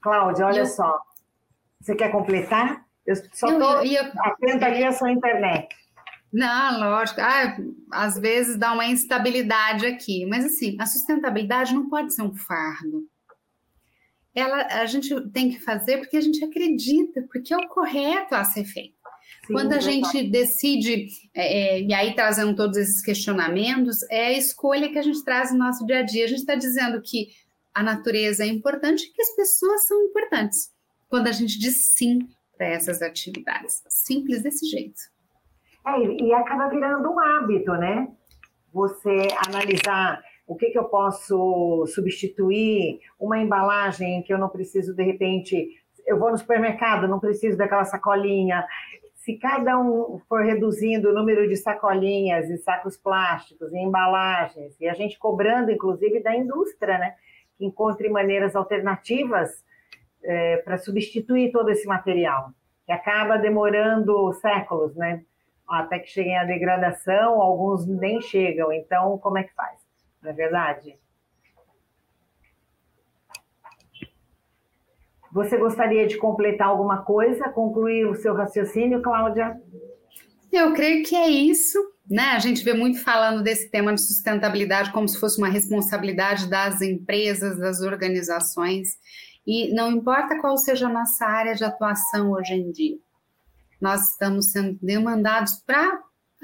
Cláudia, 0.00 0.46
olha 0.46 0.60
eu... 0.60 0.66
só. 0.66 1.00
Você 1.80 1.94
quer 1.94 2.10
completar? 2.10 2.84
Eu 3.06 3.16
só 3.34 3.48
estou 3.48 4.02
atenta 4.20 4.66
aqui 4.66 4.84
à 4.84 4.92
sua 4.92 5.10
internet. 5.12 5.68
Não, 6.32 6.80
lógico. 6.80 7.20
Ah, 7.20 7.56
às 7.92 8.18
vezes 8.18 8.56
dá 8.56 8.72
uma 8.72 8.86
instabilidade 8.86 9.86
aqui, 9.86 10.24
mas 10.26 10.44
assim, 10.46 10.76
a 10.80 10.86
sustentabilidade 10.86 11.74
não 11.74 11.88
pode 11.88 12.14
ser 12.14 12.22
um 12.22 12.34
fardo 12.34 13.06
ela, 14.34 14.66
a 14.80 14.86
gente 14.86 15.14
tem 15.30 15.50
que 15.50 15.60
fazer 15.60 15.98
porque 15.98 16.16
a 16.16 16.20
gente 16.20 16.44
acredita, 16.44 17.22
porque 17.30 17.54
é 17.54 17.56
o 17.56 17.68
correto 17.68 18.34
a 18.34 18.44
ser 18.44 18.64
feito. 18.64 18.94
Sim, 19.46 19.52
Quando 19.52 19.72
a 19.72 19.80
gente 19.80 20.30
decide, 20.30 21.06
é, 21.34 21.76
é, 21.76 21.82
e 21.82 21.94
aí 21.94 22.14
trazendo 22.14 22.54
todos 22.56 22.76
esses 22.76 23.02
questionamentos, 23.02 24.02
é 24.10 24.26
a 24.26 24.32
escolha 24.32 24.90
que 24.90 24.98
a 24.98 25.02
gente 25.02 25.22
traz 25.24 25.52
no 25.52 25.58
nosso 25.58 25.86
dia 25.86 26.00
a 26.00 26.02
dia. 26.02 26.24
A 26.24 26.28
gente 26.28 26.40
está 26.40 26.54
dizendo 26.54 27.00
que 27.02 27.28
a 27.74 27.82
natureza 27.82 28.44
é 28.44 28.46
importante 28.46 29.04
e 29.04 29.12
que 29.12 29.22
as 29.22 29.34
pessoas 29.36 29.86
são 29.86 30.02
importantes. 30.04 30.72
Quando 31.08 31.28
a 31.28 31.32
gente 31.32 31.58
diz 31.58 31.92
sim 31.94 32.18
para 32.56 32.68
essas 32.68 33.02
atividades. 33.02 33.82
Simples 33.88 34.42
desse 34.42 34.66
jeito. 34.66 35.00
É, 35.86 36.00
e 36.00 36.32
acaba 36.32 36.68
virando 36.68 37.10
um 37.10 37.20
hábito, 37.20 37.72
né? 37.72 38.08
Você 38.72 39.28
analisar 39.46 40.22
o 40.46 40.54
que, 40.54 40.70
que 40.70 40.78
eu 40.78 40.84
posso 40.84 41.86
substituir, 41.86 43.00
uma 43.18 43.38
embalagem 43.38 44.22
que 44.22 44.32
eu 44.32 44.38
não 44.38 44.48
preciso, 44.48 44.94
de 44.94 45.02
repente, 45.02 45.68
eu 46.06 46.18
vou 46.18 46.30
no 46.30 46.38
supermercado, 46.38 47.08
não 47.08 47.18
preciso 47.18 47.56
daquela 47.56 47.84
sacolinha. 47.84 48.64
Se 49.14 49.38
cada 49.38 49.78
um 49.78 50.18
for 50.28 50.44
reduzindo 50.44 51.08
o 51.08 51.14
número 51.14 51.48
de 51.48 51.56
sacolinhas 51.56 52.50
e 52.50 52.58
sacos 52.58 52.96
plásticos 52.96 53.72
e 53.72 53.78
embalagens, 53.78 54.78
e 54.78 54.86
a 54.86 54.92
gente 54.92 55.18
cobrando, 55.18 55.70
inclusive, 55.70 56.22
da 56.22 56.36
indústria, 56.36 56.98
né? 56.98 57.14
Que 57.56 57.64
encontre 57.64 58.10
maneiras 58.10 58.54
alternativas 58.54 59.64
é, 60.22 60.58
para 60.58 60.76
substituir 60.76 61.52
todo 61.52 61.70
esse 61.70 61.86
material, 61.86 62.50
que 62.84 62.92
acaba 62.92 63.38
demorando 63.38 64.30
séculos, 64.34 64.94
né? 64.94 65.22
Até 65.66 65.98
que 66.00 66.08
cheguem 66.08 66.36
à 66.36 66.44
degradação, 66.44 67.40
alguns 67.40 67.86
nem 67.86 68.20
chegam. 68.20 68.70
Então, 68.70 69.16
como 69.16 69.38
é 69.38 69.44
que 69.44 69.54
faz? 69.54 69.83
Não 70.24 70.30
é 70.30 70.34
verdade? 70.34 70.98
Você 75.32 75.58
gostaria 75.58 76.06
de 76.06 76.16
completar 76.16 76.68
alguma 76.68 77.02
coisa, 77.02 77.50
concluir 77.50 78.06
o 78.06 78.14
seu 78.14 78.34
raciocínio, 78.34 79.02
Cláudia? 79.02 79.60
Eu 80.50 80.72
creio 80.72 81.04
que 81.04 81.14
é 81.14 81.28
isso. 81.28 81.78
Né? 82.08 82.22
A 82.22 82.38
gente 82.38 82.62
vê 82.64 82.72
muito 82.72 83.02
falando 83.02 83.42
desse 83.42 83.70
tema 83.70 83.92
de 83.92 84.00
sustentabilidade 84.00 84.92
como 84.92 85.08
se 85.08 85.18
fosse 85.18 85.38
uma 85.38 85.48
responsabilidade 85.48 86.48
das 86.48 86.80
empresas, 86.80 87.58
das 87.58 87.80
organizações, 87.80 88.88
e 89.46 89.74
não 89.74 89.90
importa 89.90 90.38
qual 90.38 90.56
seja 90.56 90.86
a 90.86 90.92
nossa 90.92 91.26
área 91.26 91.54
de 91.54 91.64
atuação 91.64 92.30
hoje 92.30 92.54
em 92.54 92.70
dia, 92.70 92.96
nós 93.80 94.12
estamos 94.12 94.52
sendo 94.52 94.78
demandados 94.80 95.62
para 95.66 96.00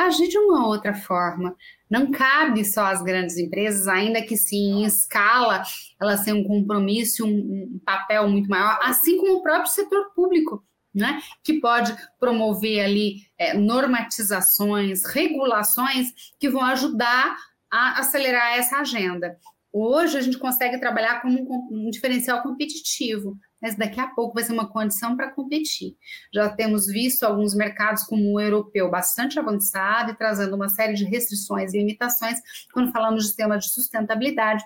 agir 0.07 0.29
de 0.29 0.39
uma 0.39 0.67
outra 0.67 0.95
forma. 0.95 1.55
Não 1.91 2.11
cabe 2.11 2.65
só 2.65 2.87
às 2.87 3.03
grandes 3.03 3.37
empresas, 3.37 3.87
ainda 3.89 4.23
que 4.23 4.37
sim, 4.37 4.81
em 4.81 4.85
escala, 4.85 5.63
elas 6.01 6.25
têm 6.25 6.35
um 6.35 6.45
compromisso, 6.45 7.27
um, 7.27 7.81
papel 7.85 8.29
muito 8.29 8.49
maior, 8.49 8.79
assim 8.83 9.17
como 9.19 9.37
o 9.37 9.43
próprio 9.43 9.71
setor 9.71 10.13
público. 10.15 10.65
Né, 10.93 11.21
que 11.45 11.61
pode 11.61 11.95
promover 12.19 12.85
ali 12.85 13.19
é, 13.39 13.57
normatizações, 13.57 15.05
regulações 15.05 16.09
que 16.37 16.51
vão 16.51 16.63
ajudar 16.63 17.37
a 17.73 18.01
acelerar 18.01 18.59
essa 18.59 18.79
agenda. 18.79 19.39
Hoje 19.73 20.19
a 20.19 20.21
gente 20.21 20.37
consegue 20.37 20.81
trabalhar 20.81 21.23
como 21.23 21.39
um 21.71 21.91
diferencial 21.91 22.43
competitivo, 22.43 23.39
mas 23.61 23.77
daqui 23.77 24.01
a 24.01 24.07
pouco 24.07 24.35
vai 24.35 24.43
ser 24.43 24.53
uma 24.53 24.69
condição 24.69 25.17
para 25.17 25.31
competir. 25.31 25.97
Já 26.33 26.49
temos 26.49 26.87
visto 26.87 27.25
alguns 27.25 27.55
mercados 27.55 28.05
como 28.05 28.33
o 28.33 28.41
europeu 28.41 28.91
bastante 28.91 29.39
avançado 29.39 30.13
e 30.13 30.17
trazendo 30.17 30.57
uma 30.57 30.69
série 30.69 30.95
de 30.95 31.05
restrições 31.05 31.75
e 31.75 31.79
limitações 31.79 32.39
quando 32.73 32.93
falamos 32.93 33.29
de 33.29 33.37
tema 33.37 33.59
de 33.59 33.69
sustentabilidade, 33.69 34.65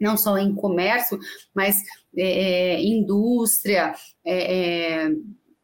não 0.00 0.16
só 0.16 0.36
em 0.38 0.54
comércio, 0.54 1.18
mas 1.54 1.76
é, 2.16 2.74
é 2.74 2.82
indústria, 2.82 3.94
é, 4.24 5.04
é, 5.04 5.12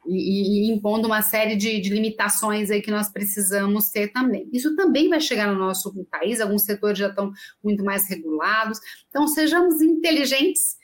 e, 0.09 0.73
impondo 0.73 1.07
uma 1.07 1.21
série 1.23 1.55
de, 1.55 1.81
de, 1.81 1.91
limitações 1.91 2.71
aí 2.71 2.81
que 2.81 2.91
nós 2.91 3.11
precisamos 3.11 3.91
ter 3.91 4.09
também. 4.09 4.49
Isso 4.53 4.75
também 4.75 5.09
vai 5.09 5.21
chegar 5.21 5.53
no 5.53 5.59
nosso 5.59 5.93
país, 6.11 6.41
alguns 6.41 6.65
setores 6.65 6.99
já 6.99 7.09
estão 7.09 7.31
muito 7.63 7.85
mais 7.85 8.09
regulados, 8.09 8.79
então 9.09 9.27
sejamos 9.29 9.83
inteligentes 9.83 10.78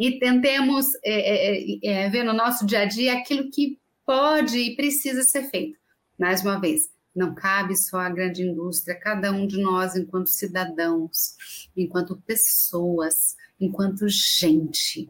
e 0.00 0.18
tentemos 0.18 0.86
é, 1.04 1.74
é, 1.74 1.78
é, 1.84 2.08
ver 2.08 2.24
no 2.24 2.32
nosso 2.32 2.64
dia 2.64 2.80
a 2.80 2.84
dia 2.86 3.12
aquilo 3.12 3.50
que 3.50 3.78
pode 4.06 4.58
e 4.58 4.74
precisa 4.74 5.22
ser 5.22 5.50
feito. 5.50 5.78
Mais 6.18 6.40
uma 6.40 6.58
vez, 6.58 6.88
não 7.14 7.34
cabe 7.34 7.76
só 7.76 7.98
à 7.98 8.08
grande 8.08 8.42
indústria, 8.42 8.98
cada 8.98 9.30
um 9.30 9.46
de 9.46 9.60
nós, 9.60 9.94
enquanto 9.96 10.30
cidadãos, 10.30 11.36
enquanto 11.76 12.16
pessoas, 12.26 13.36
enquanto 13.60 14.08
gente, 14.08 15.06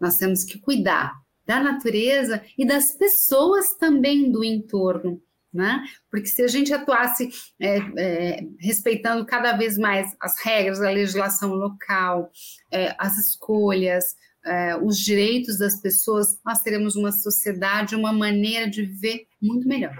nós 0.00 0.16
temos 0.16 0.42
que 0.42 0.58
cuidar 0.58 1.20
da 1.44 1.62
natureza 1.62 2.42
e 2.56 2.64
das 2.64 2.92
pessoas 2.92 3.74
também 3.74 4.32
do 4.32 4.42
entorno. 4.42 5.20
Né? 5.52 5.84
Porque 6.08 6.28
se 6.28 6.42
a 6.42 6.46
gente 6.46 6.72
atuasse 6.72 7.28
é, 7.58 7.78
é, 7.98 8.46
respeitando 8.60 9.26
cada 9.26 9.56
vez 9.56 9.76
mais 9.76 10.14
as 10.20 10.38
regras 10.38 10.78
da 10.78 10.90
legislação 10.90 11.52
local, 11.52 12.30
é, 12.70 12.94
as 12.96 13.18
escolhas, 13.18 14.14
é, 14.44 14.76
os 14.76 14.98
direitos 14.98 15.58
das 15.58 15.80
pessoas, 15.80 16.38
nós 16.44 16.62
teremos 16.62 16.96
uma 16.96 17.12
sociedade, 17.12 17.94
uma 17.94 18.12
maneira 18.12 18.68
de 18.68 18.84
viver 18.86 19.26
muito 19.40 19.68
melhor. 19.68 19.94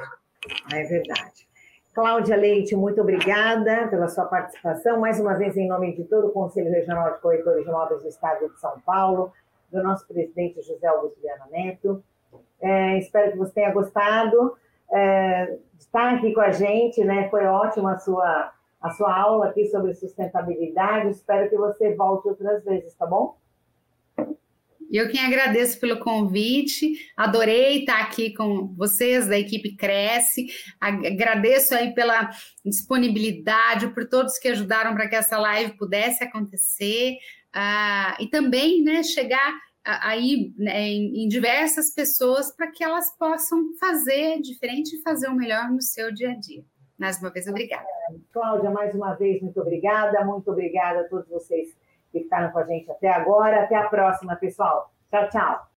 É 0.73 0.83
verdade. 0.85 1.49
Cláudia 1.95 2.37
Leite, 2.37 2.75
muito 2.77 3.01
obrigada 3.01 3.89
pela 3.89 4.09
sua 4.09 4.25
participação, 4.25 5.01
mais 5.01 5.19
uma 5.19 5.35
vez 5.35 5.57
em 5.57 5.67
nome 5.67 5.95
de 5.95 6.05
todo 6.05 6.29
o 6.29 6.33
Conselho 6.33 6.71
Regional 6.71 7.15
de 7.15 7.21
Corretores 7.21 7.65
de 7.65 7.69
Imóveis 7.69 8.03
do 8.03 8.09
Estado 8.09 8.49
de 8.49 8.61
São 8.61 8.81
Paulo, 8.87 9.33
do 9.71 9.83
nosso 9.83 10.07
presidente 10.07 10.63
José 10.63 10.87
Augusto 10.87 11.21
Viana 11.21 11.47
Neto. 11.51 12.03
É, 12.61 12.99
espero 12.99 13.33
que 13.33 13.39
você 13.39 13.53
tenha 13.53 13.73
gostado 13.73 14.57
é, 14.93 15.59
de 15.75 15.83
estar 15.83 16.15
aqui 16.15 16.33
com 16.33 16.41
a 16.41 16.51
gente, 16.53 17.03
né? 17.05 17.29
Foi 17.29 17.45
ótima 17.45 17.95
a 17.95 17.99
sua, 17.99 18.53
a 18.81 18.91
sua 18.91 19.15
aula 19.15 19.49
aqui 19.49 19.67
sobre 19.67 19.95
sustentabilidade. 19.95 21.11
Espero 21.11 21.51
que 21.51 21.57
você 21.57 21.95
volte 21.95 22.29
outras 22.29 22.65
vezes, 22.65 22.95
tá 22.95 23.07
bom? 23.07 23.37
Eu 24.91 25.09
quem 25.09 25.21
agradeço 25.21 25.79
pelo 25.79 26.01
convite, 26.01 27.13
adorei 27.17 27.81
estar 27.81 28.01
aqui 28.01 28.35
com 28.35 28.75
vocês 28.75 29.29
da 29.29 29.39
equipe 29.39 29.77
Cresce, 29.77 30.49
agradeço 30.81 31.75
aí 31.77 31.95
pela 31.95 32.29
disponibilidade, 32.65 33.95
por 33.95 34.09
todos 34.09 34.37
que 34.37 34.49
ajudaram 34.49 34.93
para 34.95 35.09
que 35.09 35.15
essa 35.15 35.39
live 35.39 35.77
pudesse 35.77 36.25
acontecer, 36.25 37.13
uh, 37.55 38.21
e 38.21 38.27
também 38.29 38.83
né, 38.83 39.05
chegar 39.05 39.55
aí 39.85 40.53
né, 40.59 40.89
em, 40.89 41.25
em, 41.25 41.29
diversas 41.29 41.95
pessoas 41.95 42.55
para 42.55 42.71
que 42.71 42.83
elas 42.83 43.17
possam 43.17 43.73
fazer 43.79 44.41
diferente 44.41 44.97
e 44.97 45.03
fazer 45.03 45.29
o 45.29 45.35
melhor 45.35 45.71
no 45.71 45.81
seu 45.81 46.13
dia 46.13 46.33
a 46.33 46.35
dia. 46.35 46.65
Mais 46.99 47.19
uma 47.19 47.31
vez, 47.31 47.47
obrigada. 47.47 47.87
Cláudia, 48.33 48.71
mais 48.71 48.95
uma 48.95 49.15
vez, 49.15 49.41
muito 49.41 49.59
obrigada, 49.61 50.23
muito 50.25 50.51
obrigada 50.51 51.01
a 51.01 51.05
todos 51.05 51.29
vocês 51.29 51.80
que 52.11 52.21
ficaram 52.21 52.51
com 52.51 52.59
a 52.59 52.65
gente 52.65 52.91
até 52.91 53.09
agora. 53.09 53.65
Até 53.65 53.77
a 53.77 53.89
próxima, 53.89 54.37
pessoal. 54.37 54.93
Tchau, 55.11 55.29
tchau. 55.29 55.70